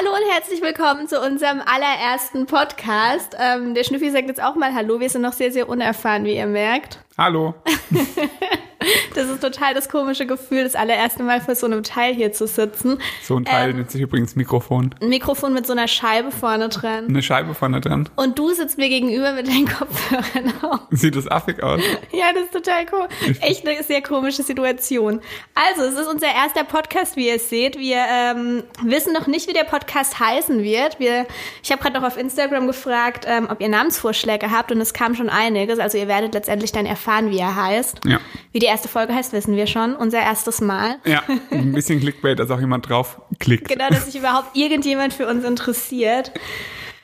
Hallo 0.00 0.14
und 0.14 0.32
herzlich 0.32 0.62
willkommen 0.62 1.08
zu 1.08 1.20
unserem 1.20 1.60
allerersten 1.60 2.46
Podcast. 2.46 3.36
Ähm, 3.38 3.74
der 3.74 3.84
Schnüffi 3.84 4.10
sagt 4.10 4.28
jetzt 4.28 4.42
auch 4.42 4.54
mal 4.54 4.74
Hallo. 4.74 4.98
Wir 4.98 5.10
sind 5.10 5.20
noch 5.20 5.34
sehr, 5.34 5.52
sehr 5.52 5.68
unerfahren, 5.68 6.24
wie 6.24 6.36
ihr 6.36 6.46
merkt. 6.46 7.00
Hallo. 7.18 7.52
Das 9.14 9.28
ist 9.28 9.40
total 9.40 9.74
das 9.74 9.88
komische 9.88 10.26
Gefühl, 10.26 10.64
das 10.64 10.74
allererste 10.74 11.22
Mal 11.22 11.40
vor 11.40 11.54
so 11.54 11.66
einem 11.66 11.82
Teil 11.82 12.14
hier 12.14 12.32
zu 12.32 12.46
sitzen. 12.46 12.98
So 13.22 13.36
ein 13.36 13.44
Teil 13.44 13.70
ähm, 13.70 13.76
nennt 13.76 13.90
sich 13.90 14.00
übrigens 14.00 14.36
Mikrofon. 14.36 14.94
Ein 15.00 15.08
Mikrofon 15.08 15.52
mit 15.52 15.66
so 15.66 15.72
einer 15.72 15.88
Scheibe 15.88 16.30
vorne 16.30 16.68
dran. 16.68 17.06
Eine 17.08 17.22
Scheibe 17.22 17.54
vorne 17.54 17.80
dran. 17.80 18.08
Und 18.16 18.38
du 18.38 18.52
sitzt 18.52 18.78
mir 18.78 18.88
gegenüber 18.88 19.32
mit 19.32 19.48
deinen 19.48 19.68
Kopfhörern 19.68 20.52
auf. 20.62 20.80
Sieht 20.90 21.16
das 21.16 21.28
affig 21.28 21.62
aus? 21.62 21.80
Ja, 22.12 22.32
das 22.32 22.44
ist 22.44 22.52
total 22.52 22.86
cool. 22.92 23.08
Echt 23.40 23.66
eine 23.66 23.82
sehr 23.82 24.02
komische 24.02 24.42
Situation. 24.42 25.20
Also, 25.54 25.82
es 25.84 25.94
ist 25.94 26.08
unser 26.08 26.26
erster 26.26 26.64
Podcast, 26.64 27.16
wie 27.16 27.28
ihr 27.28 27.36
es 27.36 27.48
seht. 27.48 27.78
Wir 27.78 28.04
ähm, 28.08 28.64
wissen 28.82 29.12
noch 29.12 29.26
nicht, 29.26 29.48
wie 29.48 29.52
der 29.52 29.64
Podcast 29.64 30.18
heißen 30.18 30.62
wird. 30.62 30.98
Wir, 30.98 31.26
ich 31.62 31.70
habe 31.70 31.80
gerade 31.82 31.98
noch 31.98 32.06
auf 32.06 32.16
Instagram 32.16 32.66
gefragt, 32.66 33.26
ähm, 33.28 33.48
ob 33.50 33.60
ihr 33.60 33.68
Namensvorschläge 33.68 34.50
habt 34.50 34.72
und 34.72 34.80
es 34.80 34.92
kam 34.92 35.14
schon 35.14 35.28
einiges. 35.28 35.78
Also 35.78 35.98
ihr 35.98 36.08
werdet 36.08 36.34
letztendlich 36.34 36.72
dann 36.72 36.86
erfahren, 36.86 37.30
wie 37.30 37.38
er 37.38 37.54
heißt. 37.56 38.00
Ja. 38.04 38.18
Wie 38.52 38.58
die 38.58 38.66
erste 38.70 38.88
Folge 38.88 39.14
heißt, 39.14 39.32
wissen 39.32 39.56
wir 39.56 39.66
schon. 39.66 39.94
Unser 39.94 40.20
erstes 40.20 40.60
Mal. 40.60 40.96
Ja, 41.04 41.22
ein 41.50 41.72
bisschen 41.72 42.00
Clickbait, 42.00 42.38
dass 42.38 42.50
auch 42.50 42.60
jemand 42.60 42.88
drauf 42.88 43.20
klickt. 43.38 43.68
Genau, 43.68 43.88
dass 43.88 44.06
sich 44.06 44.16
überhaupt 44.16 44.56
irgendjemand 44.56 45.12
für 45.12 45.26
uns 45.26 45.44
interessiert. 45.44 46.32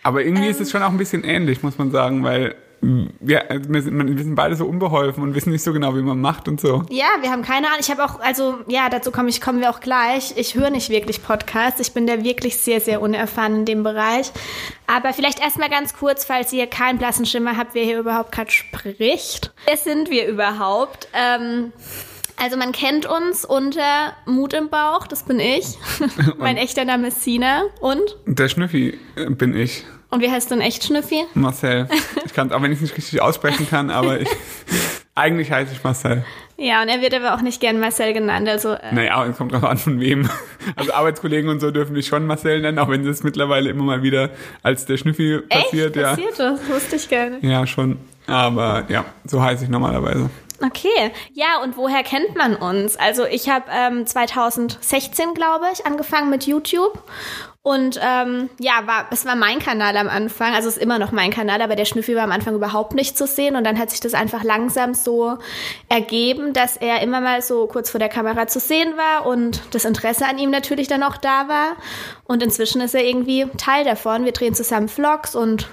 Aber 0.02 0.24
irgendwie 0.24 0.44
ähm, 0.44 0.50
ist 0.50 0.60
es 0.60 0.70
schon 0.70 0.82
auch 0.82 0.90
ein 0.90 0.98
bisschen 0.98 1.24
ähnlich, 1.24 1.62
muss 1.62 1.78
man 1.78 1.90
sagen, 1.90 2.22
weil 2.22 2.54
wir, 2.80 3.44
wir, 3.68 3.82
sind, 3.82 4.16
wir 4.16 4.24
sind 4.24 4.34
beide 4.34 4.54
so 4.54 4.66
unbeholfen 4.66 5.22
und 5.22 5.34
wissen 5.34 5.50
nicht 5.50 5.62
so 5.62 5.72
genau, 5.72 5.96
wie 5.96 6.02
man 6.02 6.20
macht 6.20 6.46
und 6.48 6.60
so. 6.60 6.84
Ja, 6.90 7.06
wir 7.20 7.30
haben 7.30 7.42
keine 7.42 7.68
Ahnung. 7.68 7.80
Ich 7.80 7.90
habe 7.90 8.04
auch, 8.04 8.20
also 8.20 8.58
ja, 8.68 8.88
dazu 8.88 9.10
komme 9.10 9.28
ich, 9.28 9.40
kommen 9.40 9.60
wir 9.60 9.70
auch 9.70 9.80
gleich. 9.80 10.34
Ich 10.36 10.54
höre 10.54 10.70
nicht 10.70 10.90
wirklich 10.90 11.22
Podcasts. 11.22 11.80
Ich 11.80 11.92
bin 11.92 12.06
da 12.06 12.22
wirklich 12.22 12.58
sehr, 12.58 12.80
sehr 12.80 13.00
unerfahren 13.00 13.56
in 13.56 13.64
dem 13.64 13.82
Bereich. 13.82 14.30
Aber 14.86 15.12
vielleicht 15.12 15.40
erstmal 15.40 15.70
ganz 15.70 15.94
kurz, 15.94 16.24
falls 16.24 16.52
ihr 16.52 16.66
keinen 16.66 16.98
blassen 16.98 17.26
Schimmer 17.26 17.56
habt, 17.56 17.74
wer 17.74 17.84
hier 17.84 17.98
überhaupt 17.98 18.32
gerade 18.32 18.50
spricht. 18.50 19.52
Wer 19.66 19.76
sind 19.76 20.10
wir 20.10 20.28
überhaupt? 20.28 21.08
Ähm, 21.14 21.72
also 22.36 22.56
man 22.56 22.72
kennt 22.72 23.06
uns 23.06 23.44
unter 23.44 24.12
Mut 24.26 24.52
im 24.52 24.68
Bauch, 24.68 25.06
das 25.06 25.24
bin 25.24 25.40
ich. 25.40 25.78
mein 26.38 26.56
echter 26.56 26.84
Name 26.84 27.08
ist 27.08 27.24
Sina. 27.24 27.64
Und? 27.80 28.16
Der 28.26 28.48
Schnüffi 28.48 28.98
äh, 29.16 29.30
bin 29.30 29.56
ich. 29.56 29.84
Und 30.10 30.20
wie 30.20 30.30
heißt 30.30 30.50
du 30.50 30.54
in 30.54 30.60
echt 30.60 30.84
Schnüffi? 30.84 31.24
Marcel. 31.34 31.88
Ich 32.24 32.32
kann 32.32 32.48
es 32.48 32.52
auch 32.52 32.62
wenn 32.62 32.72
ich 32.72 32.76
es 32.76 32.82
nicht 32.82 32.96
richtig 32.96 33.20
aussprechen 33.20 33.68
kann, 33.68 33.90
aber 33.90 34.20
ich, 34.20 34.28
eigentlich 35.14 35.50
heiße 35.50 35.72
ich 35.72 35.82
Marcel. 35.82 36.24
Ja, 36.58 36.80
und 36.80 36.88
er 36.88 37.02
wird 37.02 37.12
aber 37.12 37.34
auch 37.34 37.42
nicht 37.42 37.60
gern 37.60 37.80
Marcel 37.80 38.14
genannt. 38.14 38.48
Also, 38.48 38.72
äh 38.72 38.94
naja, 38.94 39.24
es 39.26 39.36
kommt 39.36 39.52
drauf 39.52 39.64
an, 39.64 39.76
von 39.76 40.00
wem. 40.00 40.28
Also 40.74 40.92
Arbeitskollegen 40.92 41.50
und 41.50 41.60
so 41.60 41.70
dürfen 41.70 41.92
mich 41.92 42.06
schon 42.06 42.26
Marcel 42.26 42.60
nennen, 42.60 42.78
auch 42.78 42.88
wenn 42.88 43.06
es 43.06 43.22
mittlerweile 43.22 43.70
immer 43.70 43.84
mal 43.84 44.02
wieder 44.02 44.30
als 44.62 44.86
der 44.86 44.96
Schnüffi 44.96 45.40
passiert. 45.48 45.96
Echt? 45.96 46.04
Ja. 46.04 46.10
Passiert 46.10 46.38
das? 46.38 46.68
Wusste 46.68 46.96
ich 46.96 47.08
gar 47.08 47.30
nicht. 47.30 47.44
Ja, 47.44 47.66
schon. 47.66 47.98
Aber 48.26 48.84
ja, 48.88 49.04
so 49.24 49.42
heiße 49.42 49.64
ich 49.64 49.70
normalerweise. 49.70 50.30
Okay, 50.64 51.12
ja, 51.34 51.62
und 51.62 51.76
woher 51.76 52.02
kennt 52.02 52.34
man 52.34 52.56
uns? 52.56 52.96
Also 52.96 53.26
ich 53.26 53.50
habe 53.50 53.66
ähm, 53.70 54.06
2016, 54.06 55.34
glaube 55.34 55.66
ich, 55.72 55.84
angefangen 55.84 56.30
mit 56.30 56.46
YouTube 56.46 57.02
und 57.66 57.98
ähm, 58.00 58.48
ja, 58.60 58.86
war, 58.86 59.06
es 59.10 59.26
war 59.26 59.34
mein 59.34 59.58
Kanal 59.58 59.96
am 59.96 60.08
Anfang, 60.08 60.54
also 60.54 60.68
es 60.68 60.76
ist 60.76 60.82
immer 60.84 61.00
noch 61.00 61.10
mein 61.10 61.32
Kanal, 61.32 61.60
aber 61.60 61.74
der 61.74 61.84
Schnüffi 61.84 62.14
war 62.14 62.22
am 62.22 62.30
Anfang 62.30 62.54
überhaupt 62.54 62.94
nicht 62.94 63.18
zu 63.18 63.26
sehen. 63.26 63.56
Und 63.56 63.64
dann 63.64 63.76
hat 63.76 63.90
sich 63.90 63.98
das 63.98 64.14
einfach 64.14 64.44
langsam 64.44 64.94
so 64.94 65.38
ergeben, 65.88 66.52
dass 66.52 66.76
er 66.76 67.02
immer 67.02 67.20
mal 67.20 67.42
so 67.42 67.66
kurz 67.66 67.90
vor 67.90 67.98
der 67.98 68.08
Kamera 68.08 68.46
zu 68.46 68.60
sehen 68.60 68.96
war 68.96 69.26
und 69.26 69.62
das 69.72 69.84
Interesse 69.84 70.26
an 70.26 70.38
ihm 70.38 70.50
natürlich 70.50 70.86
dann 70.86 71.02
auch 71.02 71.16
da 71.16 71.48
war. 71.48 71.74
Und 72.22 72.40
inzwischen 72.44 72.80
ist 72.82 72.94
er 72.94 73.02
irgendwie 73.02 73.46
Teil 73.58 73.84
davon. 73.84 74.24
Wir 74.24 74.32
drehen 74.32 74.54
zusammen 74.54 74.86
Vlogs 74.86 75.34
und 75.34 75.68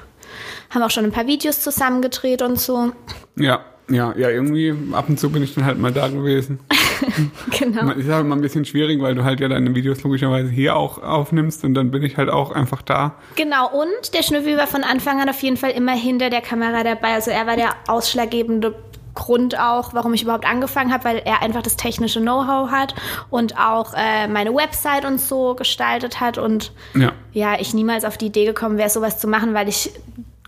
haben 0.71 0.81
auch 0.81 0.89
schon 0.89 1.05
ein 1.05 1.11
paar 1.11 1.27
Videos 1.27 1.61
zusammen 1.61 2.01
gedreht 2.01 2.41
und 2.41 2.59
so. 2.59 2.91
Ja, 3.35 3.63
ja, 3.87 4.15
ja, 4.17 4.29
irgendwie 4.29 4.73
ab 4.93 5.09
und 5.09 5.19
zu 5.19 5.29
bin 5.29 5.43
ich 5.43 5.53
dann 5.53 5.65
halt 5.65 5.77
mal 5.77 5.91
da 5.91 6.07
gewesen. 6.07 6.59
genau. 7.59 7.91
Ist 7.91 8.09
halt 8.09 8.25
immer 8.25 8.35
ein 8.35 8.41
bisschen 8.41 8.65
schwierig, 8.65 9.01
weil 9.01 9.15
du 9.15 9.23
halt 9.23 9.39
ja 9.39 9.47
deine 9.47 9.73
Videos 9.75 10.03
logischerweise 10.03 10.49
hier 10.49 10.75
auch 10.75 11.01
aufnimmst 11.01 11.63
und 11.63 11.73
dann 11.73 11.91
bin 11.91 12.03
ich 12.03 12.17
halt 12.17 12.29
auch 12.29 12.51
einfach 12.51 12.81
da. 12.81 13.15
Genau, 13.35 13.69
und 13.71 14.13
der 14.13 14.23
Schnüffel 14.23 14.57
war 14.57 14.67
von 14.67 14.83
Anfang 14.83 15.21
an 15.21 15.29
auf 15.29 15.41
jeden 15.41 15.57
Fall 15.57 15.71
immer 15.71 15.93
hinter 15.93 16.29
der 16.29 16.41
Kamera 16.41 16.83
dabei. 16.83 17.13
Also 17.13 17.31
er 17.31 17.47
war 17.47 17.55
der 17.55 17.71
ausschlaggebende 17.87 18.75
Grund 19.15 19.59
auch, 19.59 19.93
warum 19.93 20.13
ich 20.13 20.23
überhaupt 20.23 20.45
angefangen 20.45 20.91
habe, 20.91 21.05
weil 21.05 21.21
er 21.23 21.41
einfach 21.41 21.61
das 21.61 21.75
technische 21.75 22.19
Know-how 22.19 22.71
hat 22.71 22.95
und 23.29 23.57
auch 23.59 23.93
äh, 23.93 24.27
meine 24.27 24.53
Website 24.53 25.05
und 25.05 25.19
so 25.19 25.55
gestaltet 25.55 26.19
hat 26.19 26.37
und 26.37 26.71
ja. 26.95 27.11
ja, 27.31 27.59
ich 27.59 27.73
niemals 27.73 28.05
auf 28.05 28.17
die 28.17 28.27
Idee 28.27 28.45
gekommen 28.45 28.77
wäre, 28.77 28.89
sowas 28.89 29.19
zu 29.19 29.27
machen, 29.27 29.53
weil 29.53 29.69
ich 29.69 29.91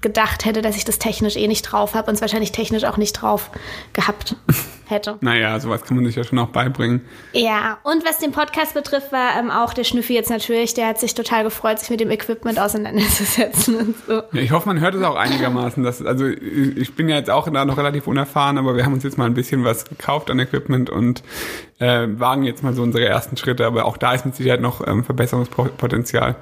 gedacht 0.06 0.46
hätte, 0.46 0.62
dass 0.62 0.78
ich 0.78 0.86
das 0.86 1.00
technisch 1.00 1.36
eh 1.36 1.48
nicht 1.48 1.64
drauf 1.64 1.96
habe 1.96 2.10
und 2.10 2.14
es 2.14 2.22
wahrscheinlich 2.22 2.52
technisch 2.52 2.84
auch 2.84 2.98
nicht 2.98 3.14
drauf 3.14 3.50
gehabt 3.92 4.36
hätte. 4.86 5.18
naja, 5.22 5.60
sowas 5.60 5.84
kann 5.84 5.98
man 5.98 6.06
sich 6.06 6.16
ja 6.16 6.24
schon 6.24 6.38
auch 6.38 6.50
beibringen. 6.50 7.02
Ja, 7.34 7.80
und 7.82 8.06
was 8.06 8.20
den 8.20 8.32
Podcast 8.32 8.76
betrifft, 8.76 9.12
war 9.12 9.36
ähm, 9.40 9.50
auch 9.50 9.74
der 9.74 9.84
Schnüffi 9.84 10.14
jetzt 10.14 10.30
natürlich, 10.30 10.76
der 10.76 10.90
hat 10.90 11.00
sich 11.00 11.16
total 11.16 11.44
gefreut, 11.44 11.80
sich 11.80 11.90
mit 11.90 12.02
dem 12.02 12.12
Equipment 12.12 12.60
auseinanderzusetzen 12.60 13.76
und 13.80 13.96
so. 14.06 14.14
Ja, 14.32 14.42
ich 14.42 14.52
hoffe, 14.52 14.68
man 14.68 14.80
hört 14.80 14.94
es 14.94 15.02
auch 15.02 15.16
einigermaßen. 15.16 15.84
Dass, 15.84 16.06
also 16.06 16.28
ich 16.28 16.96
bin 16.96 17.10
ja 17.10 17.16
jetzt 17.16 17.32
auch 17.32 17.50
da 17.50 17.66
noch 17.66 17.78
relativ 17.78 18.06
unerfahren, 18.06 18.60
aber 18.60 18.76
wir 18.76 18.86
haben 18.86 18.94
uns 18.94 19.04
jetzt 19.04 19.18
mal 19.18 19.26
ein 19.26 19.34
bisschen 19.34 19.64
was 19.64 19.86
gekauft 19.86 20.30
an 20.30 20.38
Equipment 20.38 20.92
und 20.92 21.24
äh, 21.80 22.06
wagen 22.20 22.44
jetzt 22.44 22.62
mal 22.62 22.76
so 22.76 22.84
unsere 22.84 23.06
ersten 23.06 23.38
Schritte, 23.38 23.66
aber 23.66 23.86
auch 23.86 23.98
da 23.98 24.14
ist 24.14 24.24
mit 24.24 24.36
Sicherheit 24.36 24.62
noch 24.62 24.86
ähm, 24.86 25.04
Verbesserungspotenzial. 25.04 26.36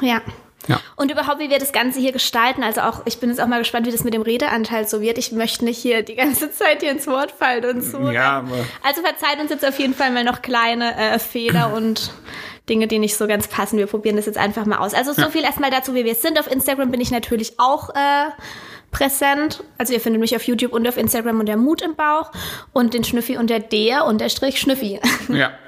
Ja. 0.00 0.20
Ja. 0.66 0.80
Und 0.96 1.10
überhaupt, 1.10 1.40
wie 1.40 1.50
wir 1.50 1.58
das 1.58 1.72
Ganze 1.72 2.00
hier 2.00 2.12
gestalten. 2.12 2.62
Also 2.62 2.82
auch, 2.82 3.02
ich 3.04 3.18
bin 3.18 3.30
jetzt 3.30 3.40
auch 3.40 3.46
mal 3.46 3.58
gespannt, 3.58 3.86
wie 3.86 3.90
das 3.90 4.04
mit 4.04 4.14
dem 4.14 4.22
Redeanteil 4.22 4.86
so 4.86 5.00
wird. 5.00 5.18
Ich 5.18 5.32
möchte 5.32 5.64
nicht 5.64 5.78
hier 5.78 6.02
die 6.02 6.14
ganze 6.14 6.50
Zeit 6.52 6.80
hier 6.80 6.90
ins 6.90 7.06
Wort 7.06 7.32
fallen 7.32 7.64
und 7.64 7.82
so. 7.82 8.10
Ja, 8.10 8.38
aber 8.38 8.64
also 8.82 9.02
verzeiht 9.02 9.40
uns 9.40 9.50
jetzt 9.50 9.66
auf 9.66 9.78
jeden 9.78 9.94
Fall 9.94 10.10
mal 10.10 10.24
noch 10.24 10.42
kleine 10.42 10.96
äh, 10.96 11.18
Fehler 11.18 11.72
und 11.76 12.12
Dinge, 12.68 12.86
die 12.86 12.98
nicht 12.98 13.16
so 13.16 13.26
ganz 13.26 13.48
passen. 13.48 13.78
Wir 13.78 13.86
probieren 13.86 14.16
das 14.16 14.26
jetzt 14.26 14.38
einfach 14.38 14.64
mal 14.64 14.78
aus. 14.78 14.94
Also 14.94 15.12
so 15.12 15.22
ja. 15.22 15.30
viel 15.30 15.42
erstmal 15.42 15.70
dazu, 15.70 15.94
wie 15.94 16.04
wir 16.04 16.14
sind. 16.14 16.38
Auf 16.38 16.50
Instagram 16.50 16.90
bin 16.90 17.00
ich 17.00 17.10
natürlich 17.10 17.58
auch 17.58 17.90
äh, 17.90 18.30
präsent. 18.90 19.62
Also 19.76 19.92
ihr 19.92 20.00
findet 20.00 20.20
mich 20.20 20.34
auf 20.34 20.44
YouTube 20.44 20.72
und 20.72 20.88
auf 20.88 20.96
Instagram 20.96 21.40
unter 21.40 21.56
Mut 21.56 21.82
im 21.82 21.94
Bauch 21.94 22.30
und 22.72 22.94
den 22.94 23.04
Schnüffi 23.04 23.36
unter 23.36 23.60
der 23.60 24.06
unterstrich 24.06 24.58
Schnüffi. 24.58 25.00
Ja. 25.28 25.52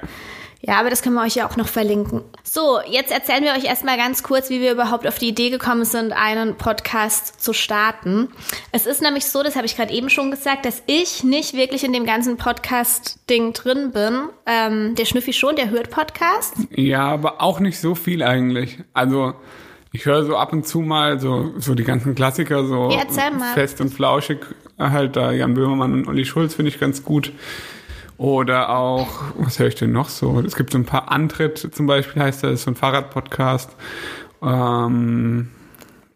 Ja, 0.61 0.79
aber 0.79 0.89
das 0.89 1.01
können 1.01 1.15
wir 1.15 1.23
euch 1.23 1.35
ja 1.35 1.47
auch 1.47 1.55
noch 1.55 1.67
verlinken. 1.67 2.23
So, 2.43 2.79
jetzt 2.89 3.11
erzählen 3.11 3.43
wir 3.43 3.51
euch 3.51 3.65
erstmal 3.65 3.97
ganz 3.97 4.23
kurz, 4.23 4.49
wie 4.49 4.59
wir 4.59 4.71
überhaupt 4.71 5.05
auf 5.05 5.19
die 5.19 5.27
Idee 5.27 5.49
gekommen 5.49 5.85
sind, 5.85 6.11
einen 6.11 6.55
Podcast 6.55 7.41
zu 7.41 7.53
starten. 7.53 8.29
Es 8.71 8.87
ist 8.87 9.01
nämlich 9.01 9.25
so, 9.25 9.43
das 9.43 9.55
habe 9.55 9.65
ich 9.65 9.75
gerade 9.75 9.93
eben 9.93 10.09
schon 10.09 10.31
gesagt, 10.31 10.65
dass 10.65 10.81
ich 10.87 11.23
nicht 11.23 11.53
wirklich 11.53 11.83
in 11.83 11.93
dem 11.93 12.05
ganzen 12.05 12.37
Podcast-Ding 12.37 13.53
drin 13.53 13.91
bin. 13.91 14.29
Ähm, 14.45 14.95
der 14.95 15.05
Schnüffi 15.05 15.33
schon, 15.33 15.55
der 15.55 15.69
hört 15.69 15.91
Podcast. 15.91 16.55
Ja, 16.71 17.07
aber 17.07 17.41
auch 17.41 17.59
nicht 17.59 17.79
so 17.79 17.93
viel 17.93 18.23
eigentlich. 18.23 18.79
Also 18.93 19.33
ich 19.91 20.05
höre 20.05 20.25
so 20.25 20.37
ab 20.37 20.53
und 20.53 20.67
zu 20.67 20.81
mal 20.81 21.19
so, 21.19 21.53
so 21.57 21.75
die 21.75 21.83
ganzen 21.83 22.15
Klassiker, 22.15 22.65
so 22.65 22.91
ja, 22.91 23.05
fest 23.53 23.79
und 23.79 23.89
flauschig, 23.89 24.39
halt 24.77 25.15
da 25.15 25.31
Jan 25.31 25.53
Böhmermann 25.53 25.93
und 25.93 26.07
Olli 26.07 26.25
Schulz 26.25 26.55
finde 26.55 26.69
ich 26.69 26.79
ganz 26.79 27.03
gut. 27.03 27.31
Oder 28.17 28.69
auch, 28.69 29.07
was 29.37 29.59
höre 29.59 29.67
ich 29.67 29.75
denn 29.75 29.91
noch 29.91 30.09
so? 30.09 30.39
Es 30.39 30.55
gibt 30.55 30.71
so 30.71 30.77
ein 30.77 30.85
paar 30.85 31.11
Antritt 31.11 31.57
zum 31.59 31.85
Beispiel, 31.85 32.21
heißt 32.21 32.43
das, 32.43 32.63
so 32.63 32.71
ein 32.71 32.75
Fahrradpodcast. 32.75 33.75
Ähm, 34.41 35.49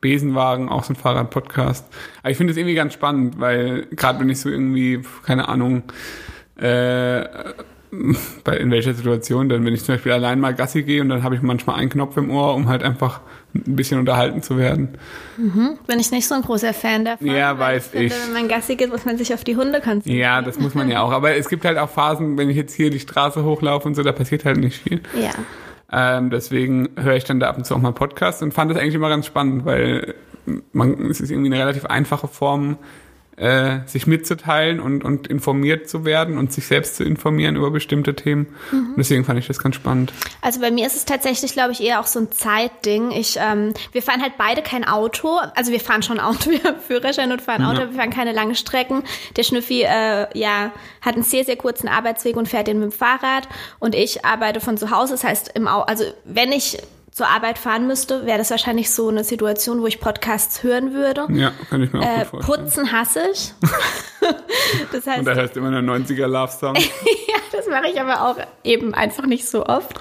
Besenwagen, 0.01 0.67
auch 0.67 0.83
so 0.83 0.93
ein 0.93 0.95
Fahrradpodcast. 0.95 1.87
Aber 2.21 2.31
ich 2.31 2.37
finde 2.37 2.51
es 2.51 2.57
irgendwie 2.57 2.73
ganz 2.73 2.93
spannend, 2.93 3.39
weil 3.39 3.85
gerade 3.91 4.19
wenn 4.19 4.29
ich 4.29 4.39
so 4.39 4.49
irgendwie, 4.49 5.03
keine 5.23 5.47
Ahnung, 5.47 5.83
äh, 6.57 7.23
bei, 8.43 8.57
in 8.57 8.71
welcher 8.71 8.93
Situation 8.93 9.49
denn, 9.49 9.65
wenn 9.65 9.73
ich 9.73 9.83
zum 9.83 9.95
Beispiel 9.95 10.13
allein 10.13 10.39
mal 10.39 10.53
Gassi 10.53 10.83
gehe 10.83 11.01
und 11.01 11.09
dann 11.09 11.23
habe 11.23 11.35
ich 11.35 11.41
manchmal 11.41 11.77
einen 11.77 11.89
Knopf 11.89 12.15
im 12.17 12.31
Ohr, 12.31 12.55
um 12.55 12.67
halt 12.69 12.83
einfach 12.83 13.21
ein 13.53 13.75
bisschen 13.75 13.99
unterhalten 13.99 14.41
zu 14.41 14.57
werden. 14.57 14.97
Mhm. 15.37 15.77
Bin 15.87 15.99
ich 15.99 16.11
nicht 16.11 16.27
so 16.27 16.35
ein 16.35 16.41
großer 16.41 16.73
Fan 16.73 17.03
davon. 17.03 17.27
Ja, 17.27 17.59
weiß 17.59 17.93
ich. 17.93 18.13
Finde, 18.13 18.27
wenn 18.27 18.33
man 18.33 18.47
Gassi 18.47 18.75
geht, 18.75 18.89
muss 18.89 19.05
man 19.05 19.17
sich 19.17 19.33
auf 19.33 19.43
die 19.43 19.57
Hunde 19.57 19.81
konzentrieren. 19.81 20.19
Ja, 20.19 20.41
das 20.41 20.57
muss 20.57 20.73
man 20.73 20.89
ja 20.89 21.01
auch. 21.01 21.11
Aber 21.11 21.35
es 21.35 21.49
gibt 21.49 21.65
halt 21.65 21.77
auch 21.77 21.89
Phasen, 21.89 22.37
wenn 22.37 22.49
ich 22.49 22.55
jetzt 22.55 22.73
hier 22.73 22.89
die 22.89 22.99
Straße 22.99 23.43
hochlaufe 23.43 23.87
und 23.87 23.95
so, 23.95 24.03
da 24.03 24.13
passiert 24.13 24.45
halt 24.45 24.57
nicht 24.57 24.81
viel. 24.81 25.01
Ja. 25.21 25.31
Ähm, 25.91 26.29
deswegen 26.29 26.89
höre 26.95 27.15
ich 27.15 27.25
dann 27.25 27.41
da 27.41 27.49
ab 27.49 27.57
und 27.57 27.65
zu 27.65 27.75
auch 27.75 27.81
mal 27.81 27.91
Podcasts 27.91 28.41
und 28.41 28.53
fand 28.53 28.71
das 28.71 28.77
eigentlich 28.77 28.95
immer 28.95 29.09
ganz 29.09 29.25
spannend, 29.25 29.65
weil 29.65 30.15
man, 30.71 31.09
es 31.09 31.19
ist 31.19 31.29
irgendwie 31.29 31.51
eine 31.51 31.59
relativ 31.61 31.85
einfache 31.85 32.27
Form, 32.27 32.77
äh, 33.41 33.79
sich 33.87 34.05
mitzuteilen 34.05 34.79
und, 34.79 35.03
und 35.03 35.27
informiert 35.27 35.89
zu 35.89 36.05
werden 36.05 36.37
und 36.37 36.53
sich 36.53 36.67
selbst 36.67 36.95
zu 36.95 37.03
informieren 37.03 37.55
über 37.55 37.71
bestimmte 37.71 38.15
Themen. 38.15 38.55
Mhm. 38.71 38.93
deswegen 38.97 39.25
fand 39.25 39.39
ich 39.39 39.47
das 39.47 39.57
ganz 39.57 39.75
spannend. 39.75 40.13
Also 40.41 40.59
bei 40.59 40.69
mir 40.69 40.85
ist 40.85 40.95
es 40.95 41.05
tatsächlich, 41.05 41.53
glaube 41.53 41.71
ich, 41.71 41.81
eher 41.81 41.99
auch 41.99 42.05
so 42.05 42.19
ein 42.19 42.31
Zeitding. 42.31 43.09
Ich, 43.09 43.37
ähm, 43.41 43.73
wir 43.91 44.03
fahren 44.03 44.21
halt 44.21 44.33
beide 44.37 44.61
kein 44.61 44.87
Auto. 44.87 45.39
Also 45.55 45.71
wir 45.71 45.79
fahren 45.79 46.03
schon 46.03 46.19
Auto, 46.21 46.51
wir 46.51 46.63
haben 46.63 46.79
Führerschein 46.79 47.31
und 47.31 47.41
fahren 47.41 47.65
Auto, 47.65 47.81
ja. 47.81 47.89
wir 47.89 47.97
fahren 47.97 48.11
keine 48.11 48.31
langen 48.31 48.55
Strecken. 48.55 49.03
Der 49.35 49.43
Schnüffi, 49.43 49.81
äh, 49.81 50.27
ja, 50.37 50.71
hat 51.01 51.15
einen 51.15 51.23
sehr, 51.23 51.43
sehr 51.43 51.55
kurzen 51.55 51.87
Arbeitsweg 51.87 52.37
und 52.37 52.47
fährt 52.47 52.67
den 52.67 52.79
mit 52.79 52.91
dem 52.91 52.95
Fahrrad. 52.95 53.49
Und 53.79 53.95
ich 53.95 54.23
arbeite 54.23 54.59
von 54.59 54.77
zu 54.77 54.91
Hause. 54.91 55.13
Das 55.13 55.23
heißt, 55.23 55.51
im 55.55 55.67
Au 55.67 55.81
also 55.81 56.03
wenn 56.25 56.51
ich 56.51 56.77
zur 57.11 57.27
Arbeit 57.27 57.57
fahren 57.57 57.87
müsste, 57.87 58.25
wäre 58.25 58.37
das 58.37 58.51
wahrscheinlich 58.51 58.89
so 58.91 59.09
eine 59.09 59.23
Situation, 59.23 59.81
wo 59.81 59.87
ich 59.87 59.99
Podcasts 59.99 60.63
hören 60.63 60.93
würde. 60.93 61.27
Ja, 61.33 61.51
kann 61.69 61.83
ich 61.83 61.91
mir 61.91 61.99
auch 61.99 62.03
Äh, 62.05 62.19
gut 62.19 62.27
vorstellen. 62.43 62.63
putzen 62.65 62.91
hasse 62.91 63.21
ich. 63.33 63.53
das 64.91 65.05
heißt, 65.07 65.19
Und 65.19 65.25
da 65.25 65.35
heißt 65.35 65.57
immer 65.57 65.67
eine 65.67 65.79
90er 65.81 66.27
Love 66.27 66.51
Song. 66.51 66.75
ja, 66.75 67.35
das 67.51 67.67
mache 67.67 67.87
ich 67.93 67.99
aber 67.99 68.29
auch 68.29 68.37
eben 68.63 68.93
einfach 68.93 69.25
nicht 69.25 69.47
so 69.47 69.65
oft. 69.65 69.93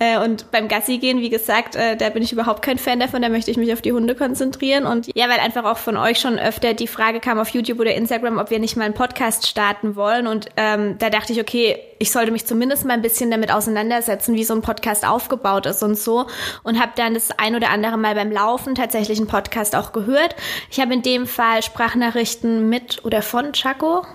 Äh, 0.00 0.18
Und 0.18 0.50
beim 0.52 0.68
Gassi 0.68 0.98
gehen, 0.98 1.20
wie 1.20 1.28
gesagt, 1.28 1.74
äh, 1.74 1.96
da 1.96 2.08
bin 2.10 2.22
ich 2.22 2.32
überhaupt 2.32 2.62
kein 2.62 2.78
Fan 2.78 3.00
davon, 3.00 3.20
da 3.20 3.28
möchte 3.28 3.50
ich 3.50 3.56
mich 3.56 3.72
auf 3.72 3.82
die 3.82 3.92
Hunde 3.92 4.14
konzentrieren. 4.14 4.86
Und 4.86 5.08
ja, 5.16 5.28
weil 5.28 5.40
einfach 5.40 5.64
auch 5.64 5.78
von 5.78 5.96
euch 5.96 6.20
schon 6.20 6.38
öfter 6.38 6.72
die 6.74 6.86
Frage 6.86 7.18
kam 7.18 7.38
auf 7.38 7.48
YouTube 7.48 7.80
oder 7.80 7.94
Instagram, 7.94 8.38
ob 8.38 8.50
wir 8.50 8.60
nicht 8.60 8.76
mal 8.76 8.84
einen 8.84 8.94
Podcast 8.94 9.46
starten 9.48 9.96
wollen. 9.96 10.28
Und 10.28 10.46
ähm, 10.56 10.96
da 10.98 11.10
dachte 11.10 11.32
ich, 11.32 11.40
okay, 11.40 11.78
ich 11.98 12.12
sollte 12.12 12.30
mich 12.30 12.46
zumindest 12.46 12.84
mal 12.84 12.94
ein 12.94 13.02
bisschen 13.02 13.30
damit 13.30 13.52
auseinandersetzen, 13.52 14.36
wie 14.36 14.44
so 14.44 14.54
ein 14.54 14.62
Podcast 14.62 15.04
aufgebaut 15.04 15.66
ist 15.66 15.82
und 15.82 15.98
so. 15.98 16.26
Und 16.62 16.80
habe 16.80 16.92
dann 16.94 17.14
das 17.14 17.32
ein 17.36 17.56
oder 17.56 17.70
andere 17.70 17.96
Mal 17.98 18.14
beim 18.14 18.30
Laufen 18.30 18.76
tatsächlich 18.76 19.18
einen 19.18 19.26
Podcast 19.26 19.74
auch 19.74 19.92
gehört. 19.92 20.36
Ich 20.70 20.78
habe 20.78 20.94
in 20.94 21.02
dem 21.02 21.26
Fall 21.26 21.62
Sprachnachrichten 21.64 22.68
mit 22.68 23.04
oder 23.04 23.20
von 23.20 23.52
Chaco, 23.52 24.06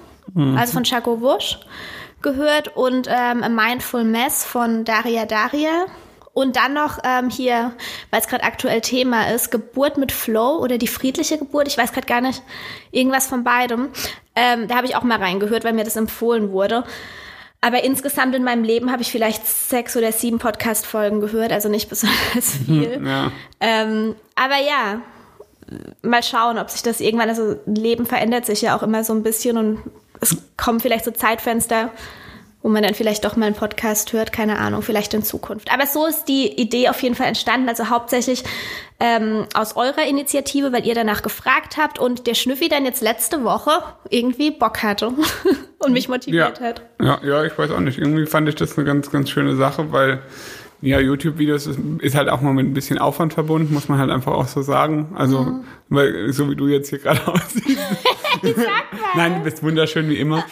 also 0.55 0.73
von 0.73 0.83
Chaco 0.83 1.19
Wusch 1.19 1.59
gehört 2.23 2.75
und 2.75 3.07
ähm, 3.07 3.43
A 3.43 3.49
Mindful 3.49 4.03
Mess 4.03 4.43
von 4.43 4.85
Daria 4.85 5.25
Daria. 5.25 5.85
Und 6.33 6.55
dann 6.55 6.73
noch 6.73 6.97
ähm, 7.03 7.29
hier, 7.29 7.73
weil 8.09 8.19
es 8.19 8.27
gerade 8.27 8.43
aktuell 8.43 8.81
Thema 8.81 9.29
ist, 9.31 9.51
Geburt 9.51 9.99
mit 9.99 10.11
Flow 10.11 10.57
oder 10.57 10.79
die 10.79 10.87
friedliche 10.87 11.37
Geburt. 11.37 11.67
Ich 11.67 11.77
weiß 11.77 11.91
gerade 11.91 12.07
gar 12.07 12.21
nicht, 12.21 12.41
irgendwas 12.91 13.27
von 13.27 13.43
beidem. 13.43 13.89
Ähm, 14.35 14.67
da 14.67 14.77
habe 14.77 14.87
ich 14.87 14.95
auch 14.95 15.03
mal 15.03 15.19
reingehört, 15.19 15.63
weil 15.63 15.73
mir 15.73 15.83
das 15.83 15.95
empfohlen 15.95 16.51
wurde. 16.51 16.85
Aber 17.61 17.83
insgesamt 17.83 18.33
in 18.33 18.43
meinem 18.43 18.63
Leben 18.63 18.91
habe 18.91 19.03
ich 19.03 19.11
vielleicht 19.11 19.45
sechs 19.45 19.95
oder 19.95 20.11
sieben 20.11 20.39
Podcast-Folgen 20.39 21.21
gehört, 21.21 21.51
also 21.51 21.69
nicht 21.69 21.87
besonders 21.89 22.57
viel. 22.65 22.99
Ja. 23.05 23.31
Ähm, 23.59 24.15
aber 24.35 24.57
ja, 24.57 25.01
mal 26.01 26.23
schauen, 26.23 26.57
ob 26.57 26.69
sich 26.69 26.81
das 26.81 26.99
irgendwann, 26.99 27.29
also 27.29 27.55
Leben 27.65 28.05
verändert 28.05 28.45
sich 28.45 28.61
ja 28.61 28.75
auch 28.75 28.83
immer 28.83 29.03
so 29.03 29.13
ein 29.13 29.23
bisschen 29.23 29.57
und 29.57 29.79
es 30.23 30.37
kommen 30.57 30.79
vielleicht 30.79 31.05
so 31.05 31.11
Zeitfenster, 31.11 31.91
wo 32.61 32.69
man 32.69 32.81
dann 32.81 32.93
vielleicht 32.93 33.25
doch 33.25 33.35
mal 33.35 33.47
einen 33.47 33.55
Podcast 33.55 34.13
hört, 34.13 34.31
keine 34.31 34.57
Ahnung, 34.57 34.81
vielleicht 34.81 35.13
in 35.13 35.21
Zukunft. 35.21 35.71
Aber 35.71 35.85
so 35.85 36.05
ist 36.05 36.25
die 36.25 36.47
Idee 36.47 36.87
auf 36.87 37.01
jeden 37.03 37.13
Fall 37.13 37.27
entstanden, 37.27 37.67
also 37.67 37.89
hauptsächlich 37.89 38.43
ähm, 39.01 39.45
aus 39.53 39.75
eurer 39.75 40.07
Initiative, 40.07 40.71
weil 40.71 40.85
ihr 40.87 40.95
danach 40.95 41.23
gefragt 41.23 41.75
habt 41.77 41.99
und 41.99 42.25
der 42.25 42.35
Schnüffi 42.35 42.69
dann 42.69 42.85
jetzt 42.85 43.01
letzte 43.01 43.43
Woche 43.43 43.71
irgendwie 44.09 44.49
Bock 44.49 44.81
hatte 44.81 45.11
und 45.79 45.91
mich 45.91 46.07
motiviert 46.07 46.59
ja. 46.59 46.65
hat. 46.65 46.81
Ja, 47.01 47.19
ja, 47.21 47.43
ich 47.43 47.57
weiß 47.57 47.69
auch 47.71 47.81
nicht. 47.81 47.97
Irgendwie 47.99 48.25
fand 48.25 48.47
ich 48.47 48.55
das 48.55 48.77
eine 48.77 48.85
ganz, 48.87 49.11
ganz 49.11 49.29
schöne 49.29 49.57
Sache, 49.57 49.91
weil 49.91 50.21
ja, 50.81 50.99
YouTube-Videos 50.99 51.65
ist, 51.67 51.79
ist 51.99 52.15
halt 52.15 52.27
auch 52.29 52.41
mal 52.41 52.53
mit 52.53 52.65
ein 52.65 52.73
bisschen 52.73 52.97
Aufwand 52.97 53.33
verbunden, 53.33 53.73
muss 53.73 53.87
man 53.87 53.99
halt 53.99 54.09
einfach 54.11 54.33
auch 54.33 54.47
so 54.47 54.61
sagen. 54.61 55.13
Also, 55.15 55.39
Mhm. 55.43 55.63
weil 55.87 56.33
so 56.33 56.49
wie 56.49 56.55
du 56.57 56.67
jetzt 56.67 56.89
hier 56.89 56.99
gerade 56.99 57.25
aussiehst. 57.27 57.79
Nein, 59.15 59.35
du 59.35 59.41
bist 59.41 59.61
wunderschön 59.63 60.09
wie 60.09 60.17
immer. 60.17 60.45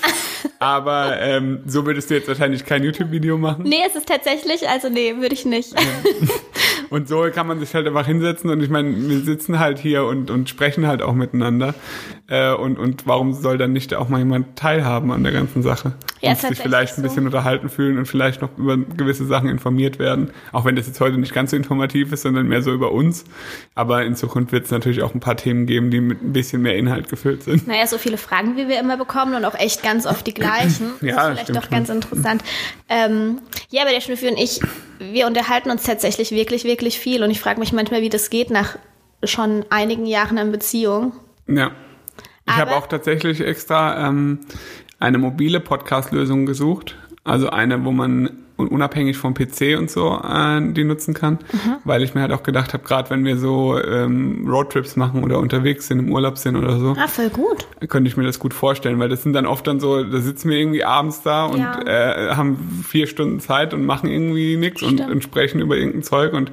Aber 0.60 1.20
ähm, 1.20 1.62
so 1.66 1.86
würdest 1.86 2.10
du 2.10 2.14
jetzt 2.14 2.28
wahrscheinlich 2.28 2.66
kein 2.66 2.84
YouTube-Video 2.84 3.38
machen. 3.38 3.64
Nee, 3.64 3.82
es 3.88 3.96
ist 3.96 4.08
tatsächlich, 4.08 4.70
also 4.70 4.90
nee, 4.90 5.16
würde 5.18 5.34
ich 5.34 5.46
nicht. 5.46 5.74
Und 6.92 7.08
so 7.08 7.26
kann 7.34 7.48
man 7.48 7.58
sich 7.62 7.74
halt 7.74 7.88
einfach 7.88 8.06
hinsetzen 8.06 8.50
und 8.50 8.62
ich 8.62 8.70
meine, 8.70 8.94
wir 9.10 9.22
sitzen 9.22 9.60
halt 9.60 9.80
hier 9.80 10.04
und, 10.04 10.30
und 10.30 10.50
sprechen 10.50 10.86
halt 10.88 11.02
auch 11.02 11.14
miteinander. 11.14 11.74
Äh, 12.28 12.54
und, 12.54 12.78
und 12.78 13.08
warum 13.08 13.32
soll 13.34 13.58
dann 13.58 13.72
nicht 13.72 13.94
auch 13.94 14.10
mal 14.10 14.20
jemand 14.20 14.58
teilhaben 14.58 15.10
an 15.12 15.24
der 15.24 15.32
ganzen 15.32 15.64
Sache? 15.64 15.94
Ja, 16.20 16.32
und 16.32 16.40
sich 16.40 16.60
vielleicht 16.60 16.98
ein 16.98 17.02
so. 17.02 17.02
bisschen 17.04 17.26
unterhalten 17.26 17.70
fühlen 17.70 17.98
und 17.98 18.08
vielleicht 18.08 18.42
noch 18.42 18.58
über 18.58 18.78
gewisse 18.78 19.26
Sachen 19.26 19.48
informiert 19.48 20.00
werden. 20.00 20.32
Auch 20.52 20.66
wenn 20.66 20.76
das 20.76 20.86
jetzt 20.86 21.00
heute 21.00 21.18
nicht 21.18 21.34
ganz 21.34 21.52
so 21.52 21.58
informativ 21.58 22.12
ist, 22.12 22.24
sondern 22.24 22.48
mehr 22.48 22.62
so 22.62 22.74
über 22.74 22.92
uns. 22.92 23.24
Aber 23.74 24.04
in 24.04 24.16
Zukunft 24.18 24.52
wird 24.52 24.66
es 24.66 24.72
natürlich 24.72 25.02
auch 25.02 25.14
ein 25.14 25.22
paar 25.22 25.38
Themen 25.38 25.68
geben, 25.68 25.92
die 25.92 26.02
mit 26.02 26.22
ein 26.22 26.34
bisschen 26.34 26.62
mehr 26.62 26.76
Inhalt 26.76 27.08
gefüllt 27.08 27.44
sind. 27.44 27.68
Naja, 27.68 27.88
so 27.88 27.98
viele 27.98 28.18
Fragen, 28.18 28.58
wie 28.58 28.68
wir 28.68 28.80
immer 28.80 28.98
bekommen 28.98 29.34
und 29.34 29.46
auch 29.46 29.56
echt 29.56 29.82
ganz 29.82 30.06
oft 30.06 30.28
die 30.28 30.34
gleichen. 30.34 30.92
Das 31.02 31.10
Ja, 31.10 31.30
ist 31.30 31.40
vielleicht 31.40 31.56
doch 31.56 31.70
ganz 31.70 31.90
interessant. 31.90 32.44
Ähm, 32.90 33.40
ja, 33.70 33.82
aber 33.84 33.92
der 33.92 34.02
Schnüffi 34.02 34.28
und 34.28 34.38
ich, 34.38 34.60
wir 35.00 35.26
unterhalten 35.26 35.72
uns 35.72 35.84
tatsächlich 35.84 36.32
wirklich, 36.32 36.64
wirklich 36.64 36.81
viel 36.90 37.24
und 37.24 37.32
ich 37.32 37.40
frage 37.40 37.60
mich 37.60 37.74
manchmal, 37.74 38.02
wie 38.02 38.10
das 38.10 38.30
geht 38.30 38.50
nach 38.50 38.78
schon 39.24 39.66
einigen 39.70 40.06
Jahren 40.06 40.38
an 40.38 40.52
Beziehung. 40.52 41.14
Ja. 41.48 41.72
Ich 42.48 42.58
habe 42.58 42.76
auch 42.76 42.88
tatsächlich 42.88 43.40
extra 43.42 44.08
ähm, 44.08 44.40
eine 45.00 45.18
mobile 45.18 45.60
Podcast-Lösung 45.60 46.46
gesucht. 46.46 46.96
Also 47.24 47.50
eine, 47.50 47.86
wo 47.86 47.92
man 47.92 48.46
un- 48.62 48.68
unabhängig 48.70 49.18
vom 49.18 49.34
PC 49.34 49.78
und 49.78 49.90
so 49.92 50.20
äh, 50.24 50.62
die 50.74 50.84
nutzen 50.84 51.14
kann. 51.14 51.40
Mhm. 51.52 51.76
Weil 51.84 52.04
ich 52.04 52.14
mir 52.16 52.22
halt 52.22 52.32
auch 52.32 52.44
gedacht 52.44 52.74
habe, 52.74 52.84
gerade 52.84 53.10
wenn 53.10 53.26
wir 53.26 53.38
so 53.38 53.80
ähm, 53.82 54.46
Roadtrips 54.48 54.96
machen 54.96 55.24
oder 55.24 55.40
unterwegs 55.40 55.88
sind, 55.88 56.00
im 56.00 56.12
Urlaub 56.12 56.38
sind 56.38 56.56
oder 56.56 56.80
so, 56.80 56.96
Ah, 56.98 57.08
voll 57.08 57.30
gut. 57.30 57.66
könnte 57.90 58.08
ich 58.10 58.18
mir 58.18 58.24
das 58.24 58.40
gut 58.40 58.54
vorstellen, 58.54 59.00
weil 59.00 59.10
das 59.10 59.24
sind 59.24 59.34
dann 59.34 59.46
oft 59.46 59.66
dann 59.68 59.80
so, 59.80 60.04
da 60.04 60.20
sitzen 60.20 60.50
wir 60.50 60.58
irgendwie 60.58 60.84
abends 60.84 61.22
da 61.24 61.46
und 61.46 61.60
Ja. 61.60 61.82
äh, 61.82 62.36
haben 62.36 62.84
vier 62.88 63.08
Stunden 63.08 63.40
Zeit 63.40 63.74
und 63.74 63.86
machen 63.86 64.10
irgendwie 64.10 64.56
nichts 64.58 64.82
und, 64.84 65.02
und 65.02 65.24
sprechen 65.24 65.60
über 65.62 65.76
irgendein 65.78 66.04
Zeug 66.04 66.34
und 66.34 66.52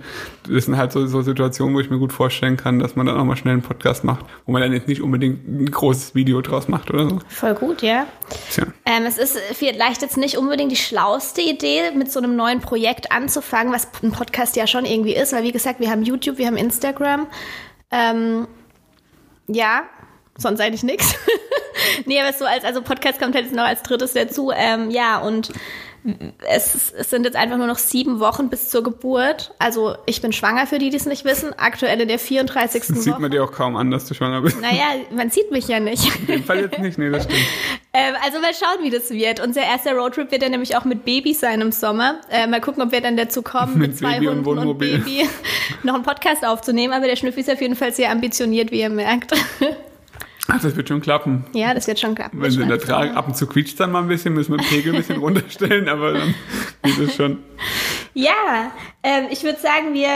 das 0.50 0.64
sind 0.64 0.76
halt 0.78 0.92
so, 0.92 1.06
so 1.06 1.20
Situationen, 1.22 1.74
wo 1.74 1.80
ich 1.80 1.90
mir 1.90 1.98
gut 1.98 2.12
vorstellen 2.12 2.56
kann, 2.56 2.78
dass 2.78 2.96
man 2.96 3.06
dann 3.06 3.18
auch 3.18 3.24
mal 3.24 3.36
schnell 3.36 3.52
einen 3.52 3.62
Podcast 3.62 4.04
macht, 4.04 4.24
wo 4.46 4.52
man 4.52 4.62
dann 4.62 4.72
jetzt 4.72 4.88
nicht 4.88 5.02
unbedingt 5.02 5.46
ein 5.46 5.70
großes 5.70 6.14
Video 6.14 6.40
draus 6.40 6.68
macht 6.68 6.90
oder 6.90 7.08
so. 7.08 7.18
Voll 7.28 7.54
gut, 7.54 7.82
ja. 7.82 8.06
Tja. 8.50 8.64
Ähm, 8.86 9.04
es 9.06 9.18
ist 9.18 9.36
vielleicht 9.54 10.00
jetzt 10.02 10.16
nicht 10.16 10.38
unbedingt 10.38 10.72
die 10.72 10.76
schlauste 10.76 11.42
Idee, 11.42 11.80
mit 11.98 12.10
so 12.10 12.20
einem 12.20 12.36
neuen 12.36 12.60
Projekt 12.60 13.12
anzufangen, 13.12 13.72
was 13.72 13.88
ein 14.02 14.12
Podcast 14.12 14.56
ja 14.56 14.66
schon 14.66 14.84
irgendwie 14.84 15.14
ist, 15.14 15.32
weil 15.32 15.42
wie 15.42 15.52
gesagt, 15.52 15.80
wir 15.80 15.90
haben 15.90 16.02
YouTube, 16.02 16.38
wir 16.38 16.46
haben 16.46 16.56
Instagram. 16.56 17.26
Ähm, 17.90 18.48
ja, 19.46 19.82
sonst 20.36 20.60
eigentlich 20.60 20.82
nichts. 20.82 21.14
nee, 22.06 22.20
aber 22.20 22.32
so 22.32 22.44
als, 22.44 22.64
also 22.64 22.82
Podcast 22.82 23.20
kommt 23.20 23.34
halt 23.34 23.46
jetzt 23.46 23.54
noch 23.54 23.64
als 23.64 23.82
drittes 23.82 24.12
dazu. 24.12 24.52
Ähm, 24.54 24.90
ja, 24.90 25.18
und 25.18 25.52
es, 26.48 26.92
es 26.92 27.10
sind 27.10 27.24
jetzt 27.24 27.36
einfach 27.36 27.56
nur 27.56 27.66
noch 27.66 27.78
sieben 27.78 28.20
Wochen 28.20 28.48
bis 28.48 28.68
zur 28.68 28.82
Geburt. 28.82 29.54
Also 29.58 29.96
ich 30.06 30.22
bin 30.22 30.32
schwanger, 30.32 30.66
für 30.66 30.78
die, 30.78 30.90
die 30.90 30.96
es 30.96 31.06
nicht 31.06 31.24
wissen. 31.24 31.52
Aktuell 31.58 32.00
in 32.00 32.08
der 32.08 32.18
34. 32.18 32.84
Das 32.86 33.02
sieht 33.02 33.12
Woche. 33.12 33.20
man 33.20 33.30
dir 33.30 33.44
auch 33.44 33.52
kaum 33.52 33.76
an, 33.76 33.90
dass 33.90 34.06
du 34.06 34.14
schwanger 34.14 34.40
bist. 34.42 34.60
naja, 34.60 34.86
man 35.14 35.30
sieht 35.30 35.50
mich 35.50 35.68
ja 35.68 35.80
nicht. 35.80 36.04
In 36.20 36.26
dem 36.26 36.44
Fall 36.44 36.60
jetzt 36.60 36.78
nicht, 36.78 36.98
nee, 36.98 37.10
das 37.10 37.24
stimmt. 37.24 37.40
Ähm, 37.94 38.14
also 38.22 38.38
mal 38.38 38.52
schauen, 38.52 38.84
wie 38.84 38.90
das 38.90 39.10
wird. 39.10 39.40
Unser 39.40 39.62
erster 39.62 39.94
Roadtrip 39.94 40.30
wird 40.30 40.42
dann 40.42 40.50
nämlich 40.50 40.76
auch 40.76 40.84
mit 40.84 41.06
Baby 41.06 41.32
sein 41.32 41.62
im 41.62 41.72
Sommer. 41.72 42.20
Äh, 42.30 42.46
mal 42.46 42.60
gucken, 42.60 42.82
ob 42.82 42.92
wir 42.92 43.00
dann 43.00 43.16
dazu 43.16 43.40
kommen, 43.40 43.78
mit, 43.78 43.88
Mit 43.88 43.98
zwei 43.98 44.14
Baby 44.14 44.28
und 44.28 44.36
Hunden 44.36 44.50
und, 44.50 44.56
Wohnmobil. 44.58 44.98
Baby 44.98 45.28
noch 45.82 45.94
einen 45.94 46.02
Podcast 46.04 46.44
aufzunehmen. 46.44 46.92
Aber 46.92 47.06
der 47.06 47.16
Schnüffi 47.16 47.40
ist 47.40 47.50
auf 47.50 47.60
jeden 47.62 47.76
Fall 47.76 47.92
sehr 47.92 48.10
ambitioniert, 48.10 48.70
wie 48.70 48.80
ihr 48.80 48.90
merkt. 48.90 49.32
Ach, 50.50 50.60
das 50.60 50.74
wird 50.76 50.88
schon 50.88 51.02
klappen. 51.02 51.44
ja, 51.52 51.74
das 51.74 51.86
wird 51.86 52.00
schon 52.00 52.14
klappen. 52.14 52.40
Wenn 52.40 52.50
sie 52.50 52.62
in 52.62 52.68
der 52.68 52.78
Wird 52.78 52.88
schon 52.88 52.90
Trage, 52.90 53.14
ab 53.14 53.28
und 53.28 53.36
zu 53.36 53.46
quietscht 53.46 53.78
dann 53.78 53.92
mal 53.92 54.00
ein 54.00 54.08
bisschen, 54.08 54.32
müssen 54.32 54.52
wir 54.52 54.56
den 54.58 54.66
Pegel 54.66 54.94
ein 54.94 54.98
bisschen 54.98 55.18
runterstellen, 55.20 55.88
aber 55.88 56.14
dann 56.14 56.34
geht 56.82 56.98
es 56.98 57.14
schon. 57.14 57.38
Ja, 58.14 58.72
ähm, 59.02 59.26
ich 59.30 59.44
würde 59.44 59.60
sagen, 59.60 59.92
wir 59.92 60.08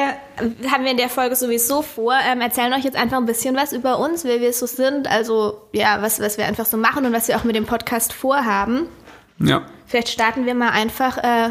haben 0.71 0.85
wir 0.85 0.91
in 0.91 0.97
der 0.97 1.11
Folge 1.11 1.37
sowieso 1.37 1.83
vor, 1.83 2.15
ähm, 2.27 2.41
erzählen 2.41 2.73
euch 2.73 2.83
jetzt 2.83 2.97
einfach 2.97 3.19
ein 3.19 3.27
bisschen 3.27 3.55
was 3.57 3.73
über 3.75 3.99
uns, 3.99 4.25
wer 4.25 4.41
wir 4.41 4.53
so 4.55 4.67
sind. 4.67 5.07
Also 5.07 5.69
ja, 5.73 6.01
was, 6.01 6.19
was 6.19 6.39
wir 6.39 6.47
einfach 6.47 6.65
so 6.67 6.79
machen 6.79 7.05
und 7.05 7.13
was 7.13 7.29
wir 7.29 7.37
auch 7.37 7.45
mit 7.45 7.55
dem 7.55 7.67
Podcast 7.67 8.13
vorhaben. 8.15 8.87
Ja. 9.39 9.67
Vielleicht 9.87 10.09
starten 10.09 10.47
wir 10.47 10.55
mal 10.55 10.71
einfach, 10.71 11.19
äh, 11.19 11.51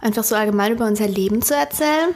einfach 0.00 0.24
so 0.24 0.34
allgemein 0.34 0.72
über 0.72 0.86
unser 0.86 1.08
Leben 1.08 1.40
zu 1.40 1.54
erzählen. 1.54 2.14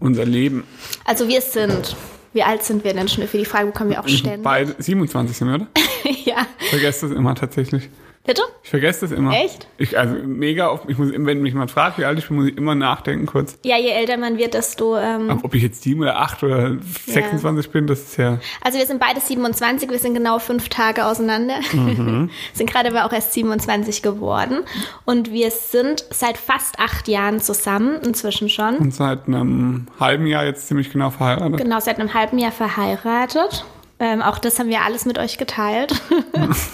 Unser 0.00 0.26
Leben. 0.26 0.64
Also 1.06 1.28
wir 1.28 1.40
sind, 1.40 1.96
wie 2.32 2.42
alt 2.42 2.62
sind 2.62 2.84
wir 2.84 2.94
denn, 2.94 3.08
Schnüffi? 3.08 3.38
Die 3.38 3.44
Frage 3.44 3.66
bekommen 3.66 3.90
wir 3.90 4.00
auch 4.00 4.08
ständig. 4.08 4.42
Beide 4.42 4.74
27 4.78 5.36
sind 5.36 5.48
wir, 5.48 5.54
oder? 5.54 5.66
ja. 6.24 6.46
Ich 6.60 6.70
vergesse 6.70 7.08
das 7.08 7.16
immer 7.16 7.34
tatsächlich. 7.34 7.88
Bitte? 8.24 8.42
Ich 8.62 8.70
vergesse 8.70 9.00
das 9.00 9.10
immer. 9.10 9.32
Echt? 9.32 9.66
Ich, 9.78 9.98
also 9.98 10.14
mega 10.14 10.68
oft, 10.68 10.88
ich 10.88 10.96
muss, 10.96 11.10
wenn 11.12 11.42
mich 11.42 11.52
jemand 11.52 11.72
fragt, 11.72 11.98
wie 11.98 12.04
alt 12.04 12.20
ich 12.20 12.28
bin, 12.28 12.36
muss 12.36 12.46
ich 12.46 12.56
immer 12.56 12.76
nachdenken 12.76 13.26
kurz. 13.26 13.58
Ja, 13.64 13.76
je 13.76 13.90
älter 13.90 14.16
man 14.16 14.38
wird, 14.38 14.54
desto... 14.54 14.96
Ähm, 14.96 15.40
Ob 15.42 15.54
ich 15.56 15.62
jetzt 15.62 15.82
sieben 15.82 16.02
oder 16.02 16.20
acht 16.20 16.40
oder 16.44 16.76
26 17.06 17.70
bin, 17.72 17.88
das 17.88 18.00
ist 18.00 18.16
ja. 18.18 18.38
also 18.60 18.78
wir 18.78 18.86
sind 18.86 19.00
beide 19.00 19.20
27, 19.20 19.90
wir 19.90 19.98
sind 19.98 20.14
genau 20.14 20.38
fünf 20.38 20.68
Tage 20.68 21.04
auseinander. 21.04 21.54
sind 22.52 22.70
gerade 22.70 22.90
aber 22.90 23.06
auch 23.06 23.12
erst 23.12 23.32
27 23.32 24.02
geworden. 24.02 24.58
Und 25.04 25.32
wir 25.32 25.50
sind 25.50 26.04
seit 26.10 26.38
fast 26.38 26.78
acht 26.78 27.08
Jahren 27.08 27.40
zusammen, 27.40 28.00
inzwischen 28.04 28.48
schon. 28.48 28.76
Und 28.76 28.94
seit 28.94 29.26
einem 29.26 29.88
halben 29.98 30.28
Jahr 30.28 30.44
jetzt 30.44 30.68
ziemlich 30.68 30.92
genau 30.92 31.10
verheiratet. 31.10 31.56
Genau, 31.58 31.80
seit 31.80 31.98
einem 31.98 32.14
halben 32.14 32.38
Jahr 32.38 32.52
verheiratet. 32.52 33.64
Ähm, 34.02 34.20
auch 34.20 34.38
das 34.38 34.58
haben 34.58 34.68
wir 34.68 34.82
alles 34.82 35.04
mit 35.06 35.16
euch 35.16 35.38
geteilt. 35.38 35.94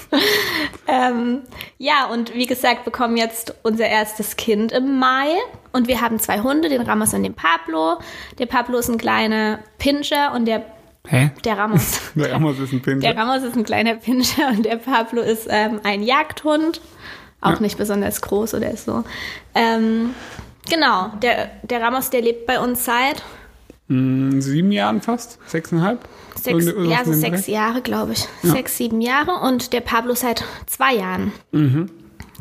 ähm, 0.89 1.43
ja, 1.77 2.07
und 2.07 2.33
wie 2.35 2.47
gesagt, 2.47 2.85
bekommen 2.85 3.17
jetzt 3.17 3.55
unser 3.63 3.87
erstes 3.87 4.37
Kind 4.37 4.73
im 4.73 4.99
Mai. 4.99 5.29
Und 5.73 5.89
wir 5.89 6.01
haben 6.01 6.19
zwei 6.19 6.41
Hunde, 6.41 6.69
den 6.71 6.81
Ramos 6.81 7.13
und 7.13 7.23
den 7.23 7.35
Pablo. 7.35 7.99
Der 8.39 8.47
Pablo 8.47 8.79
ist 8.79 8.89
ein 8.89 8.97
kleiner 8.99 9.59
Pinscher 9.79 10.33
und 10.33 10.47
der, 10.47 10.65
Hä? 11.07 11.31
der 11.45 11.59
Ramos. 11.59 12.01
Der 12.15 12.35
Amos 12.35 12.59
ist 12.59 12.73
ein 12.73 12.83
Der 12.83 12.93
Pinscher. 12.93 13.17
Ramos 13.17 13.43
ist 13.43 13.57
ein 13.57 13.65
kleiner 13.65 13.95
Pinscher 13.95 14.49
und 14.49 14.65
der 14.65 14.77
Pablo 14.77 15.21
ist 15.21 15.47
ähm, 15.51 15.81
ein 15.85 16.03
Jagdhund. 16.03 16.81
Auch 17.41 17.51
Ja. 17.53 17.61
nicht 17.61 17.79
besonders 17.79 18.21
groß 18.23 18.55
oder 18.55 18.75
so. 18.77 19.05
Ähm, 19.55 20.15
Genau, 20.71 21.09
der, 21.23 21.51
der 21.63 21.81
Ramos, 21.81 22.11
der 22.11 22.21
lebt 22.21 22.45
bei 22.47 22.61
uns 22.61 22.85
seit 22.85 23.23
sieben 23.89 24.71
Jahren 24.73 25.01
fast? 25.01 25.39
Sechseinhalb? 25.47 26.01
sechs, 26.37 26.67
Irgendwas 26.67 26.91
ja, 26.99 27.05
so 27.05 27.13
in 27.13 27.17
dem 27.17 27.21
sechs 27.21 27.31
Bereich? 27.47 27.49
Jahre, 27.49 27.83
glaube 27.83 28.13
ich. 28.13 28.29
Sechs, 28.43 28.77
sieben 28.77 29.01
Jahre 29.01 29.33
und 29.47 29.73
der 29.73 29.81
Pablo 29.81 30.15
seit 30.15 30.45
zwei 30.67 30.95
Jahren. 30.95 31.33
Mhm. 31.53 31.91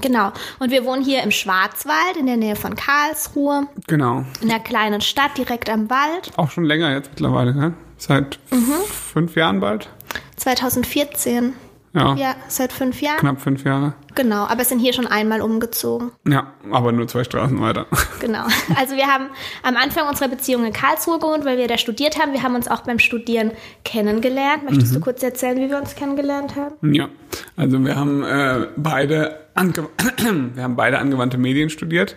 Genau. 0.02 0.32
Und 0.60 0.70
wir 0.72 0.86
wohnen 0.86 1.04
hier 1.04 1.24
im 1.24 1.32
Schwarzwald 1.32 2.18
in 2.20 2.28
der 2.28 2.38
Nähe 2.38 2.56
von 2.56 2.76
Karlsruhe, 2.76 3.68
Genau. 3.88 4.26
in 4.42 4.52
einer 4.52 4.60
kleinen 4.60 5.02
Stadt 5.02 5.36
direkt 5.38 5.70
am 5.72 5.90
Wald. 5.90 6.32
Auch 6.36 6.52
schon 6.52 6.66
länger 6.66 6.92
jetzt 6.94 7.10
mittlerweile, 7.12 7.56
ne? 7.56 7.74
Seit 7.98 8.38
Mhm. 8.52 8.74
fünf 9.14 9.36
Jahren 9.36 9.60
bald? 9.60 9.90
2014. 10.36 11.54
Ja, 11.98 12.16
Ja, 12.16 12.36
seit 12.48 12.72
fünf 12.72 13.02
Jahren. 13.02 13.18
knapp 13.18 13.42
fünf 13.42 13.64
Jahre. 13.64 13.94
Genau, 14.16 14.46
aber 14.46 14.64
sind 14.64 14.80
hier 14.80 14.94
schon 14.94 15.08
einmal 15.08 15.42
umgezogen. 15.42 16.12
Ja, 16.28 16.54
aber 16.72 16.92
nur 16.92 17.08
zwei 17.08 17.24
Straßen 17.24 17.60
weiter. 17.60 17.86
Genau. 18.20 18.46
Also 18.76 18.96
wir 18.96 19.06
haben 19.06 19.28
am 19.62 19.78
Anfang 19.78 20.08
unserer 20.10 20.28
Beziehung 20.28 20.66
in 20.66 20.74
Karlsruhe 20.74 21.20
gewohnt, 21.20 21.46
weil 21.46 21.58
wir 21.60 21.68
da 21.68 21.78
studiert 21.78 22.20
haben. 22.20 22.34
Wir 22.34 22.42
haben 22.42 22.56
uns 22.56 22.68
auch 22.68 22.82
beim 22.82 22.98
Studieren 22.98 23.52
kennengelernt. 23.86 24.64
Möchtest 24.64 24.96
du 24.96 25.00
kurz 25.00 25.22
erzählen, 25.22 25.58
wie 25.58 25.70
wir 25.70 25.78
uns 25.78 25.96
kennengelernt 25.96 26.56
haben? 26.56 26.94
Ja, 26.94 27.10
also 27.56 27.84
wir 27.86 27.96
haben 27.96 28.24
äh, 28.24 28.68
beide 28.76 29.46
wir 29.56 30.64
haben 30.64 30.76
beide 30.76 31.00
angewandte 31.00 31.38
Medien 31.38 31.70
studiert. 31.70 32.16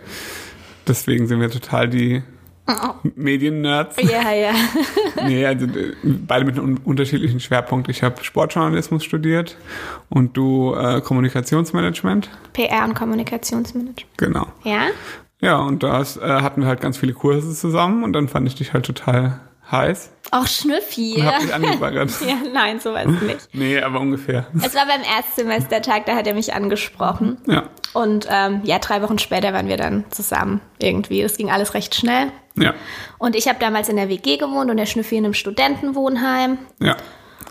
Deswegen 0.89 1.27
sind 1.27 1.41
wir 1.41 1.51
total 1.51 1.89
die 1.89 2.23
Medien-Nerds. 3.17 3.97
Ja, 4.03 4.33
ja. 4.33 4.53
Nee, 5.27 5.45
also 5.45 5.67
äh, 5.67 5.93
beide 6.05 6.45
mit 6.45 6.57
einem 6.57 6.65
un- 6.77 6.81
unterschiedlichen 6.85 7.41
Schwerpunkt. 7.41 7.89
Ich 7.89 8.03
habe 8.03 8.23
Sportjournalismus 8.25 9.05
studiert 9.05 9.57
und 10.09 10.37
du 10.37 10.75
äh, 10.75 11.01
Kommunikationsmanagement. 11.01 12.31
PR 12.53 12.85
und 12.85 12.95
Kommunikationsmanagement. 12.95 14.07
Genau. 14.17 14.47
Ja? 14.65 14.83
Ja, 15.41 15.57
und 15.59 15.83
da 15.83 16.01
äh, 16.03 16.43
hatten 16.43 16.63
wir 16.63 16.69
halt 16.69 16.81
ganz 16.81 16.97
viele 16.99 17.13
Kurse 17.13 17.53
zusammen 17.55 18.05
und 18.05 18.13
dann 18.13 18.29
fand 18.29 18.47
ich 18.47 18.55
dich 18.55 18.73
halt 18.73 18.85
total 18.87 19.41
heiß 19.71 20.11
Auch 20.33 20.47
Schnüffi. 20.47 21.15
und 21.17 21.27
hab 21.27 21.39
dich 21.41 21.55
angebaggert. 21.55 22.11
Ja, 22.27 22.37
nein, 22.53 22.81
sowas 22.81 23.07
nicht. 23.07 23.49
Nee, 23.53 23.81
aber 23.81 24.01
ungefähr. 24.01 24.47
Es 24.63 24.75
war 24.75 24.87
beim 24.87 25.03
Erstsemestertag, 25.03 26.07
da 26.07 26.15
hat 26.17 26.27
er 26.27 26.35
mich 26.35 26.53
angesprochen. 26.55 27.39
Ja, 27.47 27.65
Und 27.95 28.27
ähm, 28.31 28.61
ja, 28.65 28.79
drei 28.81 29.01
Wochen 29.03 29.19
später 29.19 29.53
waren 29.53 29.69
wir 29.69 29.77
dann 29.77 30.05
zusammen 30.11 30.61
irgendwie. 30.79 31.23
Das 31.23 31.37
ging 31.37 31.51
alles 31.51 31.75
recht 31.75 31.95
schnell. 31.95 32.33
Ja, 32.61 32.75
Und 33.19 33.37
ich 33.37 33.49
habe 33.49 33.59
damals 33.59 33.89
in 33.89 33.97
der 33.97 34.09
WG 34.09 34.37
gewohnt 34.37 34.71
und 34.71 34.77
der 34.77 34.87
Schnüffi 34.87 35.17
in 35.17 35.25
einem 35.25 35.35
Studentenwohnheim. 35.35 36.59
ja, 36.81 36.97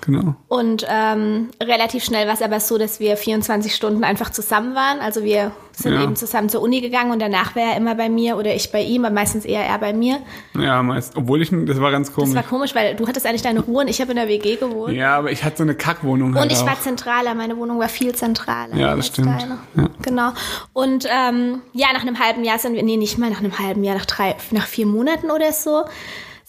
genau. 0.01 0.35
Und 0.47 0.85
ähm, 0.89 1.49
relativ 1.61 2.03
schnell 2.03 2.27
war 2.27 2.33
es 2.33 2.41
aber 2.41 2.59
so, 2.59 2.77
dass 2.77 2.99
wir 2.99 3.17
24 3.17 3.73
Stunden 3.75 4.03
einfach 4.03 4.29
zusammen 4.31 4.75
waren. 4.75 4.99
Also 4.99 5.23
wir 5.23 5.51
sind 5.73 5.93
Ja. 5.93 6.03
eben 6.03 6.15
zusammen 6.15 6.49
zur 6.49 6.61
Uni 6.61 6.81
gegangen 6.81 7.11
und 7.11 7.19
danach 7.21 7.55
war 7.55 7.63
er 7.71 7.77
immer 7.77 7.95
bei 7.95 8.09
mir 8.09 8.35
oder 8.37 8.53
ich 8.53 8.71
bei 8.71 8.81
ihm, 8.81 9.05
aber 9.05 9.13
meistens 9.13 9.45
eher 9.45 9.63
er 9.63 9.77
bei 9.79 9.93
mir. 9.93 10.19
Ja, 10.57 10.83
meist. 10.83 11.15
Obwohl 11.15 11.41
ich, 11.41 11.49
das 11.51 11.79
war 11.79 11.91
ganz 11.91 12.07
Das 12.07 12.15
komisch. 12.15 12.35
war 12.35 12.43
komisch, 12.43 12.75
weil 12.75 12.95
du 12.95 13.07
hattest 13.07 13.25
eigentlich 13.25 13.41
deine 13.43 13.61
Ruhe 13.61 13.81
und 13.83 13.87
ich 13.89 14.01
habe 14.01 14.11
in 14.11 14.17
der 14.17 14.27
WG 14.27 14.57
gewohnt. 14.57 14.93
Ja, 14.93 15.15
aber 15.17 15.31
ich 15.31 15.43
hatte 15.43 15.57
so 15.57 15.63
eine 15.63 15.75
Kackwohnung 15.75 16.35
halt 16.35 16.43
Und 16.45 16.51
ich 16.51 16.59
auch. 16.59 16.65
war 16.67 16.79
zentraler, 16.81 17.33
meine 17.35 17.55
Wohnung 17.57 17.79
war 17.79 17.89
viel 17.89 18.13
zentraler. 18.13 18.75
Ja, 18.75 18.95
das 18.95 19.07
stimmt. 19.07 19.41
Ja. 19.75 19.89
Genau. 20.01 20.31
Und 20.73 21.05
ähm, 21.09 21.61
ja, 21.73 21.87
nach 21.93 22.01
einem 22.01 22.19
halben 22.19 22.43
Jahr 22.43 22.59
sind 22.59 22.73
wir, 22.73 22.83
nee, 22.83 22.97
nicht 22.97 23.17
mal 23.17 23.29
nach 23.29 23.39
einem 23.39 23.57
halben 23.57 23.83
Jahr, 23.83 23.95
nach 23.95 24.05
drei, 24.05 24.35
nach 24.51 24.65
vier 24.67 24.85
Monaten 24.85 25.31
oder 25.31 25.53
so, 25.53 25.83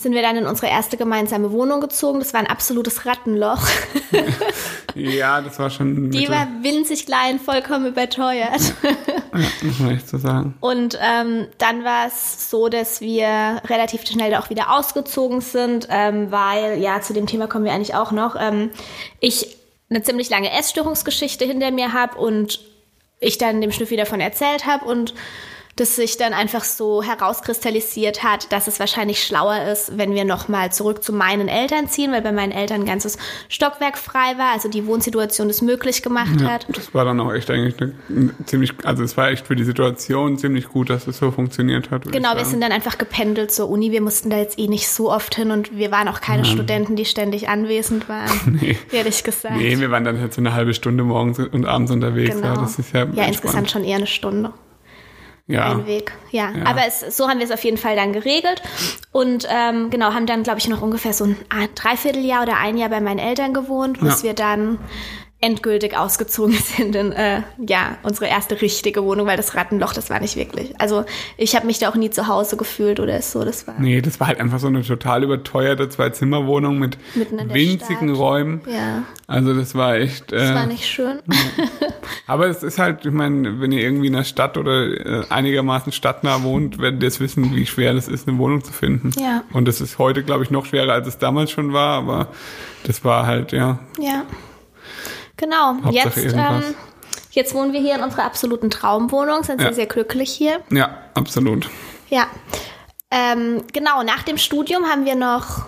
sind 0.01 0.15
wir 0.15 0.23
dann 0.23 0.37
in 0.37 0.47
unsere 0.47 0.69
erste 0.69 0.97
gemeinsame 0.97 1.53
Wohnung 1.53 1.83
gezogen. 1.83 2.21
Das 2.21 2.33
war 2.33 2.41
ein 2.41 2.47
absolutes 2.47 3.05
Rattenloch. 3.07 3.61
Ja, 4.97 5.41
das 5.41 5.57
war 5.61 5.71
schon. 5.71 6.11
Die 6.11 6.29
war 6.29 6.49
winzig 6.63 7.07
klein, 7.07 7.39
vollkommen 7.39 7.87
überteuert. 7.87 8.61
ja, 8.83 9.49
muss 9.63 9.79
man 9.79 9.95
echt 9.95 10.09
so 10.09 10.19
sagen. 10.19 10.55
Und 10.59 10.99
ähm, 11.01 11.47
dann 11.59 11.85
war 11.85 12.09
es 12.09 12.51
so, 12.51 12.69
dass 12.69 13.01
wir 13.01 13.63
relativ 13.67 14.05
schnell 14.05 14.35
auch 14.35 14.51
wieder 14.51 14.77
ausgezogen 14.77 15.43
sind, 15.43 15.87
ähm, 15.91 16.33
weil, 16.33 16.81
ja, 16.81 17.01
zu 17.01 17.13
dem 17.13 17.27
Thema 17.27 17.47
kommen 17.47 17.65
wir 17.65 17.73
eigentlich 17.73 17.95
auch 17.95 18.11
noch, 18.11 18.35
ähm, 18.37 18.71
ich 19.21 19.57
eine 19.91 20.03
ziemlich 20.03 20.29
lange 20.29 20.51
Essstörungsgeschichte 20.51 21.45
hinter 21.45 21.71
mir 21.71 21.93
habe 21.93 22.19
und 22.19 22.61
ich 23.21 23.39
dann 23.39 23.61
dem 23.61 23.71
Schnüffi 23.71 23.97
davon 23.97 24.21
erzählt 24.21 24.67
habe 24.67 24.87
und 24.87 25.15
das 25.81 25.97
sich 25.97 26.17
dann 26.19 26.33
einfach 26.35 26.63
so 26.65 27.03
herauskristallisiert 27.03 28.23
hat, 28.23 28.53
dass 28.53 28.67
es 28.69 28.79
wahrscheinlich 28.81 29.23
schlauer 29.25 29.63
ist, 29.73 29.97
wenn 29.97 30.15
wir 30.15 30.25
nochmal 30.25 30.71
zurück 30.73 31.03
zu 31.03 31.13
meinen 31.13 31.49
Eltern 31.49 31.89
ziehen, 31.89 32.13
weil 32.13 32.23
bei 32.23 32.33
meinen 32.33 32.53
Eltern 32.53 32.83
ein 32.83 32.87
ganzes 32.87 33.17
Stockwerk 33.49 33.97
frei 33.99 34.37
war, 34.37 34.53
also 34.53 34.69
die 34.69 34.87
Wohnsituation 34.87 35.49
das 35.49 35.63
möglich 35.63 36.03
gemacht 36.03 36.41
Ja, 36.41 36.49
hat. 36.51 36.67
das 36.69 36.93
war 36.95 37.05
dann 37.05 37.19
auch 37.21 37.33
echt 37.33 37.51
eigentlich 37.51 37.81
eine, 37.81 37.95
eine 38.09 38.31
ziemlich, 38.47 38.73
also 38.85 39.03
es 39.03 39.17
war 39.17 39.31
echt 39.31 39.47
für 39.47 39.57
die 39.57 39.65
Situation 39.65 40.39
ziemlich 40.39 40.69
gut, 40.69 40.91
dass 40.91 41.07
es 41.07 41.19
so 41.19 41.31
funktioniert 41.31 41.91
hat. 41.91 42.11
Genau, 42.13 42.37
wir 42.37 42.45
sind 42.45 42.61
dann 42.61 42.73
einfach 42.73 42.99
gependelt 42.99 43.51
zur 43.51 43.69
Uni. 43.71 43.91
Wir 43.91 44.03
mussten 44.03 44.31
da 44.31 44.37
jetzt 44.37 44.59
eh 44.59 44.69
nicht 44.69 44.89
so 44.89 45.11
oft 45.11 45.35
hin 45.35 45.51
und 45.51 45.77
wir 45.77 45.91
waren 45.91 46.09
auch 46.09 46.21
keine 46.21 46.45
Studenten, 46.45 46.95
die 46.97 47.05
ständig 47.07 47.49
anwesend 47.49 48.09
waren. 48.09 48.31
Nee. 48.61 48.77
Ehrlich 48.93 49.23
gesagt. 49.23 49.57
Nee, 49.57 49.79
wir 49.79 49.91
waren 49.91 50.05
dann 50.05 50.21
halt 50.21 50.35
so 50.35 50.41
eine 50.41 50.53
halbe 50.53 50.75
Stunde 50.75 51.05
morgens 51.05 51.39
und 51.39 51.67
abends 51.67 51.91
unterwegs. 51.91 52.35
genau. 52.35 52.55
Ja, 52.55 52.61
das 52.61 52.79
ist 52.79 52.93
ja, 52.93 53.05
insgesamt 53.05 53.71
schon 53.71 53.85
eher 53.85 53.97
eine 53.97 54.07
Stunde. 54.07 54.53
Ja, 55.51 55.73
Ein 55.73 55.87
Weg. 55.87 56.13
Ja, 56.31 56.51
Ja. 56.51 56.65
aber 56.67 56.83
es, 56.87 57.01
so 57.17 57.29
haben 57.29 57.39
wir 57.39 57.45
es 57.45 57.51
auf 57.51 57.65
jeden 57.65 57.77
Fall 57.77 57.97
dann 57.97 58.13
geregelt. 58.13 58.63
Und 59.13 59.47
ähm, 59.51 59.91
genau, 59.91 60.13
haben 60.15 60.27
dann, 60.27 60.43
glaube 60.45 60.59
ich, 60.61 60.69
noch 60.69 60.81
ungefähr 60.83 61.13
so 61.13 61.25
ein 61.25 61.37
ah, 61.49 61.67
Dreivierteljahr 61.75 62.43
oder 62.45 62.57
ein 62.59 62.77
Jahr 62.77 62.89
bei 62.91 63.01
meinen 63.01 63.19
Eltern 63.19 63.53
gewohnt, 63.53 63.99
bis 64.01 64.19
Ja. 64.23 64.29
wir 64.29 64.35
dann 64.35 64.79
endgültig 65.43 65.97
ausgezogen 65.97 66.55
sind 66.77 66.95
in 66.95 67.13
äh, 67.13 67.43
ja, 67.59 67.97
unsere 68.03 68.27
erste 68.27 68.61
richtige 68.61 69.03
Wohnung, 69.05 69.27
weil 69.27 69.37
das 69.37 69.55
Rattenloch, 69.55 69.93
das 69.93 70.11
war 70.11 70.21
nicht 70.21 70.37
wirklich. 70.37 70.79
Also 70.79 71.05
ich 71.37 71.57
habe 71.57 71.67
mich 71.67 71.79
da 71.79 71.89
auch 71.89 71.95
nie 71.95 72.11
zu 72.11 72.27
Hause 72.27 72.57
gefühlt 72.57 73.01
oder 73.01 73.21
so. 73.23 73.45
Das 73.45 73.67
war 73.67 73.75
Nee, 73.79 74.01
das 74.03 74.21
war 74.21 74.27
halt 74.27 74.41
einfach 74.41 74.59
so 74.59 74.67
eine 74.67 74.83
total 74.83 75.25
überteuerte 75.25 75.89
Zwei-Zimmer-Wohnung 75.89 76.79
mit 76.79 76.99
winzigen 77.15 78.09
Stadt. 78.09 78.19
Räumen. 78.19 78.61
ja, 78.67 79.05
Also 79.27 79.55
das 79.55 79.75
war 79.75 79.97
echt. 79.97 80.31
das 80.31 80.51
äh, 80.51 80.55
war 80.55 80.67
nicht 80.67 80.87
schön. 80.87 81.21
Aber 82.27 82.47
es 82.49 82.63
ist 82.63 82.79
halt, 82.79 83.07
ich 83.07 83.13
meine, 83.13 83.61
wenn 83.61 83.73
ihr 83.73 83.81
irgendwie 83.81 84.09
in 84.09 84.13
der 84.13 84.25
Stadt 84.25 84.59
oder 84.59 84.87
äh, 84.89 85.25
einigermaßen 85.31 85.93
stadtnah 85.93 86.43
wohnt, 86.43 86.79
werdet 86.79 87.03
ihr 87.03 87.09
es 87.09 87.19
wissen, 87.19 87.55
wie 87.57 87.67
schwer 87.67 87.95
das 87.95 88.09
ist, 88.09 88.29
eine 88.29 88.37
Wohnung 88.39 88.63
zu 88.63 88.73
finden. 88.73 89.11
Ja. 89.19 89.43
Und 89.53 89.67
das 89.67 89.81
ist 89.81 89.99
heute, 89.99 90.23
glaube 90.23 90.45
ich, 90.45 90.51
noch 90.51 90.67
schwerer, 90.67 90.93
als 90.93 91.09
es 91.09 91.19
damals 91.19 91.51
schon 91.51 91.73
war, 91.73 91.97
aber 91.97 92.29
das 92.85 93.05
war 93.05 93.27
halt, 93.27 93.53
ja. 93.53 93.79
Ja. 93.99 94.25
Genau. 95.41 95.77
Hauptsache 95.83 96.21
Jetzt, 96.21 96.35
ähm, 96.37 96.63
jetzt 97.31 97.55
wohnen 97.55 97.73
wir 97.73 97.81
hier 97.81 97.95
in 97.97 98.03
unserer 98.03 98.25
absoluten 98.25 98.69
Traumwohnung, 98.71 99.43
sind 99.43 99.59
Ja. 99.61 99.69
sehr, 99.69 99.75
sehr 99.75 99.87
glücklich 99.87 100.31
hier. 100.31 100.61
Ja, 100.71 100.99
absolut. 101.15 101.69
Ja. 102.11 102.27
Ähm, 103.11 103.65
genau, 103.73 104.03
nach 104.03 104.23
dem 104.23 104.37
Studium 104.37 104.85
haben 104.85 105.05
wir 105.07 105.15
noch 105.17 105.65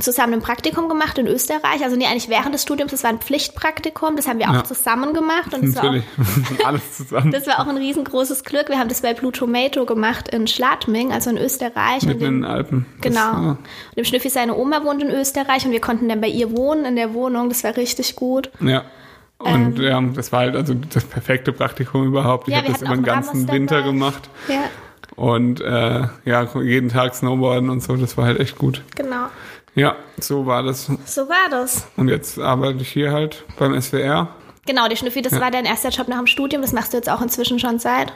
zusammen 0.00 0.34
ein 0.34 0.40
Praktikum 0.40 0.88
gemacht 0.88 1.18
in 1.18 1.26
Österreich. 1.26 1.82
Also 1.82 1.96
nee, 1.96 2.06
eigentlich 2.06 2.28
während 2.28 2.54
des 2.54 2.62
Studiums, 2.62 2.90
das 2.92 3.02
war 3.04 3.10
ein 3.10 3.18
Pflichtpraktikum, 3.20 4.16
das 4.16 4.26
haben 4.28 4.38
wir 4.38 4.48
auch 4.50 4.54
Ja. 4.54 4.64
zusammen 4.64 5.12
gemacht. 5.14 5.54
Und 5.54 5.64
das 5.64 5.76
war, 5.76 5.82
auch, 5.82 5.92
Natürlich. 5.92 6.66
Alles 6.66 6.96
zusammen. 6.96 7.30
das 7.32 7.46
war 7.46 7.60
auch 7.60 7.66
ein 7.66 7.76
riesengroßes 7.76 8.44
Glück. 8.44 8.68
Wir 8.68 8.78
haben 8.78 8.88
das 8.88 9.02
bei 9.02 9.14
Blue 9.14 9.32
Tomato 9.32 9.84
gemacht 9.86 10.28
in 10.28 10.46
Schladming, 10.46 11.12
also 11.12 11.30
in 11.30 11.38
Österreich. 11.38 12.02
Mitten 12.02 12.10
in 12.10 12.18
dem- 12.18 12.40
den 12.42 12.44
Alpen. 12.44 12.86
Das, 13.00 13.12
Genau. 13.12 13.32
äh, 13.32 13.48
Und 13.50 13.58
dem 13.96 14.04
Schnüffi, 14.04 14.28
seine 14.30 14.56
Oma 14.56 14.84
wohnt 14.84 15.02
in 15.02 15.10
Österreich 15.10 15.64
und 15.66 15.72
wir 15.72 15.80
konnten 15.80 16.08
dann 16.08 16.20
bei 16.20 16.28
ihr 16.28 16.50
wohnen 16.56 16.84
in 16.84 16.96
der 16.96 17.14
Wohnung. 17.14 17.48
Das 17.48 17.62
war 17.64 17.76
richtig 17.76 18.16
gut. 18.16 18.50
Ja. 18.60 18.84
Und 19.38 19.78
ja, 19.78 20.00
das 20.00 20.32
war 20.32 20.40
halt 20.40 20.56
also 20.56 20.74
das 20.74 21.04
perfekte 21.04 21.52
Praktikum 21.52 22.06
überhaupt. 22.06 22.48
Ich 22.48 22.54
Ähm. 22.54 22.60
Ja, 22.60 22.62
habe 22.64 22.72
das 22.72 22.82
über 22.82 22.94
den 22.94 23.04
ganzen 23.04 23.48
Winter 23.50 23.76
dabei. 23.78 23.88
gemacht. 23.90 24.30
Ja, 24.48 24.62
Und 25.16 25.60
äh, 25.60 26.02
ja, 26.24 26.48
jeden 26.62 26.88
Tag 26.88 27.14
Snowboarden 27.14 27.68
und 27.68 27.82
so, 27.82 27.96
das 27.96 28.16
war 28.16 28.24
halt 28.26 28.40
echt 28.40 28.56
gut. 28.58 28.82
genau. 28.96 29.26
Ja, 29.74 29.96
so 30.20 30.46
war 30.46 30.62
das. 30.62 30.88
So 31.06 31.28
war 31.28 31.48
das. 31.50 31.86
Und 31.96 32.08
jetzt 32.08 32.38
arbeite 32.38 32.78
ich 32.82 32.88
hier 32.92 33.12
halt 33.12 33.44
beim 33.58 33.80
SWR. 33.80 34.28
Genau, 34.66 34.88
der 34.88 34.96
Schnüffi, 34.96 35.20
das 35.20 35.38
war 35.40 35.50
dein 35.50 35.64
erster 35.66 35.90
Job 35.90 36.08
nach 36.08 36.18
dem 36.18 36.26
Studium. 36.26 36.62
Das 36.62 36.72
machst 36.72 36.92
du 36.92 36.96
jetzt 36.96 37.10
auch 37.10 37.20
inzwischen 37.20 37.58
schon 37.58 37.78
seit 37.78 38.12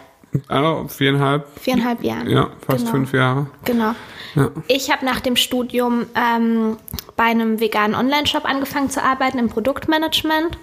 Ah, 0.49 0.85
viereinhalb, 0.89 1.47
viereinhalb 1.59 2.03
Jahren. 2.03 2.29
ja, 2.29 2.49
fast 2.67 2.81
Genau. 2.81 2.91
fünf 2.91 3.13
Jahre. 3.15 3.47
Genau. 3.65 3.95
Ja. 4.35 4.51
Ich 4.69 4.91
habe 4.93 5.05
nach 5.05 5.21
dem 5.21 5.37
Studium 5.37 6.05
ähm, 6.15 6.77
bei 7.17 7.25
einem 7.25 7.61
veganen 7.61 7.95
Online-Shop 7.97 8.45
angefangen 8.45 8.91
zu 8.91 9.03
arbeiten 9.03 9.39
im 9.39 9.49
Produktmanagement 9.49 10.59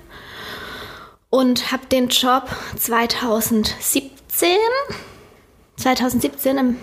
und 1.32 1.72
habe 1.72 1.86
den 1.88 2.10
Job 2.10 2.44
2017, 2.78 4.50
2017 5.78 6.58
im, 6.58 6.78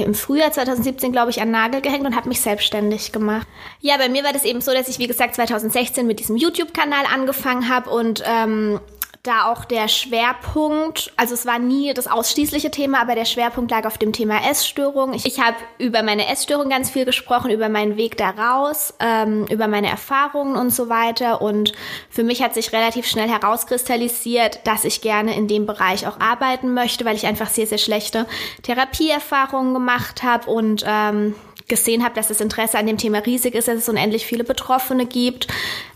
im 0.00 0.14
Frühjahr 0.14 0.50
2017, 0.50 1.12
glaube 1.12 1.30
ich, 1.30 1.42
an 1.42 1.50
Nagel 1.50 1.82
gehängt 1.82 2.06
und 2.06 2.16
habe 2.16 2.28
mich 2.28 2.40
selbstständig 2.40 3.12
gemacht. 3.12 3.46
Ja, 3.80 3.98
bei 3.98 4.08
mir 4.08 4.24
war 4.24 4.32
das 4.32 4.44
eben 4.44 4.62
so, 4.62 4.72
dass 4.72 4.88
ich, 4.88 4.98
wie 4.98 5.06
gesagt, 5.06 5.34
2016 5.34 6.06
mit 6.06 6.18
diesem 6.18 6.36
YouTube-Kanal 6.36 7.04
angefangen 7.12 7.68
habe 7.68 7.90
und 7.90 8.22
ähm, 8.26 8.80
da 9.22 9.52
auch 9.52 9.64
der 9.64 9.86
Schwerpunkt, 9.86 11.12
also 11.16 11.34
es 11.34 11.46
war 11.46 11.60
nie 11.60 11.94
das 11.94 12.08
ausschließliche 12.08 12.72
Thema, 12.72 13.00
aber 13.00 13.14
der 13.14 13.24
Schwerpunkt 13.24 13.70
lag 13.70 13.86
auf 13.86 13.96
dem 13.96 14.12
Thema 14.12 14.50
Essstörung. 14.50 15.12
Ich, 15.12 15.24
ich 15.26 15.38
habe 15.38 15.56
über 15.78 16.02
meine 16.02 16.26
Essstörung 16.26 16.68
ganz 16.68 16.90
viel 16.90 17.04
gesprochen, 17.04 17.52
über 17.52 17.68
meinen 17.68 17.96
Weg 17.96 18.16
daraus, 18.16 18.94
ähm, 18.98 19.46
über 19.48 19.68
meine 19.68 19.88
Erfahrungen 19.88 20.56
und 20.56 20.70
so 20.70 20.88
weiter. 20.88 21.40
Und 21.40 21.72
für 22.10 22.24
mich 22.24 22.42
hat 22.42 22.54
sich 22.54 22.72
relativ 22.72 23.06
schnell 23.06 23.28
herauskristallisiert, 23.28 24.66
dass 24.66 24.84
ich 24.84 25.02
gerne 25.02 25.36
in 25.36 25.46
dem 25.46 25.66
Bereich 25.66 26.08
auch 26.08 26.18
arbeiten 26.18 26.74
möchte, 26.74 27.04
weil 27.04 27.14
ich 27.14 27.26
einfach 27.26 27.48
sehr, 27.48 27.68
sehr 27.68 27.78
schlechte 27.78 28.26
Therapieerfahrungen 28.64 29.72
gemacht 29.72 30.24
habe 30.24 30.50
und 30.50 30.84
ähm, 30.84 31.36
gesehen 31.72 32.04
habe, 32.04 32.14
dass 32.14 32.28
das 32.28 32.42
Interesse 32.42 32.78
an 32.78 32.86
dem 32.86 32.98
Thema 32.98 33.20
riesig 33.20 33.54
ist, 33.54 33.66
dass 33.66 33.78
es 33.78 33.88
unendlich 33.88 34.26
viele 34.26 34.44
Betroffene 34.44 35.06
gibt. 35.06 35.48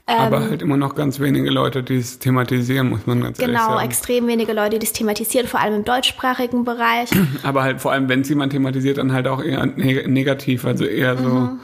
Aber 0.06 0.38
ähm, 0.38 0.50
halt 0.50 0.62
immer 0.62 0.78
noch 0.78 0.94
ganz 0.94 1.20
wenige 1.20 1.50
Leute, 1.50 1.82
die 1.82 1.96
es 1.96 2.18
thematisieren, 2.18 2.88
muss 2.88 3.06
man 3.06 3.20
ganz 3.20 3.36
genau, 3.36 3.48
ehrlich 3.48 3.60
sagen. 3.60 3.72
Genau, 3.74 3.84
extrem 3.84 4.26
wenige 4.26 4.54
Leute, 4.54 4.78
die 4.78 4.86
es 4.86 4.94
thematisieren, 4.94 5.46
vor 5.46 5.60
allem 5.60 5.74
im 5.74 5.84
deutschsprachigen 5.84 6.64
Bereich. 6.64 7.10
Aber 7.42 7.62
halt 7.62 7.82
vor 7.82 7.92
allem, 7.92 8.08
wenn 8.08 8.22
es 8.22 8.28
jemand 8.30 8.52
thematisiert, 8.52 8.96
dann 8.96 9.12
halt 9.12 9.28
auch 9.28 9.42
eher 9.42 9.66
negativ, 9.66 10.64
also 10.64 10.86
eher 10.86 11.18
so, 11.18 11.28
mhm. 11.28 11.60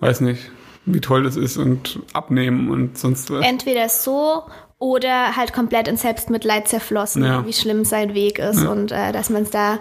weiß 0.00 0.20
nicht, 0.20 0.50
wie 0.84 1.00
toll 1.00 1.22
das 1.22 1.36
ist 1.36 1.56
und 1.56 2.00
abnehmen 2.12 2.68
und 2.68 2.98
sonst 2.98 3.30
was. 3.30 3.42
Entweder 3.42 3.88
so 3.88 4.42
oder 4.78 5.36
halt 5.36 5.52
komplett 5.52 5.88
in 5.88 5.96
Selbstmitleid 5.96 6.68
zerflossen, 6.68 7.24
ja. 7.24 7.46
wie 7.46 7.52
schlimm 7.52 7.84
sein 7.84 8.14
Weg 8.14 8.38
ist 8.38 8.62
ja. 8.62 8.70
und 8.70 8.92
äh, 8.92 9.12
dass 9.12 9.30
man 9.30 9.42
es 9.42 9.50
da 9.50 9.78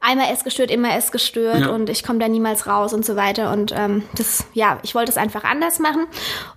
einmal 0.00 0.32
essgestört, 0.32 0.70
immer 0.70 0.94
essgestört 0.94 1.60
ja. 1.60 1.68
und 1.70 1.90
ich 1.90 2.04
komme 2.04 2.20
da 2.20 2.28
niemals 2.28 2.66
raus 2.66 2.92
und 2.92 3.04
so 3.04 3.16
weiter. 3.16 3.52
Und 3.52 3.72
ähm, 3.76 4.04
das, 4.14 4.46
ja, 4.52 4.78
ich 4.82 4.94
wollte 4.94 5.10
es 5.10 5.16
einfach 5.16 5.42
anders 5.42 5.80
machen. 5.80 6.06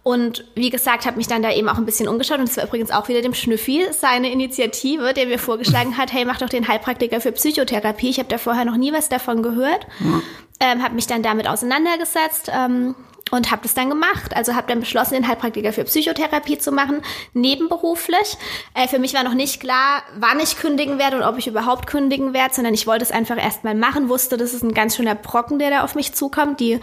Und 0.04 0.46
wie 0.56 0.70
gesagt, 0.70 1.08
habe 1.08 1.18
mich 1.18 1.28
dann 1.28 1.42
da 1.42 1.52
eben 1.52 1.68
auch 1.68 1.78
ein 1.78 1.86
bisschen 1.86 2.08
umgeschaut. 2.08 2.38
Und 2.38 2.50
es 2.50 2.58
war 2.58 2.66
übrigens 2.66 2.92
auch 2.92 3.08
wieder 3.08 3.22
dem 3.22 3.34
Schnüffi 3.34 3.88
seine 3.92 4.32
Initiative, 4.32 5.14
der 5.14 5.26
mir 5.26 5.40
vorgeschlagen 5.40 5.98
hat, 5.98 6.14
hey, 6.14 6.26
mach 6.26 6.38
doch 6.38 6.50
den 6.50 6.68
Heilpraktiker 6.68 7.22
für 7.22 7.32
Psychotherapie. 7.32 8.10
Ich 8.10 8.20
habe 8.20 8.30
da 8.30 8.38
vorher 8.38 8.66
noch 8.66 8.78
nie 8.78 8.94
was 8.94 9.10
davon 9.10 9.42
gehört. 9.42 9.88
Ähm, 10.60 10.84
habe 10.84 10.96
mich 10.96 11.08
dann 11.08 11.24
damit 11.24 11.48
auseinandergesetzt. 11.48 12.52
Ähm, 12.54 12.94
und 13.32 13.52
habe 13.52 13.62
das 13.64 13.74
dann 13.74 13.90
gemacht. 13.90 14.36
Also 14.36 14.56
habe 14.56 14.68
dann 14.68 14.80
beschlossen, 14.80 15.14
den 15.14 15.28
Heilpraktiker 15.28 15.74
für 15.74 15.84
Psychotherapie 15.84 16.58
zu 16.58 16.72
machen, 16.72 17.02
nebenberuflich. 17.34 18.38
Äh, 18.74 18.88
für 18.88 19.00
mich 19.00 19.14
war 19.14 19.24
noch 19.24 19.34
nicht 19.34 19.60
klar, 19.60 20.04
wann 20.18 20.40
ich 20.40 20.58
kündigen 20.58 21.00
werde 21.00 21.18
und 21.18 21.24
ob 21.24 21.38
ich 21.38 21.48
überhaupt 21.48 21.88
kündigen 21.88 22.34
werde, 22.34 22.54
sondern 22.54 22.74
ich 22.74 22.88
wollte 22.88 23.04
es 23.04 23.12
einfach 23.12 23.38
erstmal 23.38 23.76
machen, 23.76 24.10
wusste, 24.10 24.38
das 24.38 24.54
ist 24.54 24.64
ein 24.64 24.74
ganz 24.74 24.96
schöner 24.96 25.16
Brocken, 25.16 25.60
der 25.60 25.70
da 25.70 25.84
auf 25.84 25.96
mich 25.96 26.14
zukommt. 26.14 26.60
Die 26.60 26.80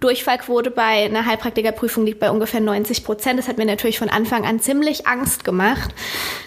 Durchfallquote 0.00 0.70
bei 0.70 1.06
einer 1.06 1.26
Heilpraktikerprüfung 1.26 2.04
liegt 2.04 2.20
bei 2.20 2.30
ungefähr 2.30 2.60
90 2.60 3.04
Prozent. 3.04 3.38
Das 3.38 3.48
hat 3.48 3.58
mir 3.58 3.66
natürlich 3.66 3.98
von 3.98 4.08
Anfang 4.08 4.44
an 4.44 4.60
ziemlich 4.60 5.06
Angst 5.06 5.44
gemacht. 5.44 5.94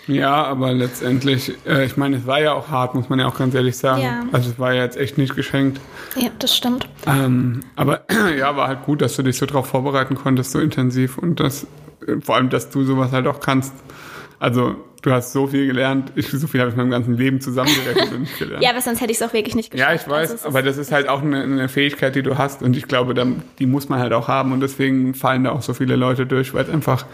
Ja, 0.08 0.44
aber 0.44 0.74
letztendlich, 0.74 1.54
äh, 1.66 1.86
ich 1.86 1.98
meine, 1.98 2.18
es 2.18 2.28
war 2.28 2.42
ja 2.42 2.54
auch 2.54 2.70
hart, 2.70 2.96
muss 2.96 3.10
man 3.10 3.20
ja 3.20 3.28
auch 3.28 3.38
ganz 3.38 3.54
ehrlich 3.56 3.78
sagen. 3.78 4.02
Ja. 4.02 4.24
Also 4.32 4.52
es 4.52 4.60
war 4.60 4.74
ja 4.74 4.84
jetzt 4.84 4.98
echt 4.98 5.18
nicht 5.18 5.36
geschenkt. 5.36 5.80
Ja, 6.16 6.30
das 6.40 6.56
stimmt. 6.56 6.88
Ähm, 7.06 7.62
aber 7.76 8.04
ja, 8.38 8.56
war 8.56 8.68
halt 8.68 8.84
gut, 8.84 9.02
dass 9.02 9.16
du 9.16 9.24
dich 9.24 9.38
so 9.40 9.46
darauf 9.46 9.68
vorbereiten 9.68 10.16
konntest, 10.16 10.52
so 10.52 10.60
intensiv 10.60 11.18
und 11.18 11.40
das, 11.40 11.68
vor 12.22 12.36
allem, 12.36 12.50
dass 12.50 12.70
du 12.70 12.84
sowas 12.84 13.12
halt 13.12 13.28
auch 13.28 13.40
kannst. 13.40 13.74
Also 14.40 14.76
du 15.02 15.12
hast 15.12 15.34
so 15.34 15.48
viel 15.48 15.68
gelernt. 15.68 16.12
Ich, 16.16 16.30
so 16.30 16.48
viel 16.48 16.60
habe 16.60 16.70
ich 16.70 16.76
in 16.76 16.82
meinem 16.82 16.92
ganzen 16.92 17.18
Leben 17.18 17.42
zusammengerechnet 17.42 18.12
und 18.12 18.22
nicht 18.22 18.38
gelernt. 18.40 18.64
ja, 18.64 18.70
aber 18.72 18.82
sonst 18.82 19.02
hätte 19.02 19.12
ich 19.12 19.20
es 19.20 19.28
auch 19.28 19.34
wirklich 19.34 19.56
nicht 19.56 19.72
geschafft. 19.72 19.90
Ja, 19.90 19.96
ich 19.96 20.08
weiß, 20.08 20.32
also, 20.32 20.48
aber 20.48 20.62
das 20.62 20.78
ist 20.78 20.92
halt 20.92 21.08
auch 21.08 21.22
eine, 21.22 21.44
eine, 21.44 21.70
Fähigkeit, 21.70 22.16
die 22.16 22.24
du 22.24 22.38
hast 22.38 22.62
und 22.62 22.76
ich 22.76 22.88
glaube, 22.88 23.14
dann, 23.14 23.44
die 23.60 23.66
muss 23.66 23.90
man 23.90 24.00
halt 24.00 24.14
auch 24.14 24.28
haben 24.28 24.52
und 24.52 24.62
deswegen 24.62 25.14
fallen 25.14 25.44
da 25.44 25.52
auch 25.52 25.62
so 25.62 25.74
viele 25.74 25.96
Leute 25.96 26.26
durch, 26.26 26.54
weil 26.54 26.64
es 26.64 26.70
einfach, 26.70 27.06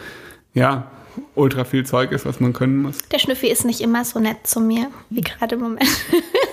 ja, 0.53 0.91
ultra 1.36 1.63
viel 1.63 1.86
Zeug 1.86 2.12
ist, 2.12 2.25
was 2.25 2.39
man 2.39 2.53
können 2.53 2.82
muss. 2.82 2.98
Der 3.12 3.20
Schnüffi 3.20 3.48
ist 3.48 3.65
nicht 3.65 3.82
immer 3.82 4.03
so 4.03 4.20
nett 4.20 4.46
zu 4.46 4.60
mir, 4.60 4.88
wie 5.10 5.22
gerade 5.22 5.55
im 5.55 5.62
Moment. 5.62 5.89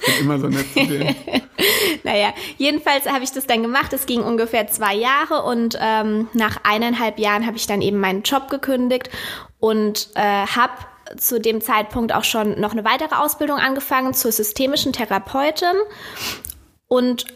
ich 0.00 0.16
bin 0.16 0.24
immer 0.24 0.38
so 0.38 0.48
nett 0.48 0.72
zu 0.72 0.86
dir. 0.86 1.14
naja, 2.04 2.32
jedenfalls 2.58 3.06
habe 3.06 3.24
ich 3.24 3.32
das 3.32 3.46
dann 3.46 3.62
gemacht. 3.62 3.92
Es 3.92 4.06
ging 4.06 4.22
ungefähr 4.22 4.66
zwei 4.68 4.94
Jahre 4.94 5.42
und 5.42 5.78
ähm, 5.80 6.28
nach 6.32 6.58
eineinhalb 6.64 7.18
Jahren 7.18 7.46
habe 7.46 7.56
ich 7.56 7.66
dann 7.66 7.82
eben 7.82 7.98
meinen 7.98 8.22
Job 8.22 8.48
gekündigt 8.48 9.10
und 9.58 10.08
äh, 10.14 10.20
habe 10.20 10.72
zu 11.16 11.40
dem 11.40 11.60
Zeitpunkt 11.60 12.14
auch 12.14 12.24
schon 12.24 12.60
noch 12.60 12.72
eine 12.72 12.84
weitere 12.84 13.16
Ausbildung 13.16 13.58
angefangen 13.58 14.14
zur 14.14 14.32
systemischen 14.32 14.92
Therapeutin 14.92 15.74
und 16.86 17.26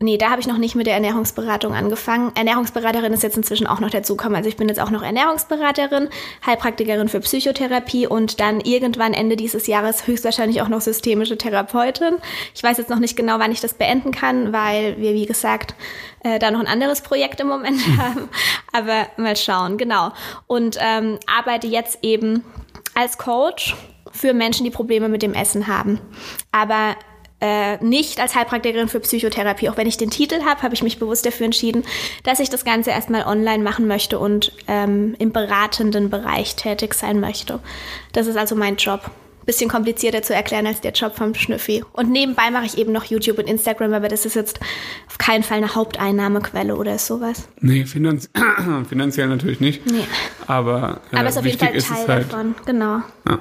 Nee, 0.00 0.16
da 0.16 0.30
habe 0.30 0.40
ich 0.40 0.46
noch 0.46 0.58
nicht 0.58 0.76
mit 0.76 0.86
der 0.86 0.94
Ernährungsberatung 0.94 1.74
angefangen. 1.74 2.30
Ernährungsberaterin 2.36 3.12
ist 3.12 3.24
jetzt 3.24 3.36
inzwischen 3.36 3.66
auch 3.66 3.80
noch 3.80 3.90
dazugekommen. 3.90 4.36
Also 4.36 4.48
ich 4.48 4.56
bin 4.56 4.68
jetzt 4.68 4.78
auch 4.78 4.92
noch 4.92 5.02
Ernährungsberaterin, 5.02 6.08
Heilpraktikerin 6.46 7.08
für 7.08 7.18
Psychotherapie 7.18 8.06
und 8.06 8.38
dann 8.38 8.60
irgendwann 8.60 9.12
Ende 9.12 9.34
dieses 9.34 9.66
Jahres 9.66 10.06
höchstwahrscheinlich 10.06 10.62
auch 10.62 10.68
noch 10.68 10.80
systemische 10.82 11.36
Therapeutin. 11.36 12.18
Ich 12.54 12.62
weiß 12.62 12.78
jetzt 12.78 12.90
noch 12.90 13.00
nicht 13.00 13.16
genau, 13.16 13.40
wann 13.40 13.50
ich 13.50 13.60
das 13.60 13.74
beenden 13.74 14.12
kann, 14.12 14.52
weil 14.52 14.96
wir, 14.98 15.14
wie 15.14 15.26
gesagt, 15.26 15.74
äh, 16.22 16.38
da 16.38 16.52
noch 16.52 16.60
ein 16.60 16.68
anderes 16.68 17.00
Projekt 17.00 17.40
im 17.40 17.48
Moment 17.48 17.80
haben. 17.98 18.28
Aber 18.72 19.08
mal 19.16 19.34
schauen, 19.34 19.78
genau. 19.78 20.12
Und 20.46 20.78
ähm, 20.80 21.18
arbeite 21.26 21.66
jetzt 21.66 21.98
eben 22.02 22.44
als 22.94 23.18
Coach 23.18 23.74
für 24.12 24.32
Menschen, 24.32 24.62
die 24.62 24.70
Probleme 24.70 25.08
mit 25.08 25.22
dem 25.22 25.34
Essen 25.34 25.66
haben. 25.66 25.98
Aber 26.52 26.94
äh, 27.40 27.82
nicht 27.84 28.20
als 28.20 28.34
Heilpraktikerin 28.34 28.88
für 28.88 29.00
Psychotherapie. 29.00 29.68
Auch 29.68 29.76
wenn 29.76 29.86
ich 29.86 29.96
den 29.96 30.10
Titel 30.10 30.42
habe, 30.44 30.62
habe 30.62 30.74
ich 30.74 30.82
mich 30.82 30.98
bewusst 30.98 31.24
dafür 31.24 31.46
entschieden, 31.46 31.84
dass 32.24 32.40
ich 32.40 32.50
das 32.50 32.64
Ganze 32.64 32.90
erstmal 32.90 33.24
online 33.24 33.62
machen 33.62 33.86
möchte 33.86 34.18
und 34.18 34.52
ähm, 34.66 35.14
im 35.18 35.32
beratenden 35.32 36.10
Bereich 36.10 36.56
tätig 36.56 36.94
sein 36.94 37.20
möchte. 37.20 37.60
Das 38.12 38.26
ist 38.26 38.36
also 38.36 38.56
mein 38.56 38.76
Job. 38.76 39.10
Bisschen 39.46 39.70
komplizierter 39.70 40.20
zu 40.20 40.34
erklären 40.34 40.66
als 40.66 40.82
der 40.82 40.92
Job 40.92 41.16
vom 41.16 41.34
Schnüffi. 41.34 41.82
Und 41.94 42.10
nebenbei 42.10 42.50
mache 42.50 42.66
ich 42.66 42.76
eben 42.76 42.92
noch 42.92 43.04
YouTube 43.04 43.38
und 43.38 43.48
Instagram, 43.48 43.94
aber 43.94 44.08
das 44.08 44.26
ist 44.26 44.34
jetzt 44.34 44.60
auf 45.08 45.16
keinen 45.16 45.42
Fall 45.42 45.56
eine 45.56 45.74
Haupteinnahmequelle 45.74 46.76
oder 46.76 46.98
sowas. 46.98 47.48
Nee, 47.58 47.86
finanz 47.86 48.28
finanziell 48.90 49.28
natürlich 49.28 49.60
nicht. 49.60 49.86
Nee. 49.90 50.04
Aber, 50.46 51.00
äh, 51.12 51.16
aber 51.16 51.30
ist 51.30 51.38
auf 51.38 51.46
jeden 51.46 51.58
Fall 51.58 51.72
Teil 51.78 52.08
halt, 52.08 52.30
davon, 52.30 52.56
genau. 52.66 53.00
Ja. 53.26 53.38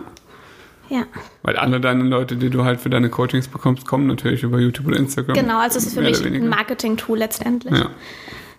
Ja. 0.89 1.03
Weil 1.43 1.57
alle 1.57 1.79
deine 1.79 2.03
Leute, 2.03 2.35
die 2.35 2.49
du 2.49 2.63
halt 2.63 2.79
für 2.79 2.89
deine 2.89 3.09
Coachings 3.09 3.47
bekommst, 3.47 3.85
kommen 3.85 4.07
natürlich 4.07 4.43
über 4.43 4.59
YouTube 4.59 4.87
und 4.87 4.93
Instagram. 4.93 5.35
Genau, 5.35 5.59
also 5.59 5.77
es 5.77 5.87
ist 5.87 5.93
für 5.95 6.01
mich 6.01 6.23
ein 6.23 6.47
Marketing-Tool 6.47 7.17
letztendlich. 7.17 7.77
Ja. 7.77 7.89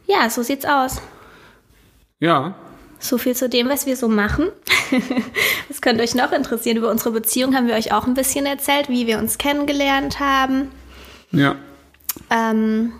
ja, 0.06 0.30
so 0.30 0.42
sieht's 0.42 0.64
aus. 0.64 1.00
Ja. 2.20 2.54
So 2.98 3.16
viel 3.16 3.34
zu 3.34 3.48
dem, 3.48 3.68
was 3.68 3.86
wir 3.86 3.96
so 3.96 4.08
machen. 4.08 4.48
das 5.68 5.80
könnte 5.80 6.02
euch 6.02 6.14
noch 6.14 6.32
interessieren. 6.32 6.76
Über 6.76 6.90
unsere 6.90 7.12
Beziehung 7.12 7.54
haben 7.54 7.68
wir 7.68 7.74
euch 7.74 7.92
auch 7.92 8.06
ein 8.06 8.14
bisschen 8.14 8.44
erzählt, 8.44 8.88
wie 8.88 9.06
wir 9.06 9.18
uns 9.18 9.38
kennengelernt 9.38 10.18
haben. 10.20 10.68
Ja. 11.30 11.56
Ähm, 12.30 12.92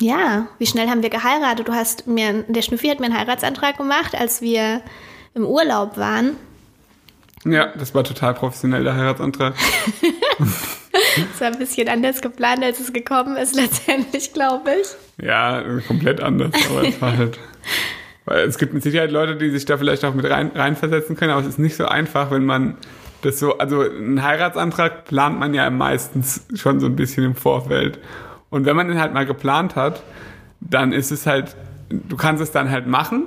ja, 0.00 0.48
wie 0.58 0.66
schnell 0.66 0.88
haben 0.88 1.02
wir 1.02 1.10
geheiratet? 1.10 1.68
Du 1.68 1.74
hast 1.74 2.06
mir, 2.06 2.44
der 2.48 2.62
Schnüffi 2.62 2.88
hat 2.88 3.00
mir 3.00 3.06
einen 3.06 3.18
Heiratsantrag 3.18 3.76
gemacht, 3.76 4.14
als 4.14 4.40
wir 4.40 4.82
im 5.34 5.44
Urlaub 5.44 5.96
waren. 5.96 6.36
Ja, 7.44 7.72
das 7.76 7.94
war 7.94 8.04
total 8.04 8.34
professionell, 8.34 8.84
der 8.84 8.94
Heiratsantrag. 8.94 9.54
das 11.16 11.40
war 11.40 11.48
ein 11.48 11.58
bisschen 11.58 11.88
anders 11.88 12.20
geplant, 12.20 12.62
als 12.62 12.80
es 12.80 12.92
gekommen 12.92 13.36
ist, 13.36 13.54
letztendlich, 13.54 14.32
glaube 14.32 14.70
ich. 14.80 15.24
Ja, 15.24 15.62
komplett 15.86 16.20
anders, 16.20 16.52
aber 16.70 16.88
es 16.88 17.00
war 17.00 17.16
halt. 17.16 17.38
Weil 18.24 18.46
es 18.46 18.56
gibt 18.56 18.72
mit 18.72 18.84
Sicherheit 18.84 19.10
Leute, 19.10 19.34
die 19.34 19.50
sich 19.50 19.64
da 19.64 19.76
vielleicht 19.76 20.04
auch 20.04 20.14
mit 20.14 20.24
rein, 20.30 20.52
reinversetzen 20.54 21.16
können, 21.16 21.32
aber 21.32 21.40
es 21.40 21.48
ist 21.48 21.58
nicht 21.58 21.74
so 21.74 21.86
einfach, 21.86 22.30
wenn 22.30 22.44
man 22.44 22.76
das 23.22 23.40
so, 23.40 23.58
also 23.58 23.80
einen 23.80 24.22
Heiratsantrag 24.22 25.06
plant 25.06 25.40
man 25.40 25.54
ja 25.54 25.68
meistens 25.70 26.46
schon 26.54 26.78
so 26.78 26.86
ein 26.86 26.94
bisschen 26.94 27.24
im 27.24 27.34
Vorfeld. 27.34 27.98
Und 28.48 28.64
wenn 28.64 28.76
man 28.76 28.86
den 28.86 29.00
halt 29.00 29.12
mal 29.12 29.26
geplant 29.26 29.74
hat, 29.74 30.04
dann 30.60 30.92
ist 30.92 31.10
es 31.10 31.26
halt, 31.26 31.56
du 31.88 32.16
kannst 32.16 32.40
es 32.40 32.52
dann 32.52 32.70
halt 32.70 32.86
machen, 32.86 33.24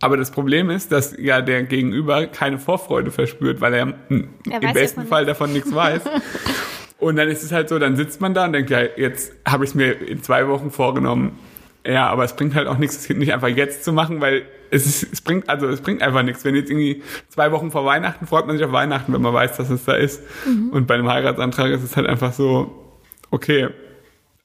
aber 0.00 0.16
das 0.16 0.30
Problem 0.30 0.70
ist, 0.70 0.92
dass 0.92 1.16
ja 1.18 1.40
der 1.40 1.64
Gegenüber 1.64 2.26
keine 2.26 2.58
Vorfreude 2.58 3.10
verspürt, 3.10 3.60
weil 3.60 3.74
er, 3.74 3.94
hm, 4.08 4.28
er 4.48 4.62
im 4.62 4.72
besten 4.72 5.06
Fall 5.06 5.26
davon 5.26 5.52
nichts 5.52 5.74
weiß. 5.74 6.02
Und 6.98 7.16
dann 7.16 7.28
ist 7.28 7.42
es 7.42 7.52
halt 7.52 7.68
so, 7.68 7.78
dann 7.78 7.96
sitzt 7.96 8.20
man 8.20 8.34
da 8.34 8.44
und 8.44 8.52
denkt, 8.52 8.70
ja, 8.70 8.80
jetzt 8.96 9.32
habe 9.46 9.62
ich 9.62 9.70
es 9.70 9.74
mir 9.76 9.92
in 9.92 10.20
zwei 10.20 10.48
Wochen 10.48 10.72
vorgenommen. 10.72 11.38
Ja, 11.86 12.08
aber 12.08 12.24
es 12.24 12.34
bringt 12.34 12.56
halt 12.56 12.66
auch 12.66 12.76
nichts, 12.76 12.96
es 12.96 13.16
nicht 13.16 13.32
einfach 13.32 13.46
jetzt 13.46 13.84
zu 13.84 13.92
machen, 13.92 14.20
weil 14.20 14.42
es, 14.70 14.84
ist, 14.84 15.12
es 15.12 15.20
bringt, 15.20 15.48
also 15.48 15.68
es 15.68 15.80
bringt 15.80 16.02
einfach 16.02 16.22
nichts. 16.22 16.44
Wenn 16.44 16.56
jetzt 16.56 16.70
irgendwie 16.70 17.02
zwei 17.28 17.52
Wochen 17.52 17.70
vor 17.70 17.84
Weihnachten 17.84 18.26
freut 18.26 18.48
man 18.48 18.58
sich 18.58 18.66
auf 18.66 18.72
Weihnachten, 18.72 19.12
wenn 19.12 19.22
man 19.22 19.32
weiß, 19.32 19.56
dass 19.56 19.70
es 19.70 19.84
da 19.84 19.94
ist. 19.94 20.22
Mhm. 20.44 20.70
Und 20.70 20.86
bei 20.88 20.94
einem 20.94 21.08
Heiratsantrag 21.08 21.70
ist 21.70 21.84
es 21.84 21.96
halt 21.96 22.08
einfach 22.08 22.32
so, 22.32 22.98
okay, 23.30 23.68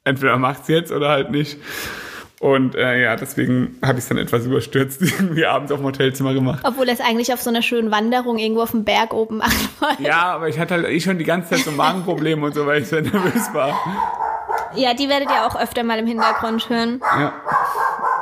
entweder 0.04 0.38
macht's 0.38 0.68
jetzt 0.68 0.92
oder 0.92 1.10
halt 1.10 1.32
nicht. 1.32 1.58
Und 2.44 2.76
äh, 2.76 3.02
ja, 3.02 3.16
deswegen 3.16 3.78
habe 3.82 4.00
ich 4.00 4.00
es 4.00 4.10
dann 4.10 4.18
etwas 4.18 4.46
überstürzt, 4.46 5.02
irgendwie 5.02 5.46
abends 5.46 5.72
auf 5.72 5.80
dem 5.80 5.86
Hotelzimmer 5.86 6.34
gemacht. 6.34 6.60
Obwohl 6.66 6.90
er 6.90 6.94
es 6.94 7.00
eigentlich 7.00 7.32
auf 7.32 7.42
so 7.42 7.50
einer 7.50 7.62
schönen 7.62 7.90
Wanderung 7.90 8.38
irgendwo 8.38 8.64
auf 8.64 8.72
dem 8.72 8.84
Berg 8.84 9.14
oben 9.14 9.38
machen 9.40 9.70
wollte. 9.80 10.04
Ja, 10.04 10.24
aber 10.24 10.50
ich 10.50 10.60
hatte 10.60 10.74
halt 10.74 10.86
eh 10.86 11.00
schon 11.00 11.18
die 11.18 11.24
ganze 11.24 11.52
Zeit 11.52 11.60
so 11.60 11.72
Magenprobleme 11.72 12.46
und 12.46 12.54
so, 12.54 12.66
weil 12.66 12.82
ich 12.82 12.90
sehr 12.90 13.02
nervös 13.02 13.54
war. 13.54 13.80
Ja, 14.76 14.94
die 14.94 15.08
werdet 15.08 15.30
ihr 15.30 15.46
auch 15.48 15.56
öfter 15.56 15.86
mal 15.86 15.98
im 16.00 16.06
Hintergrund 16.06 16.68
hören. 16.68 17.00
Ja. 17.18 17.32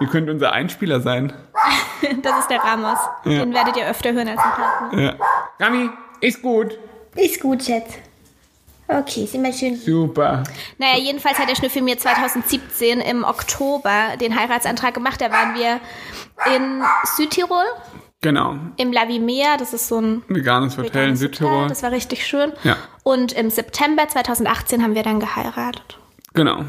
Ihr 0.01 0.07
könnt 0.07 0.29
unser 0.29 0.51
Einspieler 0.51 1.01
sein. 1.01 1.33
das 2.21 2.41
ist 2.41 2.51
der 2.51 2.59
Ramos. 2.59 2.99
Ja. 3.25 3.39
Den 3.39 3.55
werdet 3.55 3.75
ihr 3.75 3.89
öfter 3.89 4.13
hören 4.13 4.27
als 4.27 4.39
ein 4.39 4.51
Partner. 4.51 5.01
Ja. 5.01 5.15
Rami, 5.59 5.89
ist 6.19 6.43
gut. 6.43 6.77
Ist 7.15 7.41
gut, 7.41 7.63
Schatz. 7.63 7.97
Okay, 8.99 9.23
ist 9.23 9.35
immer 9.35 9.53
schön. 9.53 9.75
Super. 9.77 10.43
Naja, 10.77 10.97
jedenfalls 10.97 11.39
hat 11.39 11.47
der 11.49 11.55
Schnüffel 11.55 11.81
mir 11.81 11.97
2017 11.97 12.99
im 12.99 13.23
Oktober 13.23 14.17
den 14.19 14.37
Heiratsantrag 14.37 14.93
gemacht. 14.93 15.21
Da 15.21 15.31
waren 15.31 15.55
wir 15.55 15.79
in 16.55 16.83
Südtirol 17.15 17.63
Genau. 18.21 18.55
im 18.77 18.91
La 18.91 19.07
Vimea. 19.07 19.57
Das 19.57 19.73
ist 19.73 19.87
so 19.87 19.99
ein 19.99 20.23
Veganes 20.27 20.77
Hotel 20.77 21.09
in 21.09 21.15
Südtirol. 21.15 21.53
Hotel. 21.55 21.69
Das 21.69 21.83
war 21.83 21.91
richtig 21.91 22.25
schön. 22.27 22.51
Ja. 22.63 22.75
Und 23.03 23.31
im 23.33 23.49
September 23.49 24.07
2018 24.07 24.83
haben 24.83 24.93
wir 24.93 25.03
dann 25.03 25.19
geheiratet. 25.19 25.97
Genau. 26.33 26.63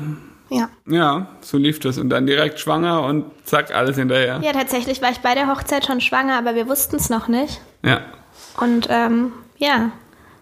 Ja. 0.48 0.68
Ja, 0.86 1.26
so 1.40 1.56
lief 1.58 1.80
das. 1.80 1.98
Und 1.98 2.10
dann 2.10 2.26
direkt 2.26 2.60
schwanger 2.60 3.02
und 3.02 3.24
zack, 3.46 3.74
alles 3.74 3.96
hinterher. 3.96 4.38
Ja, 4.42 4.52
tatsächlich 4.52 5.00
war 5.02 5.10
ich 5.10 5.20
bei 5.20 5.34
der 5.34 5.48
Hochzeit 5.48 5.86
schon 5.86 6.00
schwanger, 6.00 6.36
aber 6.38 6.54
wir 6.54 6.68
wussten 6.68 6.96
es 6.96 7.08
noch 7.10 7.26
nicht. 7.28 7.60
Ja. 7.82 8.00
Und 8.58 8.86
ähm, 8.90 9.32
ja, 9.56 9.90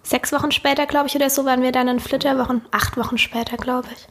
sechs 0.03 0.33
Wochen 0.33 0.53
später, 0.53 0.87
glaube 0.87 1.09
ich, 1.09 1.17
oder 1.17 1.31
so, 1.31 1.45
waren 1.45 1.63
wir 1.63 1.73
dann 1.73 1.89
in 1.89 2.01
Flitterwochen. 2.01 2.63
Acht 2.71 2.97
Wochen 2.97 3.19
später, 3.19 3.57
glaube 3.57 3.89
ich. 3.93 4.09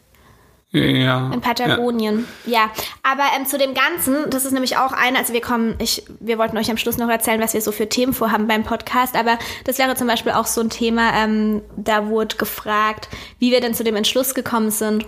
Ja. 0.72 1.32
In 1.34 1.42
Patagonien. 1.42 2.28
Ja, 2.46 2.70
aber 3.02 3.24
ähm, 3.36 3.48
zu 3.48 3.58
dem 3.58 3.74
Ganzen, 3.74 4.30
das 4.30 4.46
ist 4.46 4.52
nämlich 4.52 4.78
auch 4.78 4.92
eine, 4.92 5.18
also 5.18 5.34
wir 5.34 5.42
kommen, 5.42 5.76
ich, 5.80 6.04
wir 6.20 6.38
wollten 6.38 6.58
euch 6.60 6.70
am 6.70 6.78
Schluss 6.78 6.98
noch 6.98 7.10
erzählen, 7.10 7.42
was 7.42 7.56
wir 7.56 7.62
so 7.62 7.72
für 7.72 7.90
Themen 7.90 8.14
vorhaben 8.14 8.46
beim 8.46 8.64
Podcast, 8.64 9.16
aber 9.16 9.40
das 9.66 9.80
wäre 9.80 9.96
zum 9.96 10.06
Beispiel 10.06 10.32
auch 10.32 10.46
so 10.46 10.62
ein 10.62 10.70
Thema, 10.70 11.12
ähm, 11.16 11.64
da 11.76 12.08
wurde 12.08 12.36
gefragt, 12.36 13.10
wie 13.40 13.50
wir 13.52 13.62
denn 13.62 13.74
zu 13.74 13.84
dem 13.84 13.96
Entschluss 13.96 14.36
gekommen 14.36 14.70
sind, 14.70 15.08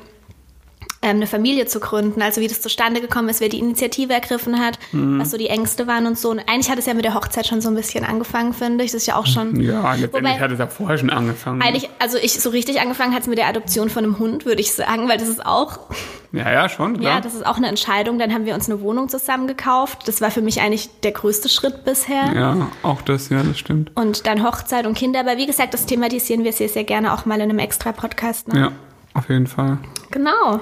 eine 1.03 1.25
Familie 1.27 1.65
zu 1.65 1.79
gründen, 1.79 2.21
also 2.21 2.41
wie 2.41 2.47
das 2.47 2.61
zustande 2.61 3.01
gekommen 3.01 3.27
ist, 3.29 3.41
wer 3.41 3.49
die 3.49 3.57
Initiative 3.59 4.13
ergriffen 4.13 4.59
hat, 4.59 4.77
Mhm. 4.91 5.19
was 5.19 5.31
so 5.31 5.37
die 5.37 5.47
Ängste 5.47 5.87
waren 5.87 6.05
und 6.05 6.17
so. 6.17 6.29
Und 6.29 6.39
eigentlich 6.47 6.69
hat 6.69 6.77
es 6.77 6.85
ja 6.85 6.93
mit 6.93 7.05
der 7.05 7.15
Hochzeit 7.15 7.47
schon 7.47 7.59
so 7.61 7.69
ein 7.69 7.75
bisschen 7.75 8.05
angefangen, 8.05 8.53
finde 8.53 8.83
ich. 8.83 8.91
Das 8.91 9.01
ist 9.01 9.07
ja 9.07 9.15
auch 9.15 9.25
schon. 9.25 9.55
Ja, 9.61 9.93
letztendlich 9.95 10.39
hat 10.39 10.51
es 10.51 10.59
ja 10.59 10.67
vorher 10.67 10.97
schon 10.97 11.09
angefangen. 11.09 11.61
Eigentlich, 11.61 11.89
also 11.99 12.17
ich 12.17 12.33
so 12.39 12.49
richtig 12.51 12.81
angefangen 12.81 13.13
hat 13.15 13.21
es 13.23 13.27
mit 13.27 13.37
der 13.37 13.47
Adoption 13.47 13.89
von 13.89 14.03
einem 14.03 14.19
Hund, 14.19 14.45
würde 14.45 14.61
ich 14.61 14.73
sagen, 14.73 15.09
weil 15.09 15.17
das 15.17 15.27
ist 15.29 15.45
auch 15.45 15.79
Ja, 16.33 16.49
ja, 16.49 16.69
schon, 16.69 16.97
klar. 16.97 17.15
ja, 17.15 17.19
das 17.21 17.33
ist 17.33 17.45
auch 17.45 17.57
eine 17.57 17.67
Entscheidung. 17.67 18.17
Dann 18.17 18.33
haben 18.33 18.45
wir 18.45 18.53
uns 18.55 18.69
eine 18.69 18.79
Wohnung 18.79 19.09
zusammen 19.09 19.47
gekauft. 19.47 20.07
Das 20.07 20.21
war 20.21 20.31
für 20.31 20.41
mich 20.41 20.61
eigentlich 20.61 20.89
der 21.03 21.11
größte 21.11 21.49
Schritt 21.49 21.83
bisher. 21.83 22.31
ja, 22.33 22.67
auch 22.83 23.01
das, 23.01 23.27
ja, 23.29 23.43
das 23.43 23.59
stimmt. 23.59 23.91
Und 23.95 24.25
dann 24.27 24.41
Hochzeit 24.47 24.85
und 24.85 24.93
Kinder. 24.97 25.19
Aber 25.21 25.35
wie 25.37 25.45
gesagt, 25.45 25.73
das 25.73 25.85
thematisieren 25.87 26.45
wir 26.45 26.53
sehr, 26.53 26.69
sehr 26.69 26.85
gerne 26.85 27.13
auch 27.13 27.25
mal 27.25 27.35
in 27.35 27.49
einem 27.49 27.59
extra 27.59 27.91
Podcast. 27.91 28.47
Ne? 28.47 28.59
Ja, 28.59 28.71
auf 29.13 29.29
jeden 29.29 29.47
Fall. 29.47 29.77
Genau. 30.11 30.59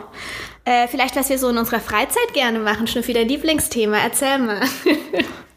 Äh, 0.65 0.87
vielleicht, 0.87 1.15
was 1.15 1.29
wir 1.29 1.39
so 1.39 1.49
in 1.49 1.57
unserer 1.57 1.79
Freizeit 1.79 2.33
gerne 2.33 2.59
machen. 2.59 2.87
Schnüffi, 2.87 3.13
dein 3.13 3.27
Lieblingsthema. 3.27 3.97
Erzähl 3.97 4.39
mal. 4.39 4.61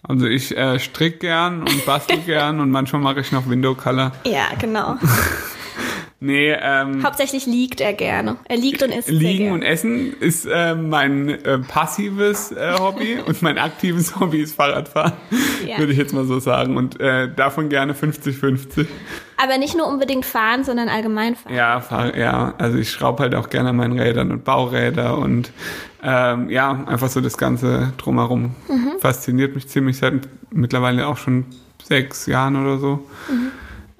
Also 0.05 0.27
ich 0.27 0.57
äh, 0.57 0.81
strick 0.81 1.21
gern 1.21 1.61
und 1.61 1.87
bastel 1.87 2.19
gern 2.27 2.59
und 2.59 2.71
manchmal 2.71 3.01
mache 3.01 3.21
ich 3.21 3.31
noch 3.31 3.49
Window 3.49 3.75
Color. 3.77 4.11
ja, 4.25 4.47
genau. 4.61 4.97
Nee, 6.25 6.53
ähm, 6.53 7.03
Hauptsächlich 7.03 7.47
liegt 7.47 7.81
er 7.81 7.93
gerne. 7.95 8.37
Er 8.45 8.57
liegt 8.57 8.81
und 8.85 8.91
isst 8.95 9.09
sehr 9.09 9.17
Liegen 9.17 9.51
und 9.51 9.63
Essen 9.63 10.15
ist 10.21 10.47
äh, 10.47 10.77
mein 10.77 11.29
äh, 11.31 11.59
passives 11.59 12.53
äh, 12.53 12.75
Hobby 12.79 13.19
und 13.27 13.43
mein 13.43 13.59
aktives 13.59 14.19
Hobby 14.21 14.39
ist 14.43 14.55
Fahrradfahren, 14.55 15.15
Ja. 15.67 15.79
würde 15.79 15.91
ich 15.93 15.99
jetzt 15.99 16.15
mal 16.15 16.25
so 16.25 16.39
sagen. 16.39 16.77
Und 16.77 17.01
äh, 17.01 17.29
davon 17.35 17.69
gerne 17.69 17.95
50-50. 17.95 18.87
Aber 19.37 19.59
nicht 19.59 19.77
nur 19.77 19.89
unbedingt 19.89 20.25
fahren, 20.25 20.63
sondern 20.63 20.89
allgemein 20.89 21.35
fahren. 21.35 21.55
Ja, 21.57 21.81
fahr, 21.81 22.17
ja, 22.17 22.55
also 22.57 22.79
ich 22.79 22.93
schraube 22.93 23.25
halt 23.25 23.35
auch 23.35 23.51
gerne 23.51 23.71
an 23.71 23.77
meinen 23.77 23.99
Rädern 23.99 24.31
und 24.31 24.45
Bauräder 24.45 25.19
und 25.19 25.51
ähm, 26.05 26.49
ja, 26.51 26.85
einfach 26.87 27.09
so 27.09 27.21
das 27.21 27.37
Ganze 27.37 27.93
drumherum. 27.99 28.55
Mhm. 28.69 28.93
Fasziniert 29.01 29.57
mich 29.57 29.67
ziemlich 29.67 29.97
seit 29.99 30.15
mittlerweile 30.51 31.09
auch 31.09 31.17
schon 31.17 31.47
sechs 31.83 32.27
Jahren 32.27 32.55
oder 32.55 32.79
so. 32.79 33.09
Mhm. 33.29 33.51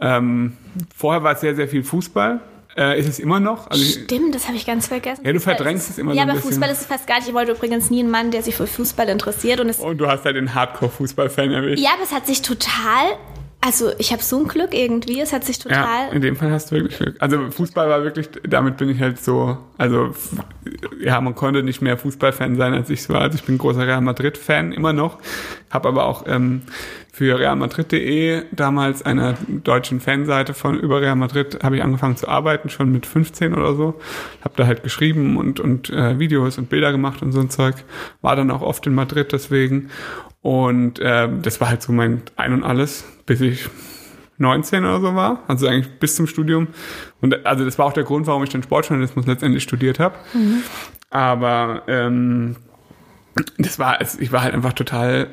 Ähm, 0.03 0.57
vorher 0.97 1.23
war 1.23 1.33
es 1.33 1.41
sehr, 1.41 1.55
sehr 1.55 1.69
viel 1.69 1.85
Fußball. 1.85 2.41
Äh, 2.77 2.99
ist 2.99 3.07
es 3.09 3.19
immer 3.19 3.39
noch? 3.39 3.71
Also 3.71 3.85
Stimmt, 3.85 4.35
das 4.35 4.47
habe 4.47 4.57
ich 4.57 4.65
ganz 4.67 4.87
vergessen. 4.89 5.27
Ja, 5.27 5.33
du 5.35 5.41
verdrängst 5.41 5.91
es 5.91 5.99
immer 5.99 6.13
Ja, 6.15 6.23
so 6.23 6.23
ein 6.23 6.31
aber 6.31 6.37
bisschen. 6.39 6.53
Fußball 6.53 6.71
ist 6.71 6.81
es 6.81 6.87
fast 6.87 7.07
gar 7.07 7.17
nicht. 7.19 7.29
Ich 7.29 7.35
wollte 7.35 7.53
übrigens 7.53 7.91
nie 7.91 8.01
einen 8.01 8.11
Mann, 8.11 8.31
der 8.31 8.43
sich 8.43 8.55
für 8.57 8.67
Fußball 8.67 9.09
interessiert. 9.11 9.61
Und 9.61 9.69
es, 9.69 9.79
und 9.79 9.99
du 9.99 10.07
hast 10.07 10.25
halt 10.25 10.37
den 10.37 10.55
Hardcore-Fußball-Fan 10.55 11.53
erwischt. 11.53 11.83
ja, 11.83 11.91
aber 11.95 12.03
es 12.05 12.13
hat 12.13 12.27
sich 12.27 12.41
total. 12.43 13.19
Also, 13.65 13.93
ich 13.99 14.11
habe 14.13 14.23
so 14.23 14.39
ein 14.41 14.49
Glück 14.49 14.75
irgendwie. 14.75 15.21
Es 15.21 15.33
hat 15.33 15.45
sich 15.45 15.59
Ja, 15.63 15.83
total. 15.83 16.13
in 16.15 16.21
dem 16.23 16.35
Fall 16.35 16.51
hast 16.51 16.71
du 16.71 16.77
wirklich 16.77 16.99
Glück. 16.99 17.17
Also 17.21 17.51
Fußball 17.51 17.89
war 17.91 18.03
wirklich, 18.03 18.29
damit 18.43 18.79
bin 18.79 18.89
ich 18.89 19.01
halt 19.01 19.23
so, 19.23 19.57
also 19.79 20.15
ja, 21.01 21.21
man 21.21 21.35
konnte 21.37 21.63
nicht 21.63 21.81
mehr 21.83 21.97
Fußballfan 21.99 22.57
sein, 22.57 22.73
als 22.75 22.91
ich 22.91 23.01
es 23.01 23.09
war. 23.09 23.21
Also 23.21 23.37
ich 23.37 23.45
bin 23.45 23.59
großer 23.59 23.87
Real 23.87 24.01
Madrid-Fan 24.01 24.73
immer 24.73 24.93
noch, 24.93 25.19
habe 25.71 25.89
aber 25.89 26.07
auch 26.07 26.25
ähm, 26.27 26.63
für 27.15 27.39
realmadrid.de 27.39 28.45
damals 28.53 29.03
einer 29.03 29.35
deutschen 29.49 30.01
Fanseite 30.01 30.55
von 30.55 30.81
über 30.81 31.03
Real 31.03 31.15
Madrid 31.15 31.63
habe 31.63 31.77
ich 31.77 31.83
angefangen 31.83 32.17
zu 32.17 32.27
arbeiten, 32.27 32.71
schon 32.71 32.91
mit 32.91 33.05
15 33.05 33.55
oder 33.55 33.75
so. 33.75 34.01
Habe 34.43 34.55
da 34.57 34.67
halt 34.67 34.83
geschrieben 34.83 35.37
und, 35.37 35.61
und 35.61 35.91
äh, 35.91 36.19
Videos 36.19 36.57
und 36.57 36.71
Bilder 36.71 36.91
gemacht 36.91 37.21
und 37.21 37.33
so 37.33 37.41
ein 37.41 37.51
Zeug. 37.51 37.75
War 38.23 38.35
dann 38.35 38.51
auch 38.51 38.63
oft 38.63 38.87
in 38.87 38.95
Madrid 38.95 39.31
deswegen. 39.33 39.91
Und 40.41 41.01
ähm, 41.03 41.43
das 41.43 41.61
war 41.61 41.69
halt 41.69 41.83
so 41.83 41.93
mein 41.93 42.23
Ein 42.37 42.55
und 42.55 42.65
Alles, 42.65 43.05
bis 43.27 43.43
ich 43.43 43.69
19 44.39 44.83
oder 44.83 45.01
so 45.01 45.15
war, 45.15 45.43
also 45.49 45.69
eigentlich 45.69 45.99
bis 45.99 46.17
zum 46.17 46.27
Studium. 46.27 46.69
Und 47.21 47.45
also 47.45 47.65
das 47.67 47.79
war 47.79 47.87
auch 47.87 47.93
der 47.93 48.05
Grund, 48.05 48.27
warum 48.27 48.43
ich 48.43 48.49
dann 48.49 48.63
Sportjournalismus 48.63 49.27
letztendlich 49.27 49.63
studiert 49.63 49.99
habe. 50.01 50.15
Aber 51.11 51.83
ähm, 51.89 52.57
das 53.59 53.79
war, 53.79 54.01
ich 54.01 54.33
war 54.33 54.43
halt 54.43 54.55
einfach 54.55 54.73
total, 54.73 55.31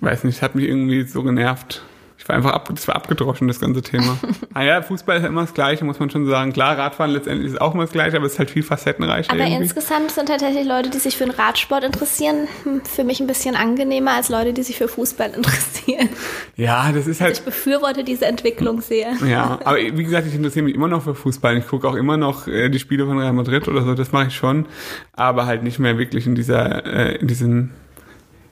weiß 0.00 0.24
nicht, 0.24 0.42
hat 0.42 0.54
mich 0.54 0.66
irgendwie 0.66 1.02
so 1.02 1.22
genervt. 1.22 1.82
Ich 2.26 2.28
war 2.28 2.34
einfach 2.34 2.54
ab, 2.54 2.68
das 2.74 2.88
war 2.88 2.96
abgedroschen, 2.96 3.46
das 3.46 3.60
ganze 3.60 3.82
Thema. 3.82 4.18
ah 4.52 4.64
ja, 4.64 4.82
Fußball 4.82 5.18
ist 5.18 5.22
ja 5.22 5.28
immer 5.28 5.42
das 5.42 5.54
Gleiche, 5.54 5.84
muss 5.84 6.00
man 6.00 6.10
schon 6.10 6.26
sagen. 6.26 6.52
Klar, 6.52 6.76
Radfahren 6.76 7.12
letztendlich 7.12 7.52
ist 7.52 7.60
auch 7.60 7.72
immer 7.72 7.84
das 7.84 7.92
Gleiche, 7.92 8.16
aber 8.16 8.26
es 8.26 8.32
ist 8.32 8.40
halt 8.40 8.50
viel 8.50 8.64
facettenreicher 8.64 9.30
Aber 9.30 9.44
irgendwie. 9.44 9.62
insgesamt 9.62 10.10
sind 10.10 10.26
tatsächlich 10.26 10.66
Leute, 10.66 10.90
die 10.90 10.98
sich 10.98 11.16
für 11.16 11.22
den 11.22 11.34
Radsport 11.34 11.84
interessieren, 11.84 12.48
hm, 12.64 12.84
für 12.84 13.04
mich 13.04 13.20
ein 13.20 13.28
bisschen 13.28 13.54
angenehmer 13.54 14.14
als 14.14 14.28
Leute, 14.28 14.52
die 14.52 14.64
sich 14.64 14.76
für 14.76 14.88
Fußball 14.88 15.34
interessieren. 15.36 16.08
Ja, 16.56 16.90
das 16.90 17.06
ist 17.06 17.20
halt, 17.20 17.36
Ich 17.36 17.44
befürworte 17.44 18.02
diese 18.02 18.24
Entwicklung 18.24 18.80
sehr. 18.80 19.12
Ja, 19.26 19.60
aber 19.62 19.76
wie 19.76 20.02
gesagt, 20.02 20.26
ich 20.26 20.34
interessiere 20.34 20.64
mich 20.64 20.74
immer 20.74 20.88
noch 20.88 21.02
für 21.02 21.14
Fußball. 21.14 21.56
Ich 21.58 21.66
gucke 21.66 21.86
auch 21.86 21.94
immer 21.94 22.16
noch 22.16 22.48
äh, 22.48 22.70
die 22.70 22.78
Spiele 22.78 23.04
von 23.04 23.18
Real 23.18 23.34
Madrid 23.34 23.68
oder 23.68 23.82
so, 23.82 23.94
das 23.94 24.10
mache 24.10 24.28
ich 24.28 24.34
schon, 24.34 24.64
aber 25.12 25.44
halt 25.44 25.62
nicht 25.62 25.78
mehr 25.78 25.98
wirklich 25.98 26.26
in 26.26 26.34
dieser, 26.34 26.86
äh, 26.86 27.16
in 27.16 27.28
diesem 27.28 27.70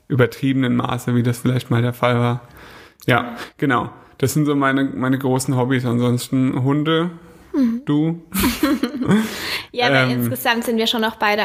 übertriebenen 0.07 0.75
Maße, 0.75 1.15
wie 1.15 1.23
das 1.23 1.39
vielleicht 1.39 1.71
mal 1.71 1.81
der 1.81 1.93
Fall 1.93 2.19
war. 2.19 2.41
Ja, 3.05 3.35
genau. 3.57 3.89
Das 4.17 4.33
sind 4.33 4.45
so 4.45 4.55
meine, 4.55 4.83
meine 4.85 5.17
großen 5.17 5.55
Hobbys. 5.57 5.85
Ansonsten 5.85 6.63
Hunde, 6.63 7.11
du. 7.85 8.21
Ja, 9.71 9.87
aber 9.87 10.03
Ähm, 10.03 10.11
insgesamt 10.23 10.63
sind 10.63 10.77
wir 10.77 10.87
schon 10.87 11.03
auch 11.03 11.15
beide 11.15 11.43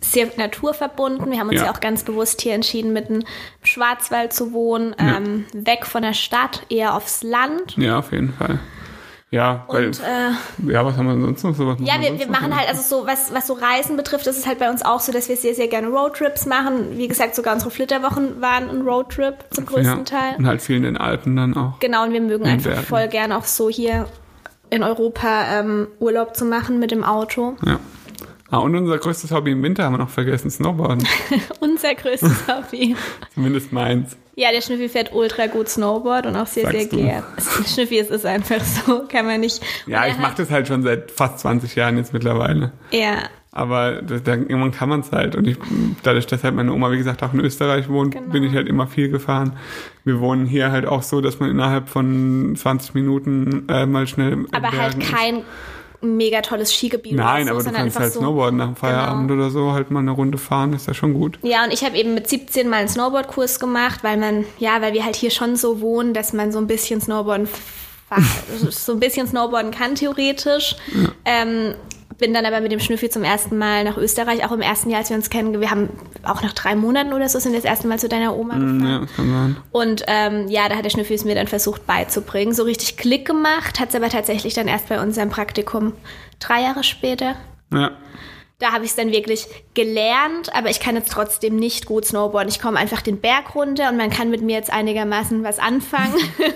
sehr 0.00 0.28
naturverbunden. 0.36 1.30
Wir 1.30 1.38
haben 1.38 1.48
uns 1.48 1.58
ja, 1.60 1.66
Ja. 1.66 1.72
auch 1.72 1.80
ganz 1.80 2.02
bewusst 2.02 2.40
hier 2.40 2.54
entschieden, 2.54 2.92
mitten 2.92 3.16
im 3.20 3.24
Schwarzwald 3.62 4.32
zu 4.32 4.52
wohnen, 4.52 4.94
ähm, 4.98 5.44
weg 5.52 5.84
von 5.84 6.02
der 6.02 6.14
Stadt, 6.14 6.62
eher 6.70 6.94
aufs 6.94 7.22
Land. 7.22 7.76
Ja, 7.76 7.98
auf 7.98 8.12
jeden 8.12 8.32
Fall. 8.32 8.58
Ja, 9.30 9.64
weil, 9.68 9.88
Und 9.88 10.00
äh, 10.00 10.72
ja, 10.72 10.86
was 10.86 10.96
haben 10.96 11.06
wir 11.06 11.20
sonst 11.20 11.44
noch? 11.44 11.54
So, 11.54 11.66
was 11.66 11.76
ja, 11.80 12.00
wir, 12.00 12.18
wir 12.18 12.28
machen 12.28 12.56
halt, 12.56 12.66
also 12.68 12.80
so, 12.80 13.06
was, 13.06 13.32
was 13.34 13.46
so 13.46 13.52
Reisen 13.52 13.96
betrifft, 13.98 14.26
ist 14.26 14.38
es 14.38 14.46
halt 14.46 14.58
bei 14.58 14.70
uns 14.70 14.82
auch 14.82 15.00
so, 15.00 15.12
dass 15.12 15.28
wir 15.28 15.36
sehr, 15.36 15.54
sehr 15.54 15.68
gerne 15.68 15.88
Roadtrips 15.88 16.46
machen. 16.46 16.96
Wie 16.96 17.08
gesagt, 17.08 17.34
sogar 17.34 17.52
unsere 17.52 17.70
Flitterwochen 17.70 18.40
waren 18.40 18.70
ein 18.70 18.80
Roadtrip 18.80 19.44
zum 19.50 19.66
größten 19.66 19.98
ja, 19.98 20.04
Teil. 20.04 20.36
Und 20.38 20.46
halt 20.46 20.62
viel 20.62 20.76
in 20.76 20.84
den 20.84 20.96
Alpen 20.96 21.36
dann 21.36 21.54
auch. 21.54 21.78
Genau, 21.80 22.04
und 22.04 22.12
wir 22.14 22.22
mögen 22.22 22.44
In 22.44 22.52
einfach 22.52 22.70
Bergen. 22.70 22.86
voll 22.86 23.08
gerne 23.08 23.36
auch 23.36 23.44
so 23.44 23.68
hier 23.68 24.06
in 24.70 24.82
Europa 24.82 25.60
ähm, 25.60 25.88
Urlaub 25.98 26.34
zu 26.34 26.46
machen 26.46 26.78
mit 26.78 26.90
dem 26.90 27.04
Auto. 27.04 27.56
Ja. 27.66 27.78
Ah, 28.50 28.58
und 28.58 28.74
unser 28.74 28.96
größtes 28.96 29.30
Hobby 29.30 29.50
im 29.52 29.62
Winter 29.62 29.84
haben 29.84 29.92
wir 29.92 29.98
noch 29.98 30.08
vergessen, 30.08 30.50
Snowboarden. 30.50 31.06
Unser 31.60 31.94
größtes 31.94 32.48
Hobby. 32.48 32.96
Zumindest 33.34 33.72
meins. 33.72 34.16
Ja, 34.40 34.52
der 34.52 34.60
Schnüffi 34.60 34.88
fährt 34.88 35.12
ultra 35.12 35.48
gut 35.48 35.68
Snowboard 35.68 36.26
und 36.26 36.36
auch 36.36 36.46
sehr, 36.46 36.62
Sagst 36.70 36.90
sehr 36.92 37.00
gern. 37.00 37.24
Schnüffi, 37.66 37.98
es 37.98 38.08
ist 38.08 38.24
einfach 38.24 38.60
so, 38.60 39.02
kann 39.10 39.26
man 39.26 39.40
nicht. 39.40 39.60
Ja, 39.86 40.06
ich 40.06 40.16
mache 40.16 40.36
das 40.36 40.48
halt 40.52 40.68
schon 40.68 40.84
seit 40.84 41.10
fast 41.10 41.40
20 41.40 41.74
Jahren 41.74 41.96
jetzt 41.96 42.12
mittlerweile. 42.12 42.70
Ja, 42.92 43.14
Aber 43.50 44.00
das, 44.00 44.22
dann, 44.22 44.42
irgendwann 44.48 44.70
kann 44.70 44.88
man 44.90 45.00
es 45.00 45.10
halt. 45.10 45.34
Und 45.34 45.48
ich, 45.48 45.56
dadurch, 46.04 46.26
dass 46.26 46.44
halt 46.44 46.54
meine 46.54 46.72
Oma, 46.72 46.92
wie 46.92 46.98
gesagt, 46.98 47.24
auch 47.24 47.34
in 47.34 47.40
Österreich 47.40 47.88
wohnt, 47.88 48.14
Genau. 48.14 48.30
bin 48.30 48.44
ich 48.44 48.54
halt 48.54 48.68
immer 48.68 48.86
viel 48.86 49.08
gefahren. 49.08 49.56
Wir 50.04 50.20
wohnen 50.20 50.46
hier 50.46 50.70
halt 50.70 50.86
auch 50.86 51.02
so, 51.02 51.20
dass 51.20 51.40
man 51.40 51.50
innerhalb 51.50 51.88
von 51.88 52.54
20 52.56 52.94
Minuten 52.94 53.66
äh, 53.68 53.86
mal 53.86 54.06
schnell. 54.06 54.46
aber 54.52 54.70
halt 54.70 54.98
Bergen 55.00 55.38
ist. 55.38 55.46
Mega 56.00 56.40
tolles 56.42 56.72
Skigebiet 56.72 57.14
Nein, 57.14 57.46
so, 57.46 57.50
aber 57.50 57.58
du 57.58 57.64
sondern 57.64 57.82
kannst 57.82 57.98
halt 57.98 58.12
so. 58.12 58.20
Genau. 58.20 58.30
Snowboarden 58.30 58.58
nach 58.58 58.66
dem 58.66 58.76
Feierabend 58.76 59.30
oder 59.30 59.50
so 59.50 59.72
halt 59.72 59.90
mal 59.90 60.00
eine 60.00 60.12
Runde 60.12 60.38
fahren, 60.38 60.72
ist 60.72 60.86
ja 60.86 60.94
schon 60.94 61.14
gut. 61.14 61.38
Ja, 61.42 61.64
und 61.64 61.72
ich 61.72 61.84
habe 61.84 61.96
eben 61.96 62.14
mit 62.14 62.28
17 62.28 62.68
mal 62.68 62.76
einen 62.76 62.88
Snowboardkurs 62.88 63.58
gemacht, 63.60 64.04
weil 64.04 64.16
man, 64.16 64.44
ja, 64.58 64.80
weil 64.80 64.92
wir 64.92 65.04
halt 65.04 65.16
hier 65.16 65.30
schon 65.30 65.56
so 65.56 65.80
wohnen, 65.80 66.14
dass 66.14 66.32
man 66.32 66.52
so 66.52 66.58
ein 66.58 66.66
bisschen 66.66 67.00
Snowboarden, 67.00 67.48
so 68.70 68.92
ein 68.92 69.00
bisschen 69.00 69.26
Snowboarden 69.26 69.72
kann, 69.72 69.94
theoretisch. 69.94 70.76
Ähm, 71.24 71.74
bin 72.16 72.34
dann 72.34 72.46
aber 72.46 72.60
mit 72.60 72.72
dem 72.72 72.80
Schnüffi 72.80 73.10
zum 73.10 73.22
ersten 73.22 73.58
Mal 73.58 73.84
nach 73.84 73.96
Österreich, 73.96 74.44
auch 74.44 74.52
im 74.52 74.60
ersten 74.60 74.90
Jahr, 74.90 75.00
als 75.00 75.10
wir 75.10 75.16
uns 75.16 75.30
kennen. 75.30 75.60
Wir 75.60 75.70
haben 75.70 75.88
auch 76.22 76.42
nach 76.42 76.52
drei 76.52 76.74
Monaten 76.74 77.12
oder 77.12 77.28
so 77.28 77.38
sind 77.38 77.52
wir 77.52 77.60
das 77.60 77.68
erste 77.68 77.86
Mal 77.86 77.98
zu 77.98 78.08
deiner 78.08 78.36
Oma 78.36 78.54
gefahren. 78.54 78.86
Ja, 78.86 79.06
kann 79.14 79.30
sein. 79.30 79.56
Und 79.70 80.04
ähm, 80.08 80.48
ja, 80.48 80.68
da 80.68 80.76
hat 80.76 80.84
der 80.84 80.90
Schnüffi 80.90 81.14
es 81.14 81.24
mir 81.24 81.34
dann 81.34 81.46
versucht 81.46 81.86
beizubringen. 81.86 82.54
So 82.54 82.64
richtig 82.64 82.96
Klick 82.96 83.26
gemacht, 83.26 83.78
hat 83.78 83.90
es 83.90 83.94
aber 83.94 84.08
tatsächlich 84.08 84.54
dann 84.54 84.68
erst 84.68 84.88
bei 84.88 85.00
unserem 85.00 85.30
Praktikum 85.30 85.92
drei 86.40 86.62
Jahre 86.62 86.82
später. 86.82 87.36
Ja. 87.72 87.92
Da 88.60 88.72
habe 88.72 88.84
ich 88.84 88.90
es 88.90 88.96
dann 88.96 89.12
wirklich 89.12 89.46
gelernt, 89.74 90.52
aber 90.52 90.68
ich 90.68 90.80
kann 90.80 90.96
jetzt 90.96 91.12
trotzdem 91.12 91.54
nicht 91.54 91.86
gut 91.86 92.04
snowboarden. 92.04 92.48
Ich 92.50 92.60
komme 92.60 92.76
einfach 92.76 93.02
den 93.02 93.20
Berg 93.20 93.54
runter 93.54 93.88
und 93.88 93.96
man 93.96 94.10
kann 94.10 94.30
mit 94.30 94.42
mir 94.42 94.56
jetzt 94.56 94.72
einigermaßen 94.72 95.44
was 95.44 95.60
anfangen 95.60 96.14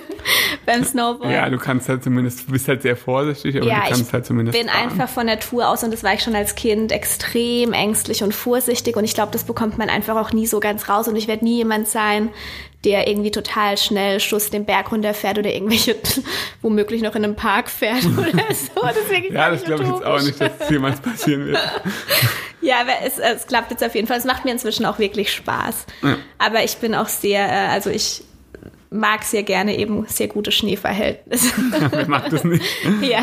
beim 0.66 0.82
Snowboarden. 0.82 1.30
Ja, 1.32 1.48
du 1.48 1.58
kannst 1.58 1.88
halt 1.88 2.02
zumindest, 2.02 2.48
du 2.48 2.52
bist 2.52 2.66
halt 2.66 2.82
sehr 2.82 2.96
vorsichtig, 2.96 3.56
aber 3.56 3.66
Ja, 3.66 3.82
du 3.82 3.88
kannst 3.90 4.08
ich 4.08 4.12
halt 4.12 4.26
zumindest. 4.26 4.58
bin 4.58 4.68
fahren. 4.68 4.90
einfach 4.90 5.08
von 5.08 5.26
Natur 5.26 5.68
aus 5.68 5.84
und 5.84 5.92
das 5.92 6.02
war 6.02 6.12
ich 6.14 6.22
schon 6.24 6.34
als 6.34 6.56
Kind 6.56 6.90
extrem 6.90 7.72
ängstlich 7.72 8.24
und 8.24 8.34
vorsichtig 8.34 8.96
und 8.96 9.04
ich 9.04 9.14
glaube, 9.14 9.30
das 9.30 9.44
bekommt 9.44 9.78
man 9.78 9.88
einfach 9.88 10.16
auch 10.16 10.32
nie 10.32 10.48
so 10.48 10.58
ganz 10.58 10.88
raus 10.88 11.06
und 11.06 11.14
ich 11.14 11.28
werde 11.28 11.44
nie 11.44 11.58
jemand 11.58 11.86
sein, 11.86 12.30
der 12.84 13.06
irgendwie 13.08 13.30
total 13.30 13.78
schnell 13.78 14.18
Schuss 14.18 14.50
den 14.50 14.64
Berg 14.64 14.90
runterfährt 14.90 15.38
oder 15.38 15.52
irgendwelche 15.52 15.96
womöglich 16.62 17.02
noch 17.02 17.14
in 17.14 17.24
einem 17.24 17.36
Park 17.36 17.70
fährt 17.70 18.04
oder 18.06 18.30
so. 18.52 18.82
Wirklich 19.08 19.32
Ja, 19.32 19.50
das 19.50 19.64
glaube 19.64 19.84
ich 19.84 19.88
jetzt 19.88 20.04
auch 20.04 20.20
nicht, 20.20 20.40
dass 20.40 20.58
das 20.58 20.70
jemals 20.70 21.00
passieren 21.00 21.46
wird. 21.46 21.58
Ja, 22.64 22.76
aber 22.80 22.92
es, 23.04 23.18
es 23.18 23.48
klappt 23.48 23.72
jetzt 23.72 23.82
auf 23.82 23.92
jeden 23.96 24.06
Fall. 24.06 24.18
Es 24.18 24.24
macht 24.24 24.44
mir 24.44 24.52
inzwischen 24.52 24.86
auch 24.86 25.00
wirklich 25.00 25.32
Spaß. 25.32 25.84
Ja. 26.02 26.16
Aber 26.38 26.62
ich 26.62 26.76
bin 26.76 26.94
auch 26.94 27.08
sehr, 27.08 27.44
äh, 27.44 27.68
also 27.72 27.90
ich 27.90 28.22
mag 28.88 29.24
sehr 29.24 29.42
gerne 29.42 29.76
eben 29.76 30.06
sehr 30.06 30.28
gute 30.28 30.52
Schneeverhältnisse. 30.52 31.52
Wer 31.90 32.08
macht 32.08 32.32
das 32.32 32.44
nicht? 32.44 32.64
ja, 33.00 33.22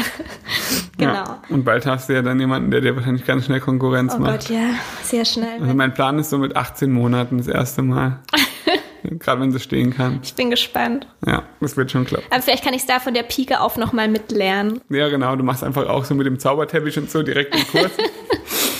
genau. 0.98 1.14
Ja. 1.14 1.42
Und 1.48 1.64
bald 1.64 1.86
hast 1.86 2.10
du 2.10 2.14
ja 2.16 2.22
dann 2.22 2.38
jemanden, 2.38 2.70
der 2.70 2.82
dir 2.82 2.98
wahrscheinlich 2.98 3.26
ganz 3.26 3.46
schnell 3.46 3.62
Konkurrenz 3.62 4.14
Oh 4.18 4.20
macht. 4.20 4.42
Gott, 4.42 4.50
ja, 4.50 4.72
sehr 5.04 5.24
schnell. 5.24 5.62
Also 5.62 5.74
mein 5.74 5.94
Plan 5.94 6.20
ist 6.20 6.32
so 6.32 6.38
mit 6.38 6.58
18 6.58 6.92
Monaten 6.92 7.38
das 7.38 7.48
erste 7.48 7.82
Mal. 7.82 8.20
Gerade 9.18 9.42
wenn 9.42 9.52
sie 9.52 9.60
stehen 9.60 9.96
kann. 9.96 10.20
Ich 10.24 10.34
bin 10.36 10.50
gespannt. 10.50 11.08
Ja, 11.26 11.44
das 11.62 11.78
wird 11.78 11.92
schon 11.92 12.06
klappen. 12.06 12.26
Aber 12.30 12.42
vielleicht 12.42 12.64
kann 12.64 12.74
ich 12.74 12.82
es 12.82 12.88
da 12.88 13.00
von 13.00 13.14
der 13.14 13.24
Pike 13.24 13.60
auf 13.62 13.78
nochmal 13.78 14.08
mitlernen. 14.08 14.82
Ja, 14.90 15.10
genau. 15.10 15.36
Du 15.36 15.44
machst 15.44 15.64
einfach 15.64 15.88
auch 15.88 16.06
so 16.06 16.16
mit 16.16 16.28
dem 16.28 16.40
Zauberteppich 16.40 16.98
und 16.98 17.10
so 17.10 17.24
direkt 17.24 17.54
den 17.54 17.68
Kurs. 17.68 17.92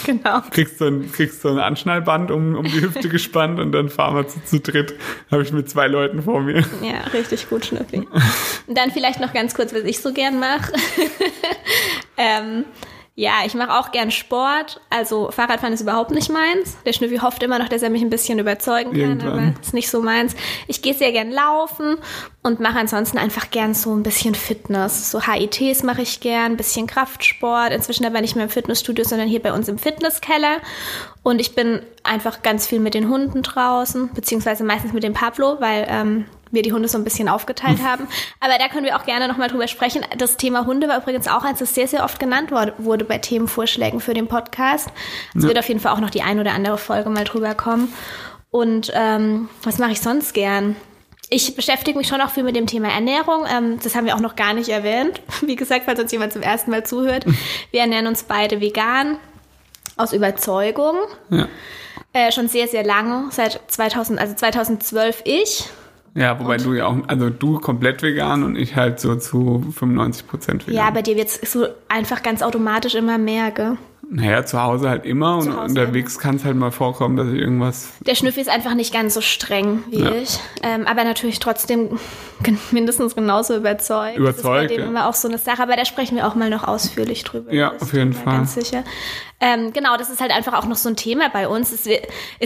Genau. 0.06 0.42
kriegst 0.50 0.80
so 0.80 0.86
ein, 0.86 1.12
kriegst 1.12 1.42
so 1.42 1.50
ein 1.50 1.60
Anschnallband 1.60 2.32
um, 2.32 2.56
um 2.56 2.64
die 2.64 2.82
Hüfte 2.82 3.10
gespannt 3.10 3.60
und 3.60 3.72
dann 3.74 3.90
fahren 3.90 4.16
wir 4.16 4.28
zu, 4.28 4.44
zu 4.44 4.60
dritt. 4.60 4.96
Habe 5.30 5.44
ich 5.44 5.52
mit 5.52 5.70
zwei 5.70 5.86
Leuten 5.88 6.24
vor 6.24 6.42
mir. 6.42 6.64
Ja, 6.82 7.02
richtig 7.14 7.48
gut, 7.48 7.66
Schnüffi. 7.66 8.08
Und 8.66 8.78
dann 8.78 8.90
vielleicht 8.90 9.20
noch 9.20 9.34
ganz 9.34 9.54
kurz, 9.54 9.72
was 9.72 9.84
ich 9.84 10.00
so 10.00 10.12
gern 10.12 10.40
mache. 10.40 10.74
ähm, 12.18 12.66
ja, 13.20 13.42
ich 13.46 13.54
mache 13.54 13.78
auch 13.78 13.92
gern 13.92 14.12
Sport. 14.12 14.80
Also 14.90 15.30
Fahrradfahren 15.30 15.74
ist 15.74 15.82
überhaupt 15.82 16.12
nicht 16.12 16.32
meins. 16.32 16.78
Der 16.86 16.94
Schnüffi 16.94 17.18
hofft 17.18 17.44
immer 17.44 17.60
noch, 17.60 17.68
dass 17.68 17.82
er 17.82 17.90
mich 17.90 18.02
ein 18.02 18.10
bisschen 18.10 18.40
überzeugen 18.40 18.92
kann, 18.92 19.00
Irgendwann. 19.00 19.50
aber 19.50 19.62
ist 19.62 19.74
nicht 19.74 19.90
so 19.90 20.02
meins. 20.02 20.38
Ich 20.68 20.82
gehe 20.82 20.94
sehr 20.94 21.12
gern 21.12 21.30
laufen 21.30 21.98
und 22.44 22.62
mache 22.62 22.80
ansonsten 22.80 23.18
einfach 23.18 23.52
gern 23.52 23.74
so 23.74 23.94
ein 23.94 24.04
bisschen 24.04 24.36
Fitness. 24.36 25.12
So 25.12 25.22
HITs 25.22 25.84
mache 25.84 26.02
ich 26.02 26.22
gern, 26.22 26.54
ein 26.54 26.58
bisschen 26.58 26.88
Kraftsport. 26.88 27.74
Inzwischen 27.74 28.06
aber 28.06 28.22
nicht 28.22 28.38
mehr 28.38 28.46
im 28.46 28.50
Fitnessstudio, 28.50 29.04
sondern 29.04 29.28
hier 29.28 29.42
bei 29.42 29.52
uns 29.52 29.68
im 29.68 29.80
Fitnesskeller. 29.80 30.60
Und 31.22 31.42
ich 31.42 31.54
bin 31.56 31.82
einfach 32.04 32.42
ganz 32.42 32.68
viel 32.68 32.80
mit 32.80 32.94
den 32.94 33.10
Hunden 33.10 33.42
draußen, 33.44 34.12
beziehungsweise 34.14 34.64
meistens 34.64 34.94
mit 34.94 35.04
dem 35.04 35.12
Pablo, 35.12 35.58
weil 35.60 35.86
ähm, 35.90 36.26
wir 36.52 36.62
die 36.62 36.74
Hunde 36.74 36.88
so 36.88 36.98
ein 36.98 37.04
bisschen 37.04 37.30
aufgeteilt 37.30 37.84
haben. 37.84 38.08
Aber 38.40 38.54
da 38.58 38.68
können 38.68 38.86
wir 38.86 38.98
auch 38.98 39.06
gerne 39.06 39.28
nochmal 39.28 39.50
drüber 39.50 39.68
sprechen. 39.68 40.06
Das 40.18 40.38
Thema 40.38 40.66
Hunde 40.66 40.88
war 40.88 40.98
übrigens 40.98 41.28
auch 41.28 41.44
eins, 41.44 41.60
das 41.60 41.76
sehr, 41.76 41.88
sehr 41.88 42.04
oft 42.04 42.20
genannt 42.20 42.52
wurde, 42.52 43.06
bei 43.06 43.18
Themenvorschlägen 43.18 44.00
für 44.00 44.14
den 44.14 44.28
Podcast. 44.28 44.90
Es 45.36 45.44
wird 45.44 45.58
auf 45.60 45.68
jeden 45.68 45.80
Fall 45.80 45.94
auch 45.94 46.00
noch 46.00 46.10
die 46.10 46.22
ein 46.22 46.40
oder 46.40 46.54
andere 46.54 46.78
Folge 46.78 47.10
mal 47.10 47.24
drüber 47.24 47.56
kommen. 47.56 47.94
Und 48.52 48.92
ähm, 48.96 49.50
was 49.64 49.78
mache 49.78 49.92
ich 49.92 50.02
sonst 50.02 50.34
gern? 50.34 50.76
Ich 51.32 51.56
beschäftige 51.56 51.98
mich 51.98 52.08
schon 52.08 52.22
auch 52.22 52.32
viel 52.32 52.44
mit 52.44 52.56
dem 52.56 52.66
Thema 52.66 52.90
Ernährung. 52.90 53.46
Ähm, 53.48 53.80
das 53.84 53.96
haben 53.96 54.08
wir 54.08 54.16
auch 54.16 54.20
noch 54.20 54.36
gar 54.36 54.54
nicht 54.54 54.70
erwähnt. 54.70 55.22
Wie 55.42 55.56
gesagt, 55.56 55.86
falls 55.86 56.00
uns 56.00 56.12
jemand 56.12 56.34
zum 56.34 56.42
ersten 56.42 56.72
Mal 56.72 56.86
zuhört. 56.86 57.26
Wir 57.72 57.82
ernähren 57.82 58.08
uns 58.08 58.24
beide 58.24 58.60
vegan 58.62 59.18
aus 59.96 60.14
Überzeugung. 60.14 60.96
Ja. 61.30 61.48
Äh, 62.14 62.32
schon 62.32 62.48
sehr, 62.48 62.68
sehr 62.68 62.84
lange, 62.84 63.28
seit 63.30 63.62
2000, 63.68 64.20
also 64.20 64.34
2012 64.34 65.22
ich. 65.26 65.66
Ja, 66.16 66.40
wobei 66.40 66.58
du 66.58 66.74
ja 66.74 66.88
auch, 66.88 66.98
also 67.08 67.30
du 67.30 67.60
komplett 67.60 68.02
vegan 68.02 68.44
und 68.44 68.56
ich 68.56 68.76
halt 68.76 69.00
so 69.00 69.16
zu 69.16 69.64
95 69.72 70.28
Prozent 70.28 70.68
vegan. 70.68 70.86
Ja, 70.86 70.90
bei 70.92 71.02
dir 71.02 71.16
wird's 71.16 71.40
so 71.52 71.68
einfach 71.88 72.24
ganz 72.24 72.42
automatisch 72.42 72.96
immer 72.96 73.18
mehr, 73.18 73.52
gell? 73.52 73.78
Naja, 74.12 74.44
zu 74.44 74.60
Hause 74.60 74.90
halt 74.90 75.06
immer 75.06 75.36
und 75.36 75.44
Zu 75.44 75.52
Hause 75.54 75.62
unterwegs 75.66 76.18
kann 76.18 76.38
es 76.38 76.44
halt 76.44 76.56
mal 76.56 76.72
vorkommen, 76.72 77.16
dass 77.16 77.28
ich 77.28 77.36
irgendwas. 77.40 77.90
Der 78.02 78.16
Schnüffel 78.16 78.42
ist 78.42 78.50
einfach 78.50 78.74
nicht 78.74 78.92
ganz 78.92 79.14
so 79.14 79.22
streng 79.22 79.84
wie 79.92 80.00
Ja. 80.04 80.12
ich, 80.14 80.40
ähm, 80.64 80.88
aber 80.88 81.04
natürlich 81.04 81.38
trotzdem 81.40 82.00
mindestens 82.72 83.14
genauso 83.16 83.56
überzeugt. 83.56 84.18
Überzeugt, 84.18 84.38
das 84.38 84.38
ist 84.38 84.44
bei 84.44 84.68
dem 84.68 84.80
ja. 84.82 84.88
immer 84.88 85.08
auch 85.08 85.14
so 85.14 85.28
eine 85.28 85.38
Sache, 85.38 85.62
aber 85.62 85.76
da 85.76 85.86
sprechen 85.86 86.16
wir 86.16 86.26
auch 86.28 86.34
mal 86.34 86.50
noch 86.50 86.68
ausführlich 86.68 87.24
drüber. 87.24 87.54
Ja, 87.54 87.74
auf 87.80 87.94
jeden 87.94 88.14
Fall. 88.14 88.38
Ganz 88.38 88.56
sicher. 88.56 88.84
Ähm, 89.42 89.72
genau, 89.72 89.96
das 89.96 90.10
ist 90.10 90.20
halt 90.20 90.32
einfach 90.32 90.54
auch 90.54 90.66
noch 90.66 90.76
so 90.76 90.90
ein 90.90 90.98
Thema 90.98 91.30
bei 91.30 91.48
uns. 91.48 91.72
Es 91.72 91.86
ist 91.86 92.00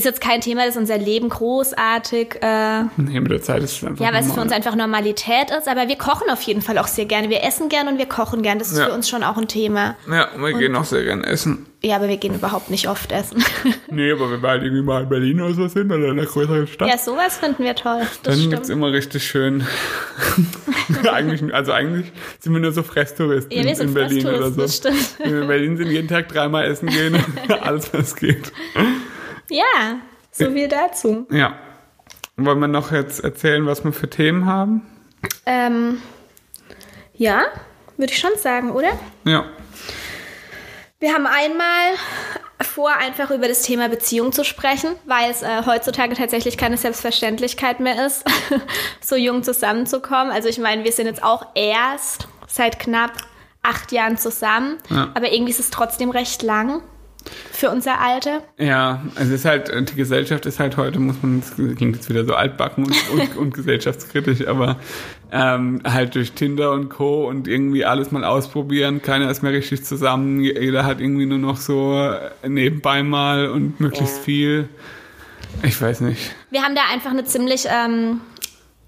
jetzt 0.05 0.21
kein 0.21 0.41
Thema, 0.41 0.65
das 0.67 0.77
unser 0.77 0.97
Leben 0.99 1.27
großartig 1.29 2.35
äh, 2.41 2.83
Nee, 2.97 3.19
mit 3.19 3.31
der 3.31 3.41
Zeit 3.41 3.63
ist 3.63 3.77
es 3.77 3.83
einfach. 3.83 4.05
Ja, 4.05 4.13
weil 4.13 4.21
es 4.23 4.31
für 4.31 4.41
uns 4.41 4.51
einfach 4.51 4.75
Normalität 4.75 5.49
ist, 5.57 5.67
aber 5.67 5.87
wir 5.87 5.97
kochen 5.97 6.29
auf 6.29 6.41
jeden 6.43 6.61
Fall 6.61 6.77
auch 6.77 6.85
sehr 6.87 7.05
gerne. 7.05 7.29
Wir 7.29 7.43
essen 7.43 7.69
gern 7.69 7.87
und 7.87 7.97
wir 7.97 8.05
kochen 8.05 8.43
gern. 8.43 8.59
Das 8.59 8.71
ist 8.71 8.77
Ja. 8.77 8.85
für 8.87 8.91
uns 8.93 9.09
schon 9.09 9.23
auch 9.23 9.37
ein 9.37 9.47
Thema. 9.47 9.95
Ja, 10.07 10.27
wir 10.37 10.53
gehen 10.53 10.75
auch 10.75 10.83
sehr 10.83 11.03
gern 11.03 11.23
essen. 11.23 11.52
Ja, 11.81 11.97
aber 11.97 12.07
wir 12.07 12.17
gehen 12.17 12.33
überhaupt 12.35 12.69
nicht 12.69 12.87
oft 12.87 13.11
essen. 13.11 13.43
Nee, 13.89 14.11
aber 14.11 14.31
wenn 14.31 14.41
wir 14.41 14.49
halt 14.49 14.63
irgendwie 14.63 14.81
mal 14.81 15.03
in 15.03 15.09
Berlin 15.09 15.39
oder 15.39 15.53
so 15.53 15.67
sind 15.67 15.91
oder 15.91 16.05
in 16.05 16.17
einer 16.17 16.25
größeren 16.25 16.65
Stadt, 16.65 16.89
ja, 16.89 16.97
sowas 16.97 17.37
finden 17.37 17.63
wir 17.63 17.75
toll. 17.75 17.99
Das 18.23 18.39
dann 18.39 18.49
gibt's 18.49 18.67
stimmt. 18.67 18.69
immer 18.69 18.91
richtig 18.91 19.23
schön. 19.23 19.67
eigentlich, 21.11 21.53
also 21.53 21.73
eigentlich 21.73 22.11
sind 22.39 22.53
wir 22.53 22.59
nur 22.59 22.71
so 22.71 22.81
Fresstouristen 22.81 23.55
Ja, 23.55 23.63
wir 23.63 23.75
sind 23.75 23.89
in 23.89 23.93
Berlin 23.93 24.25
oder 24.25 24.49
so. 24.51 24.61
das 24.61 24.77
stimmt. 24.77 25.15
Wenn 25.19 25.31
wir 25.31 25.41
in 25.43 25.47
Berlin 25.47 25.77
sind, 25.77 25.91
jeden 25.91 26.07
Tag 26.07 26.27
dreimal 26.29 26.65
essen 26.65 26.89
gehen, 26.89 27.23
alles 27.61 27.93
was 27.93 28.15
geht. 28.15 28.51
Ja, 29.51 29.97
so 30.31 30.49
viel 30.49 30.67
dazu. 30.67 31.27
Ja. 31.29 31.55
Wollen 32.35 32.59
wir 32.59 32.67
noch 32.67 32.91
jetzt 32.91 33.23
erzählen, 33.23 33.65
was 33.67 33.83
wir 33.83 33.93
für 33.93 34.09
Themen 34.09 34.47
haben? 34.47 34.81
Ähm, 35.45 35.99
ja, 37.13 37.43
würde 37.97 38.11
ich 38.11 38.17
schon 38.19 38.35
sagen, 38.37 38.71
oder? 38.71 38.89
Ja. 39.23 39.45
Wir 41.03 41.13
haben 41.13 41.27
einmal 41.27 41.97
vor, 42.61 42.89
einfach 42.95 43.29
über 43.29 43.49
das 43.49 43.63
Thema 43.63 43.89
Beziehung 43.89 44.31
zu 44.31 44.45
sprechen, 44.45 44.95
weil 45.05 45.29
es 45.29 45.41
äh, 45.41 45.63
heutzutage 45.65 46.15
tatsächlich 46.15 46.57
keine 46.57 46.77
Selbstverständlichkeit 46.77 47.81
mehr 47.81 48.05
ist, 48.05 48.23
so 49.01 49.17
jung 49.17 49.43
zusammenzukommen. 49.43 50.31
Also 50.31 50.47
ich 50.47 50.59
meine, 50.59 50.85
wir 50.85 50.93
sind 50.93 51.07
jetzt 51.07 51.21
auch 51.21 51.47
erst 51.55 52.29
seit 52.47 52.79
knapp 52.79 53.11
acht 53.63 53.91
Jahren 53.91 54.17
zusammen, 54.17 54.77
Ja. 54.89 55.11
aber 55.13 55.33
irgendwie 55.33 55.51
ist 55.51 55.59
es 55.59 55.71
trotzdem 55.71 56.09
recht 56.09 56.41
lang 56.41 56.81
für 57.51 57.69
unser 57.69 57.99
Alter. 57.99 58.41
Ja, 58.57 59.03
also 59.15 59.33
es 59.33 59.39
ist 59.41 59.45
halt, 59.45 59.71
die 59.89 59.95
Gesellschaft 59.95 60.45
ist 60.45 60.59
halt 60.59 60.77
heute, 60.77 60.99
muss 60.99 61.15
man, 61.21 61.41
das 61.41 61.55
klingt 61.55 61.95
jetzt 61.95 62.09
wieder 62.09 62.25
so 62.25 62.33
altbacken 62.35 62.85
und, 62.85 63.09
und, 63.11 63.37
und 63.37 63.53
gesellschaftskritisch, 63.53 64.45
aber 64.47 64.77
ähm, 65.31 65.81
halt 65.85 66.15
durch 66.15 66.33
Tinder 66.33 66.71
und 66.71 66.89
Co. 66.89 67.27
und 67.27 67.47
irgendwie 67.47 67.85
alles 67.85 68.11
mal 68.11 68.23
ausprobieren, 68.23 69.01
keiner 69.01 69.29
ist 69.31 69.41
mehr 69.43 69.53
richtig 69.53 69.83
zusammen, 69.85 70.41
jeder 70.41 70.85
hat 70.85 70.99
irgendwie 70.99 71.25
nur 71.25 71.37
noch 71.39 71.57
so 71.57 71.97
äh, 71.97 72.49
nebenbei 72.49 73.03
mal 73.03 73.49
und 73.49 73.79
möglichst 73.79 74.19
viel. 74.19 74.67
Ich 75.61 75.81
weiß 75.81 76.01
nicht. 76.01 76.33
Wir 76.49 76.63
haben 76.63 76.75
da 76.75 76.81
einfach 76.91 77.11
eine 77.11 77.23
ziemlich, 77.25 77.65
ähm, 77.69 78.21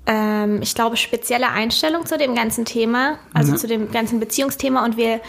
ähm, 0.07 0.61
ich 0.61 0.75
glaube, 0.75 0.97
spezielle 0.97 1.49
Einstellung 1.49 2.05
zu 2.05 2.17
dem 2.17 2.35
ganzen 2.35 2.65
Thema, 2.65 3.17
also 3.33 3.53
Mhm. 3.53 3.57
zu 3.57 3.67
dem 3.67 3.91
ganzen 3.91 4.19
Beziehungsthema 4.19 4.83
und 4.83 4.97
wir 4.97 5.21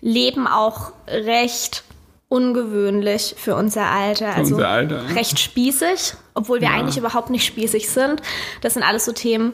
leben 0.00 0.46
auch 0.46 0.92
recht 1.08 1.84
ungewöhnlich 2.28 3.34
für 3.38 3.54
unser 3.54 3.86
Alter. 3.86 4.34
also 4.34 4.54
unser 4.56 4.68
Alter, 4.68 5.02
recht 5.14 5.38
spießig, 5.38 6.14
obwohl 6.34 6.60
wir 6.60 6.68
Ja. 6.68 6.74
eigentlich 6.74 6.96
überhaupt 6.98 7.30
nicht 7.30 7.44
spießig 7.46 7.88
sind. 7.88 8.22
Das 8.60 8.74
sind 8.74 8.82
alles 8.82 9.04
so 9.04 9.12
Themen, 9.12 9.52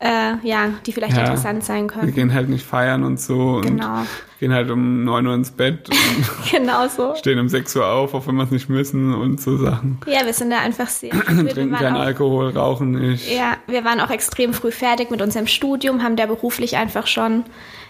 äh, 0.00 0.34
ja, 0.42 0.70
die 0.86 0.92
vielleicht 0.92 1.14
Ja. 1.16 1.20
interessant 1.22 1.64
sein 1.64 1.82
Wir 1.84 1.86
können. 1.88 2.14
gehen 2.14 2.34
halt 2.34 2.48
nicht 2.48 2.64
feiern 2.66 3.04
und 3.04 3.20
so 3.20 3.60
Genau. 3.62 3.98
und 4.00 4.06
gehen 4.40 4.52
halt 4.52 4.70
um 4.70 5.04
9 5.04 5.26
Uhr 5.26 5.34
ins 5.34 5.50
Bett 5.50 5.88
und 5.88 5.96
Genau 6.50 6.88
so. 6.88 7.14
stehen 7.16 7.38
um 7.38 7.48
6 7.48 7.74
Uhr 7.76 7.86
auf, 7.86 8.14
auch 8.14 8.26
wenn 8.26 8.36
wir 8.36 8.44
es 8.44 8.50
nicht 8.50 8.68
müssen 8.68 9.14
und 9.14 9.40
so 9.40 9.56
Sachen. 9.56 9.98
Ja, 10.06 10.24
wir 10.24 10.32
sind 10.34 10.50
da 10.50 10.58
einfach 10.60 10.88
sehr. 10.88 11.12
wir 11.28 11.48
Trinken 11.48 11.74
keinen 11.76 11.96
Alkohol, 11.96 12.50
rauchen 12.50 12.92
nicht. 12.92 13.30
Ja, 13.30 13.56
wir 13.66 13.84
waren 13.84 14.00
auch 14.00 14.10
extrem 14.10 14.52
früh 14.54 14.70
fertig 14.72 15.10
mit 15.10 15.20
unserem 15.22 15.46
Studium, 15.46 16.02
haben 16.02 16.16
da 16.16 16.26
beruflich 16.26 16.76
einfach 16.76 17.06
schon. 17.06 17.44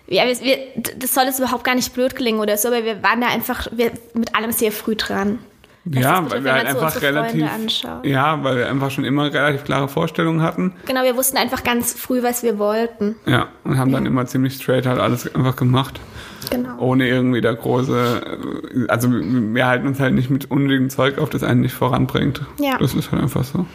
Ja, 0.06 0.26
wir, 0.26 0.40
wir, 0.40 0.58
das 0.98 1.14
soll 1.14 1.24
jetzt 1.24 1.38
überhaupt 1.38 1.64
gar 1.64 1.74
nicht 1.74 1.94
blöd 1.94 2.14
klingen 2.14 2.40
oder 2.40 2.56
so, 2.56 2.68
aber 2.68 2.84
wir 2.84 3.02
waren 3.02 3.20
da 3.20 3.28
einfach 3.28 3.68
wir, 3.72 3.90
mit 4.12 4.34
allem 4.34 4.52
sehr 4.52 4.72
früh 4.72 4.96
dran. 4.96 5.38
Das 5.86 6.02
Ja, 6.02 6.30
weil 6.30 6.44
wir 6.44 6.52
halt 6.54 6.66
einfach 6.66 7.02
relativ, 7.02 7.46
ja, 8.04 8.42
weil 8.42 8.56
wir 8.56 8.68
einfach 8.70 8.90
schon 8.90 9.04
immer 9.04 9.30
relativ 9.32 9.64
klare 9.64 9.86
Vorstellungen 9.88 10.40
hatten. 10.40 10.72
Genau, 10.86 11.02
wir 11.02 11.14
wussten 11.14 11.36
einfach 11.36 11.62
ganz 11.62 11.92
früh, 11.92 12.22
was 12.22 12.42
wir 12.42 12.58
wollten. 12.58 13.16
Ja, 13.26 13.48
und 13.64 13.76
haben 13.76 13.92
dann 13.92 14.06
immer 14.06 14.24
ziemlich 14.24 14.54
straight 14.54 14.86
halt 14.86 14.98
alles 14.98 15.34
einfach 15.34 15.56
gemacht. 15.56 16.00
Genau. 16.50 16.78
Ohne 16.78 17.06
irgendwie 17.06 17.42
da 17.42 17.52
große, 17.52 18.86
also 18.88 19.08
wir 19.10 19.66
halten 19.66 19.86
uns 19.86 20.00
halt 20.00 20.14
nicht 20.14 20.30
mit 20.30 20.50
unnötigem 20.50 20.88
Zeug 20.88 21.18
auf, 21.18 21.28
das 21.28 21.42
einen 21.42 21.60
nicht 21.60 21.74
voranbringt. 21.74 22.40
Ja. 22.58 22.78
Das 22.78 22.94
ist 22.94 23.12
halt 23.12 23.22
einfach 23.22 23.44
so. 23.44 23.66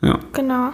Ja. 0.00 0.18
Genau. 0.32 0.70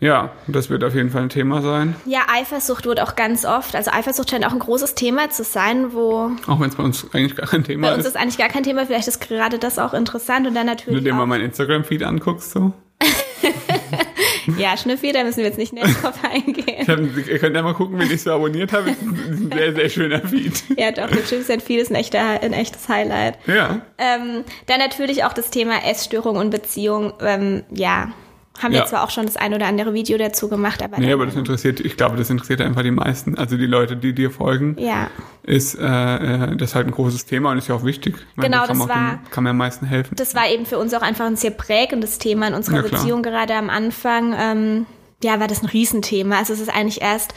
Ja, 0.00 0.30
das 0.46 0.70
wird 0.70 0.84
auf 0.84 0.94
jeden 0.94 1.10
Fall 1.10 1.22
ein 1.22 1.28
Thema 1.28 1.60
sein. 1.62 1.96
Ja, 2.06 2.20
Eifersucht 2.32 2.86
wird 2.86 3.00
auch 3.00 3.16
ganz 3.16 3.44
oft, 3.44 3.74
also 3.74 3.90
Eifersucht 3.90 4.30
scheint 4.30 4.46
auch 4.46 4.52
ein 4.52 4.58
großes 4.58 4.94
Thema 4.94 5.30
zu 5.30 5.42
sein, 5.44 5.92
wo 5.92 6.30
Auch 6.46 6.60
wenn 6.60 6.68
es 6.68 6.76
bei 6.76 6.84
uns 6.84 7.06
eigentlich 7.12 7.36
gar 7.36 7.48
kein 7.48 7.64
Thema 7.64 7.88
bei 7.88 7.94
uns 7.94 8.04
ist. 8.04 8.14
ist 8.14 8.16
eigentlich 8.20 8.38
gar 8.38 8.48
kein 8.48 8.62
Thema, 8.62 8.86
vielleicht 8.86 9.08
ist 9.08 9.20
gerade 9.20 9.58
das 9.58 9.78
auch 9.78 9.94
interessant 9.94 10.46
und 10.46 10.54
dann 10.54 10.66
Wenn 10.68 10.76
du 10.76 10.82
natürlich 10.82 11.04
dir 11.04 11.14
mal 11.14 11.26
meinen 11.26 11.44
Instagram-Feed 11.46 12.02
anguckst, 12.04 12.52
so. 12.52 12.72
ja, 14.58 14.76
Schnüffi, 14.76 15.12
da 15.12 15.24
müssen 15.24 15.38
wir 15.38 15.44
jetzt 15.44 15.58
nicht 15.58 15.72
näher 15.72 15.86
drauf 15.86 16.14
eingehen. 16.22 16.82
Ich 16.82 16.88
hab, 16.88 16.98
ihr 16.98 17.38
könnt 17.38 17.56
ja 17.56 17.62
mal 17.62 17.74
gucken, 17.74 17.98
wen 17.98 18.10
ich 18.10 18.22
so 18.22 18.32
abonniert 18.32 18.72
habe. 18.72 18.90
Das 18.90 18.96
ist 18.96 19.40
ein 19.40 19.52
sehr, 19.52 19.74
sehr 19.74 19.88
schöner 19.88 20.20
Feed. 20.20 20.62
Ja, 20.76 20.90
doch, 20.90 21.08
der 21.08 21.24
Chips 21.24 21.46
sind 21.46 21.62
vieles 21.62 21.90
ein, 21.90 21.94
echter, 21.96 22.20
ein 22.20 22.52
echtes 22.52 22.88
Highlight. 22.88 23.38
Ja. 23.46 23.80
Ähm, 23.98 24.44
dann 24.66 24.78
natürlich 24.78 25.24
auch 25.24 25.32
das 25.32 25.50
Thema 25.50 25.84
Essstörung 25.84 26.36
und 26.36 26.50
Beziehung. 26.50 27.12
Ähm, 27.20 27.62
ja, 27.70 28.12
haben 28.62 28.72
wir 28.72 28.80
Ja. 28.80 28.86
zwar 28.86 29.04
auch 29.04 29.10
schon 29.10 29.26
das 29.26 29.36
ein 29.36 29.54
oder 29.54 29.66
andere 29.66 29.94
Video 29.94 30.18
dazu 30.18 30.48
gemacht, 30.48 30.82
aber, 30.82 30.98
Nee, 30.98 31.12
aber 31.12 31.26
das 31.26 31.36
interessiert, 31.36 31.80
ich 31.80 31.96
glaube, 31.96 32.16
das 32.16 32.30
interessiert 32.30 32.60
einfach 32.60 32.82
die 32.82 32.90
meisten. 32.90 33.36
Also 33.38 33.56
die 33.56 33.66
Leute, 33.66 33.96
die 33.96 34.12
dir 34.12 34.30
folgen, 34.30 34.76
ja, 34.78 35.08
ist 35.42 35.74
äh, 35.74 35.82
äh, 35.84 36.56
das 36.56 36.70
ist 36.70 36.74
halt 36.74 36.86
ein 36.86 36.92
großes 36.92 37.26
Thema 37.26 37.50
und 37.52 37.58
ist 37.58 37.68
ja 37.68 37.74
auch 37.74 37.84
wichtig. 37.84 38.16
Meine, 38.36 38.50
Genau, 38.50 38.66
das 38.66 38.80
auch 38.80 38.88
war- 38.88 39.20
dem, 39.22 39.30
kann 39.30 39.44
mir 39.44 39.50
am 39.50 39.56
meisten 39.58 39.86
helfen. 39.86 40.14
das 40.16 40.34
war 40.34 40.48
eben 40.48 40.66
für 40.66 40.78
uns 40.78 40.92
auch 40.94 41.02
einfach 41.02 41.26
ein 41.26 41.36
sehr 41.36 41.50
prägendes 41.52 42.18
Thema 42.18 42.48
in 42.48 42.54
unserer 42.54 42.76
Ja. 42.76 42.82
Beziehung 42.82 43.22
gerade 43.22 43.54
am 43.54 43.70
Anfang. 43.70 44.34
Ähm, 44.38 44.86
ja, 45.22 45.40
war 45.40 45.48
das 45.48 45.62
ein 45.62 45.66
Riesenthema. 45.66 46.38
Also 46.38 46.52
es 46.52 46.60
ist 46.60 46.68
eigentlich 46.74 47.00
erst 47.02 47.34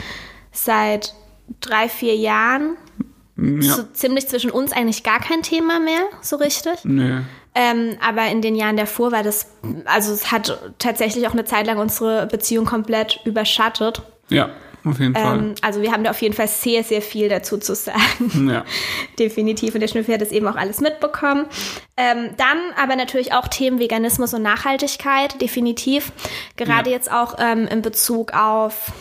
seit 0.51 1.13
drei, 1.59 1.89
vier 1.89 2.15
Jahren 2.15 2.75
Ja. 3.37 3.61
so 3.73 3.83
ziemlich 3.93 4.27
zwischen 4.27 4.51
uns 4.51 4.71
eigentlich 4.71 5.03
gar 5.03 5.19
kein 5.19 5.41
Thema 5.41 5.79
mehr, 5.79 6.01
so 6.21 6.35
richtig. 6.35 6.73
Nee. 6.83 7.21
Ähm, 7.53 7.97
aber 8.05 8.27
in 8.27 8.41
den 8.41 8.55
Jahren 8.55 8.77
davor 8.77 9.11
war 9.11 9.23
das, 9.23 9.47
also 9.85 10.13
es 10.13 10.31
hat 10.31 10.57
tatsächlich 10.79 11.27
auch 11.27 11.33
eine 11.33 11.43
Zeit 11.45 11.67
lang 11.67 11.77
unsere 11.79 12.27
Beziehung 12.27 12.65
komplett 12.65 13.19
überschattet. 13.25 14.01
Ja, 14.29 14.49
auf 14.85 14.99
jeden 14.99 15.13
Ähm, 15.15 15.55
also 15.61 15.81
wir 15.81 15.91
haben 15.91 16.03
da 16.03 16.11
auf 16.11 16.21
jeden 16.21 16.33
Fall 16.33 16.47
sehr, 16.47 16.83
sehr 16.83 17.01
viel 17.01 17.27
dazu 17.29 17.57
zu 17.57 17.75
sagen. 17.75 17.99
Fall. 18.29 18.49
Ja. 18.49 18.65
Definitiv. 19.19 19.73
Und 19.75 19.81
der 19.81 19.89
Schnüffel 19.89 20.13
hat 20.13 20.21
das 20.21 20.31
eben 20.31 20.47
auch 20.47 20.55
alles 20.55 20.79
mitbekommen. 20.79 21.45
Ähm, 21.97 22.29
dann 22.37 22.57
aber 22.81 22.95
natürlich 22.95 23.33
auch 23.33 23.47
Themen 23.47 23.79
Veganismus 23.79 24.33
und 24.33 24.41
Nachhaltigkeit, 24.43 25.39
definitiv. 25.41 26.11
Gerade 26.55 26.89
Ja. 26.89 26.95
jetzt 26.95 27.11
auch 27.11 27.35
ähm, 27.39 27.67
in 27.67 27.81
Bezug 27.81 28.33
auf 28.33 28.91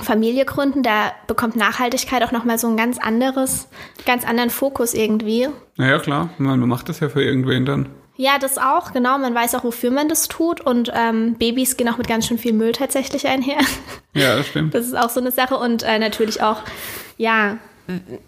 Familie 0.00 0.44
gründen, 0.46 0.82
da 0.82 1.12
bekommt 1.26 1.54
Nachhaltigkeit 1.56 2.22
auch 2.22 2.32
nochmal 2.32 2.58
so 2.58 2.66
ein 2.68 2.76
ganz 2.76 2.98
anderes, 2.98 3.68
ganz 4.06 4.26
anderen 4.26 4.50
Fokus 4.50 4.94
irgendwie. 4.94 5.48
Naja, 5.76 5.98
klar. 5.98 6.30
Man 6.38 6.60
macht 6.60 6.88
das 6.88 7.00
ja 7.00 7.08
für 7.08 7.22
irgendwen 7.22 7.66
dann. 7.66 7.88
Ja, 8.16 8.38
das 8.38 8.58
auch, 8.58 8.92
genau. 8.92 9.18
Man 9.18 9.34
weiß 9.34 9.54
auch, 9.54 9.64
wofür 9.64 9.90
man 9.90 10.08
das 10.08 10.28
tut. 10.28 10.60
Und 10.60 10.90
ähm, 10.94 11.34
Babys 11.34 11.76
gehen 11.76 11.88
auch 11.88 11.98
mit 11.98 12.08
ganz 12.08 12.26
schön 12.26 12.38
viel 12.38 12.52
Müll 12.52 12.72
tatsächlich 12.72 13.26
einher. 13.26 13.58
Ja, 14.14 14.36
das 14.36 14.48
stimmt. 14.48 14.74
Das 14.74 14.84
ist 14.84 14.94
auch 14.94 15.08
so 15.08 15.20
eine 15.20 15.30
Sache. 15.30 15.56
Und 15.56 15.84
äh, 15.84 15.98
natürlich 15.98 16.42
auch, 16.42 16.58
ja, 17.16 17.56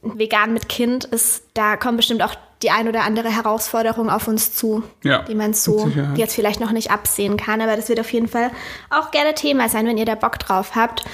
vegan 0.01 0.55
mit 0.55 0.71
Kind 0.71 1.05
ist, 1.05 1.45
da 1.53 1.77
kommt 1.77 1.99
bestimmt 1.99 2.23
auch 2.23 2.35
die 2.63 2.71
ein 2.71 2.89
oder 2.89 3.03
andere 3.03 3.29
Herausforderung 3.29 4.09
auf 4.09 4.27
uns 4.27 4.55
zu, 4.55 4.83
Ja, 5.03 5.19
die 5.25 5.35
man 5.35 5.53
so 5.53 5.93
jetzt 6.17 6.35
vielleicht 6.35 6.61
noch 6.61 6.73
nicht 6.73 6.91
absehen 6.91 7.37
kann. 7.37 7.61
Aber 7.61 7.77
das 7.77 7.91
wird 7.91 8.01
auf 8.01 8.11
jeden 8.15 8.29
Fall 8.29 8.51
auch 8.89 9.11
gerne 9.11 9.35
Thema 9.35 9.69
sein, 9.69 9.87
wenn 9.87 9.99
ihr 9.99 10.07
da 10.07 10.15
Bock 10.15 10.39
drauf 10.39 10.75
habt. 10.75 11.05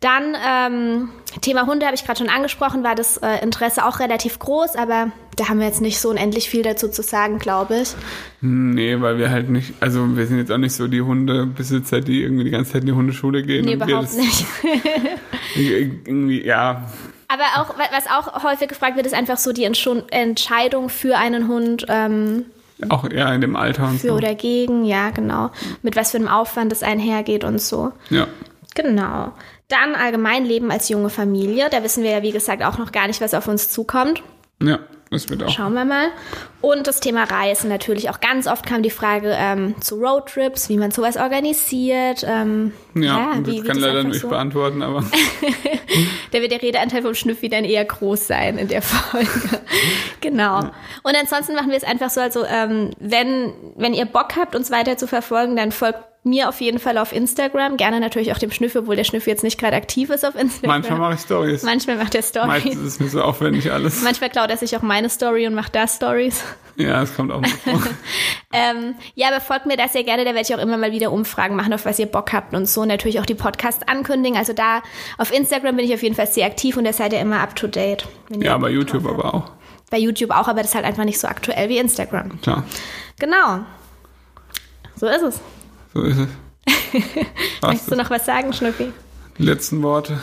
Dann 0.00 0.36
ähm, 0.46 1.08
Thema 1.40 1.66
Hunde 1.66 1.86
habe 1.86 1.94
ich 1.94 2.04
gerade 2.04 2.18
schon 2.18 2.28
angesprochen, 2.28 2.84
war 2.84 2.94
das 2.94 3.16
äh, 3.16 3.42
Interesse 3.42 3.86
auch 3.86 3.98
relativ 3.98 4.38
groß, 4.38 4.76
aber 4.76 5.10
da 5.36 5.48
haben 5.48 5.58
wir 5.58 5.66
jetzt 5.66 5.80
nicht 5.80 5.98
so 5.98 6.10
unendlich 6.10 6.50
viel 6.50 6.62
dazu 6.62 6.88
zu 6.88 7.02
sagen, 7.02 7.38
glaube 7.38 7.78
ich. 7.80 7.94
Nee, 8.42 9.00
weil 9.00 9.16
wir 9.18 9.30
halt 9.30 9.48
nicht, 9.48 9.72
also 9.80 10.16
wir 10.16 10.26
sind 10.26 10.36
jetzt 10.38 10.52
auch 10.52 10.58
nicht 10.58 10.74
so 10.74 10.86
die 10.86 11.00
Hundebesitzer, 11.00 12.00
die 12.02 12.22
irgendwie 12.22 12.44
die 12.44 12.50
ganze 12.50 12.72
Zeit 12.72 12.82
in 12.82 12.88
die 12.88 12.92
Hundeschule 12.92 13.42
gehen. 13.42 13.64
Nee, 13.64 13.72
überhaupt 13.74 14.04
das 14.04 14.16
nicht. 14.16 14.44
Irgendwie, 15.56 16.44
ja, 16.44 16.82
Aber 17.28 17.44
auch, 17.56 17.78
wa- 17.78 17.88
was 17.92 18.06
auch 18.06 18.44
häufig 18.44 18.68
gefragt 18.68 18.96
wird, 18.96 19.06
ist 19.06 19.14
einfach 19.14 19.38
so 19.38 19.52
die 19.52 19.64
Entscheidung 19.64 20.88
für 20.90 21.16
einen 21.16 21.48
Hund, 21.48 21.86
ähm, 21.88 22.44
auch 22.90 23.08
eher 23.08 23.32
in 23.32 23.40
dem 23.40 23.56
Alter 23.56 23.88
und 23.88 24.00
für 24.00 24.08
so. 24.08 24.14
oder 24.14 24.34
gegen, 24.34 24.84
ja, 24.84 25.08
genau. 25.10 25.50
Mit 25.82 25.96
was 25.96 26.10
für 26.10 26.18
einem 26.18 26.28
Aufwand 26.28 26.72
es 26.72 26.82
einhergeht 26.82 27.42
und 27.44 27.58
so. 27.60 27.92
Ja. 28.10 28.26
Genau. 28.76 29.32
Dann 29.68 29.96
allgemein 29.96 30.44
Leben 30.44 30.70
als 30.70 30.88
junge 30.88 31.10
Familie. 31.10 31.68
Da 31.70 31.82
wissen 31.82 32.04
wir 32.04 32.10
ja, 32.12 32.22
wie 32.22 32.30
gesagt, 32.30 32.62
auch 32.62 32.78
noch 32.78 32.92
gar 32.92 33.08
nicht, 33.08 33.20
was 33.20 33.34
auf 33.34 33.48
uns 33.48 33.70
zukommt. 33.70 34.22
Ja, 34.62 34.78
das 35.10 35.28
wird 35.28 35.42
auch. 35.42 35.50
Schauen 35.50 35.74
wir 35.74 35.84
mal. 35.84 36.08
Und 36.60 36.86
das 36.86 37.00
Thema 37.00 37.24
Reisen 37.24 37.68
natürlich 37.68 38.08
auch 38.10 38.20
ganz 38.20 38.46
oft 38.46 38.64
kam 38.66 38.82
die 38.82 38.90
Frage 38.90 39.34
ähm, 39.36 39.74
zu 39.80 39.96
Roadtrips, 39.96 40.68
wie 40.68 40.76
man 40.76 40.90
sowas 40.92 41.16
organisiert. 41.16 42.24
Ähm, 42.26 42.72
Ja, 42.94 43.32
wie- 43.38 43.42
das 43.42 43.54
wie 43.54 43.58
kann 43.60 43.76
das 43.80 43.86
leider 43.86 44.04
nicht 44.04 44.20
so- 44.20 44.28
beantworten, 44.28 44.82
aber 44.82 45.04
Da 46.32 46.40
wird 46.40 46.52
der 46.52 46.62
Redeanteil 46.62 47.02
vom 47.02 47.14
Schnüffi 47.14 47.48
dann 47.48 47.64
eher 47.64 47.84
groß 47.84 48.26
sein 48.26 48.58
in 48.58 48.68
der 48.68 48.82
Folge. 48.82 49.28
genau. 50.20 50.58
Und 51.02 51.16
ansonsten 51.18 51.54
machen 51.54 51.70
wir 51.70 51.76
es 51.76 51.84
einfach 51.84 52.10
so, 52.10 52.20
also 52.20 52.44
ähm, 52.44 52.90
wenn, 52.98 53.52
wenn 53.76 53.94
ihr 53.94 54.04
Bock 54.06 54.36
habt, 54.36 54.54
uns 54.54 54.70
weiter 54.70 54.96
zu 54.96 55.06
verfolgen, 55.06 55.56
dann 55.56 55.72
folgt 55.72 56.00
mir 56.26 56.48
auf 56.48 56.60
jeden 56.60 56.78
Fall 56.78 56.98
auf 56.98 57.12
Instagram. 57.12 57.76
Gerne 57.76 58.00
natürlich 58.00 58.32
auch 58.32 58.38
dem 58.38 58.50
Schnüffi, 58.50 58.78
obwohl 58.78 58.96
der 58.96 59.04
Schnüffi 59.04 59.30
jetzt 59.30 59.42
nicht 59.42 59.58
gerade 59.58 59.76
aktiv 59.76 60.10
ist 60.10 60.24
auf 60.26 60.34
Instagram. 60.34 60.68
manchmal 60.82 60.98
mache 60.98 61.14
ich 61.14 61.20
Stories. 61.20 61.62
Manchmal 61.62 61.96
macht 61.96 62.14
er 62.14 62.20
Meistens 62.20 62.72
Stories. 62.72 62.74
ist 62.76 62.82
es 62.94 63.00
mir 63.00 63.08
so 63.08 63.22
aufwendig 63.22 63.72
alles. 63.72 64.02
Manchmal 64.02 64.30
klaut 64.30 64.50
er 64.50 64.56
sich 64.56 64.76
auch 64.76 64.82
meine 64.82 65.08
Story 65.08 65.46
und 65.46 65.54
macht 65.54 65.74
da 65.74 65.86
Stories. 65.88 66.42
Ja, 66.76 67.02
es 67.02 67.14
kommt 67.16 67.32
auch 67.32 67.40
mal 67.40 67.48
vor. 67.48 67.80
Ähm, 68.52 68.94
ja, 69.14 69.28
aber 69.28 69.40
folgt 69.40 69.66
mir 69.66 69.76
da 69.76 69.86
sehr 69.86 70.02
gerne, 70.04 70.24
da 70.24 70.30
werde 70.30 70.46
ich 70.48 70.54
auch 70.54 70.62
immer 70.62 70.78
mal 70.78 70.90
wieder 70.90 71.12
Umfragen 71.12 71.56
machen, 71.56 71.74
auf 71.74 71.84
was 71.84 71.98
ihr 71.98 72.06
Bock 72.06 72.32
habt 72.32 72.54
und 72.54 72.66
so. 72.66 72.82
Und 72.82 72.88
natürlich 72.88 73.20
auch 73.20 73.26
die 73.26 73.34
Podcasts 73.34 73.86
ankündigen. 73.86 74.38
Also 74.38 74.54
da 74.54 74.82
auf 75.18 75.30
Instagram 75.32 75.76
bin 75.76 75.84
ich 75.84 75.92
auf 75.92 76.02
jeden 76.02 76.14
Fall 76.14 76.26
sehr 76.26 76.46
aktiv 76.46 76.76
und 76.78 76.84
da 76.84 76.92
seid 76.94 77.12
ihr 77.12 77.20
immer 77.20 77.40
up 77.40 77.54
to 77.54 77.66
date. 77.66 78.06
Ja, 78.30 78.56
bei 78.56 78.70
YouTube 78.70 79.06
aber 79.06 79.34
auch. 79.34 79.50
Bei 79.90 79.98
YouTube 79.98 80.30
auch, 80.30 80.48
aber 80.48 80.60
das 80.62 80.68
ist 80.68 80.74
halt 80.74 80.86
einfach 80.86 81.04
nicht 81.04 81.20
so 81.20 81.28
aktuell 81.28 81.68
wie 81.68 81.76
Instagram. 81.78 82.40
Klar, 82.40 82.64
Genau. 83.18 83.60
So 84.98 85.06
ist 85.06 85.22
es. 85.22 85.40
So 85.96 86.02
ist 86.02 86.16
es. 86.18 87.02
Möchtest 87.62 87.90
du 87.90 87.96
noch 87.96 88.10
was 88.10 88.26
sagen, 88.26 88.52
Schnüffi? 88.52 88.92
die 89.38 89.42
letzten 89.42 89.82
Worte. 89.82 90.18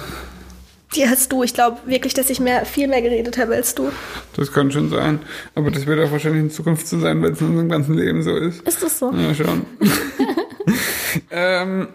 Die 0.95 1.07
hast 1.07 1.31
du. 1.31 1.43
Ich 1.43 1.53
glaube 1.53 1.79
wirklich, 1.85 2.13
dass 2.13 2.29
ich 2.29 2.39
mehr, 2.39 2.65
viel 2.65 2.87
mehr 2.87 3.01
geredet 3.01 3.37
habe 3.37 3.55
als 3.55 3.73
du. 3.73 3.91
Das 4.35 4.51
kann 4.51 4.71
schon 4.71 4.89
sein. 4.89 5.19
Aber 5.55 5.71
das 5.71 5.87
wird 5.87 5.99
auch 6.05 6.11
wahrscheinlich 6.11 6.41
in 6.41 6.51
Zukunft 6.51 6.87
so 6.87 6.99
sein, 6.99 7.21
weil 7.21 7.31
es 7.31 7.41
in 7.41 7.47
unserem 7.47 7.69
ganzen 7.69 7.95
Leben 7.95 8.21
so 8.21 8.35
ist. 8.35 8.61
Ist 8.67 8.83
das 8.83 8.99
so? 8.99 9.11
Ja, 9.11 9.33
schon. 9.33 9.65
ähm, 11.31 11.87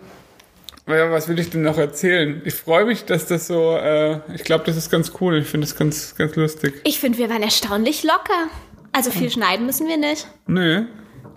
ja, 0.89 1.11
was 1.13 1.29
will 1.29 1.39
ich 1.39 1.51
denn 1.51 1.63
noch 1.63 1.79
erzählen? 1.79 2.43
Ich 2.45 2.55
freue 2.55 2.87
mich, 2.87 3.05
dass 3.05 3.27
das 3.27 3.47
so, 3.47 3.77
äh, 3.77 4.21
ich 4.35 4.43
glaube, 4.43 4.65
das 4.65 4.77
ist 4.77 4.91
ganz 4.91 5.13
cool. 5.21 5.39
Ich 5.39 5.47
finde 5.47 5.67
das 5.67 5.77
ganz, 5.77 6.17
ganz 6.17 6.35
lustig. 6.35 6.75
Ich 6.83 6.99
finde, 6.99 7.19
wir 7.19 7.31
waren 7.31 7.43
erstaunlich 7.43 8.03
locker. 8.03 8.49
Also 8.91 9.11
viel 9.11 9.31
schneiden 9.31 9.67
müssen 9.67 9.87
wir 9.87 9.97
nicht. 9.97 10.27
Nee. 10.49 10.87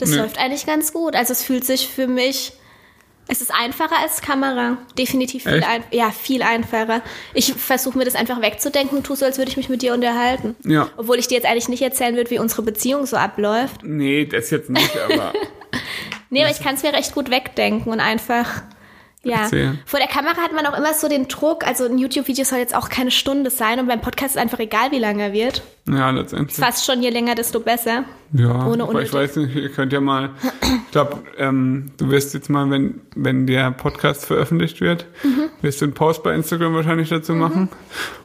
Das 0.01 0.09
nee. 0.09 0.17
läuft 0.17 0.37
eigentlich 0.39 0.65
ganz 0.65 0.93
gut. 0.93 1.15
Also 1.15 1.31
es 1.33 1.43
fühlt 1.43 1.63
sich 1.63 1.87
für 1.87 2.07
mich, 2.07 2.53
es 3.27 3.41
ist 3.41 3.51
einfacher 3.53 3.99
als 3.99 4.21
Kamera. 4.21 4.77
Definitiv 4.97 5.43
viel, 5.43 5.63
ein, 5.63 5.83
ja, 5.91 6.11
viel 6.11 6.41
einfacher. 6.41 7.01
Ich 7.33 7.53
versuche 7.53 7.97
mir 7.97 8.05
das 8.05 8.15
einfach 8.15 8.41
wegzudenken 8.41 8.97
und 8.97 9.05
tue 9.05 9.15
so, 9.15 9.25
als 9.25 9.37
würde 9.37 9.51
ich 9.51 9.57
mich 9.57 9.69
mit 9.69 9.81
dir 9.81 9.93
unterhalten. 9.93 10.55
Ja. 10.65 10.89
Obwohl 10.97 11.19
ich 11.19 11.27
dir 11.27 11.35
jetzt 11.35 11.45
eigentlich 11.45 11.69
nicht 11.69 11.81
erzählen 11.81 12.15
würde, 12.15 12.29
wie 12.31 12.39
unsere 12.39 12.63
Beziehung 12.63 13.05
so 13.05 13.17
abläuft. 13.17 13.83
Nee, 13.83 14.25
das 14.25 14.49
jetzt 14.49 14.69
nicht, 14.69 14.97
aber 14.97 15.33
Nee, 16.31 16.43
aber 16.43 16.51
ich 16.51 16.61
kann 16.61 16.75
es 16.75 16.81
mir 16.81 16.93
recht 16.93 17.13
gut 17.13 17.29
wegdenken 17.29 17.91
und 17.91 17.99
einfach, 17.99 18.63
ja. 19.23 19.41
Erzähl. 19.43 19.77
Vor 19.85 19.99
der 19.99 20.07
Kamera 20.09 20.37
hat 20.37 20.53
man 20.53 20.65
auch 20.65 20.77
immer 20.77 20.93
so 20.93 21.07
den 21.07 21.27
Druck, 21.27 21.65
also 21.65 21.85
ein 21.85 21.97
YouTube-Video 21.97 22.43
soll 22.43 22.59
jetzt 22.59 22.75
auch 22.75 22.89
keine 22.89 23.11
Stunde 23.11 23.49
sein 23.49 23.79
und 23.79 23.87
beim 23.87 24.01
Podcast 24.01 24.35
ist 24.35 24.41
einfach 24.41 24.59
egal, 24.59 24.91
wie 24.91 24.99
lange 24.99 25.23
er 25.23 25.33
wird. 25.33 25.61
ja, 25.87 26.09
letztendlich. 26.09 26.57
Fast 26.57 26.85
schon 26.85 27.01
je 27.03 27.09
länger, 27.09 27.35
desto 27.35 27.59
besser. 27.59 28.03
Ja, 28.33 28.65
ohne 28.65 28.83
aber 28.83 29.01
ich 29.01 29.13
weiß 29.13 29.35
nicht, 29.37 29.55
ihr 29.55 29.69
könnt 29.69 29.91
ja 29.93 29.99
mal, 30.01 30.29
ich 30.85 30.91
glaube, 30.91 31.17
ähm, 31.37 31.91
du 31.97 32.09
wirst 32.09 32.33
jetzt 32.33 32.49
mal, 32.49 32.69
wenn, 32.71 33.01
wenn 33.15 33.45
der 33.45 33.71
Podcast 33.71 34.25
veröffentlicht 34.25 34.79
wird, 34.81 35.05
Mhm. 35.23 35.49
wirst 35.61 35.81
du 35.81 35.85
einen 35.85 35.93
Post 35.93 36.23
bei 36.23 36.33
Instagram 36.33 36.73
wahrscheinlich 36.75 37.09
dazu 37.09 37.33
machen. 37.33 37.69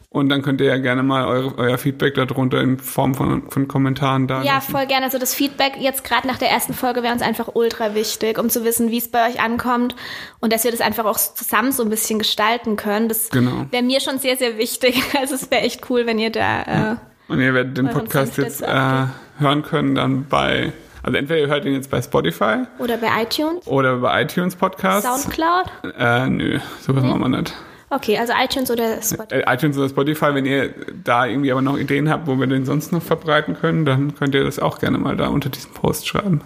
Und 0.09 0.29
dann 0.31 0.41
könnt 0.41 0.61
ihr 0.61 0.69
ja 0.69 0.79
gerne 0.79 1.03
mal 1.03 1.27
eure, 1.27 1.59
euer 1.59 1.77
Feedback 1.79 2.15
darunter 2.15 2.61
in 2.61 2.79
Form 2.79 3.15
von, 3.15 3.51
von 3.51 3.69
Kommentaren 3.69 4.27
da 4.27 4.43
Ja, 4.43 4.61
voll 4.61 4.87
gerne. 4.87 5.05
Also 5.05 5.19
das 5.19 5.35
Feedback 5.35 5.75
jetzt 5.79 6.05
gerade 6.05 6.27
nach 6.27 6.39
der 6.39 6.49
ersten 6.49 6.73
Folge 6.75 7.03
wäre 7.03 7.13
uns 7.13 7.23
einfach 7.23 7.51
ultra 7.55 7.95
wichtig, 7.95 8.39
um 8.39 8.49
zu 8.49 8.65
wissen, 8.65 8.91
wie 8.91 8.99
es 8.99 9.11
bei 9.11 9.29
euch 9.29 9.41
ankommt 9.43 9.95
und 10.41 10.53
dass 10.53 10.65
wir 10.65 10.71
das 10.71 10.81
einfach 10.81 11.05
auch 11.05 11.19
zusammen 11.19 11.73
so 11.73 11.83
ein 11.83 11.91
bisschen 11.91 12.19
gestalten 12.19 12.77
können. 12.77 13.09
Das 13.09 13.29
Genau. 13.31 13.67
wäre 13.71 13.83
mir 13.83 14.01
schon 14.01 14.19
sehr, 14.19 14.37
sehr 14.37 14.57
wichtig. 14.59 15.03
Also 15.19 15.35
es 15.35 15.51
wäre 15.51 15.63
echt 15.63 15.91
cool, 15.91 16.07
wenn 16.07 16.19
ihr 16.19 16.31
da... 16.31 16.63
Äh, 16.93 16.97
Und 17.29 17.41
ihr 17.41 17.53
werdet 17.53 17.77
den 17.77 17.89
Podcast 17.91 18.39
jetzt 18.39 18.63
äh, 18.63 19.05
hören 19.39 19.63
können 19.63 19.95
dann 19.97 20.27
bei, 20.29 20.73
also 21.03 21.19
entweder 21.19 21.41
ihr 21.41 21.49
hört 21.49 21.65
ihn 21.65 21.75
jetzt 21.75 21.91
bei 21.91 22.01
Spotify 22.01 22.59
oder 22.79 22.97
bei 22.97 23.09
iTunes, 23.23 23.67
oder 23.67 23.97
bei 23.97 24.23
iTunes 24.23 24.55
Podcasts. 24.57 25.07
Soundcloud. 25.09 25.67
Äh, 25.99 26.27
nö, 26.29 26.59
sowas 26.81 27.03
machen 27.03 27.21
wir 27.21 27.29
nicht. 27.29 27.53
Okay, 27.89 28.19
also 28.19 28.33
iTunes 28.37 28.71
oder 28.71 29.01
Spotify. 29.01 29.43
Äh, 29.43 29.55
iTunes 29.55 29.79
oder 29.79 29.89
Spotify, 29.89 30.35
wenn 30.35 30.45
ihr 30.45 30.75
da 31.05 31.27
irgendwie 31.27 31.53
aber 31.53 31.63
noch 31.63 31.79
Ideen 31.79 32.11
habt, 32.11 32.27
wo 32.27 32.37
wir 32.37 32.47
den 32.47 32.65
sonst 32.65 32.93
noch 32.93 33.03
verbreiten 33.03 33.55
können, 33.55 33.85
dann 33.85 34.15
könnt 34.15 34.35
ihr 34.35 34.45
das 34.45 34.59
auch 34.59 34.79
gerne 34.79 34.99
mal 34.99 35.17
da 35.17 35.29
unter 35.29 35.51
diesem 35.51 35.73
Post 35.73 36.09
schreiben. 36.09 36.41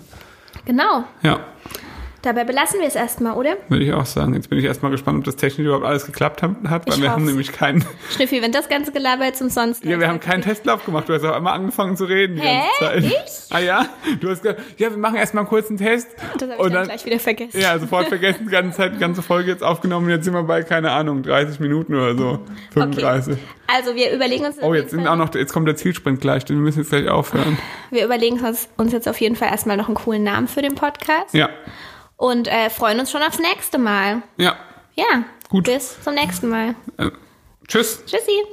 Genau. 0.66 1.04
Ja, 1.22 1.40
Dabei 2.22 2.44
belassen 2.44 2.80
wir 2.80 2.86
es 2.86 2.94
erstmal, 2.96 3.34
oder? 3.34 3.56
würde 3.68 3.84
ich 3.84 3.92
auch 3.94 4.04
sagen. 4.04 4.34
Jetzt 4.34 4.50
bin 4.50 4.58
ich 4.58 4.64
erstmal 4.66 4.90
gespannt, 4.90 5.18
ob 5.18 5.24
das 5.24 5.36
technisch 5.36 5.66
überhaupt 5.66 5.86
alles 5.86 6.04
geklappt 6.04 6.42
hat, 6.42 6.50
weil 6.64 6.80
Ich 6.86 7.00
wir 7.00 7.10
haben 7.10 7.22
hoff's. 7.22 7.30
nämlich 7.30 7.50
keinen, 7.52 7.84
Schnüffi, 8.10 8.42
wenn 8.42 8.52
das 8.52 8.68
ganze 8.68 8.92
Gelaber 8.92 9.24
jetzt 9.24 9.40
umsonst 9.40 9.84
ja, 9.84 9.98
wir 9.98 10.06
haben 10.08 10.20
keinen 10.20 10.42
Testlauf 10.42 10.84
gemacht. 10.84 11.08
Du 11.08 11.14
hast 11.14 11.24
auch 11.24 11.34
einmal 11.34 11.54
angefangen 11.54 11.96
zu 11.96 12.04
reden 12.04 12.36
die 12.36 12.42
Hä? 12.42 12.60
ganze 12.78 12.84
Zeit. 12.84 13.04
Ich? 13.04 13.54
Ah 13.56 13.58
ja? 13.60 13.86
Du 14.20 14.28
hast 14.30 14.42
gesagt, 14.42 14.60
ja, 14.76 14.90
wir 14.90 14.98
machen 14.98 15.16
erstmal 15.16 15.42
einen 15.42 15.48
kurzen 15.48 15.76
Test. 15.78 16.08
Das 16.34 16.42
habe 16.42 16.52
ich 16.52 16.58
und 16.58 16.64
dann 16.66 16.72
dann, 16.74 16.84
gleich 16.88 17.06
wieder 17.06 17.18
vergessen. 17.18 17.58
ja, 17.58 17.78
sofort 17.78 18.08
vergessen, 18.08 18.44
die 18.46 18.50
ganze 18.50 18.76
Zeit, 18.76 18.94
die 18.94 18.98
ganze 18.98 19.22
Folge 19.22 19.50
jetzt 19.50 19.62
aufgenommen. 19.64 20.08
Jetzt 20.10 20.24
sind 20.24 20.34
wir 20.34 20.42
bei, 20.42 20.62
keine 20.62 20.90
Ahnung, 20.92 21.22
30 21.22 21.58
Minuten 21.60 21.94
oder 21.94 22.14
so. 22.16 22.40
35. 22.74 23.38
Also 23.66 23.94
wir 23.94 24.12
überlegen 24.12 24.44
uns. 24.44 24.56
Oh, 24.62 24.74
jetzt 24.74 24.90
sind 24.90 25.06
auch 25.06 25.16
noch, 25.16 25.34
jetzt 25.34 25.52
kommt 25.52 25.66
der 25.68 25.76
Zielsprint 25.76 26.20
gleich, 26.20 26.44
denn 26.44 26.56
wir 26.56 26.62
müssen 26.62 26.80
jetzt 26.80 26.90
gleich 26.90 27.08
aufhören. 27.08 27.56
Wir 27.90 28.04
überlegen 28.04 28.40
uns, 28.44 28.68
uns 28.76 28.92
jetzt 28.92 29.08
auf 29.08 29.20
jeden 29.20 29.36
Fall 29.36 29.48
erstmal 29.50 29.76
noch 29.76 29.86
einen 29.86 29.94
coolen 29.94 30.22
Namen 30.24 30.48
für 30.48 30.60
den 30.62 30.74
Podcast 30.74 31.32
Ja, 31.34 31.48
und 32.20 32.48
äh, 32.48 32.68
freuen 32.68 33.00
uns 33.00 33.10
schon 33.10 33.22
aufs 33.22 33.38
nächste 33.38 33.78
Mal. 33.78 34.22
ja. 34.36 34.56
Ja. 34.94 35.24
Gut. 35.48 35.64
Bis 35.64 36.00
zum 36.02 36.14
nächsten 36.14 36.48
Mal. 36.48 36.74
Äh, 36.98 37.10
tschüss. 37.66 38.04
Tschüssi. 38.04 38.44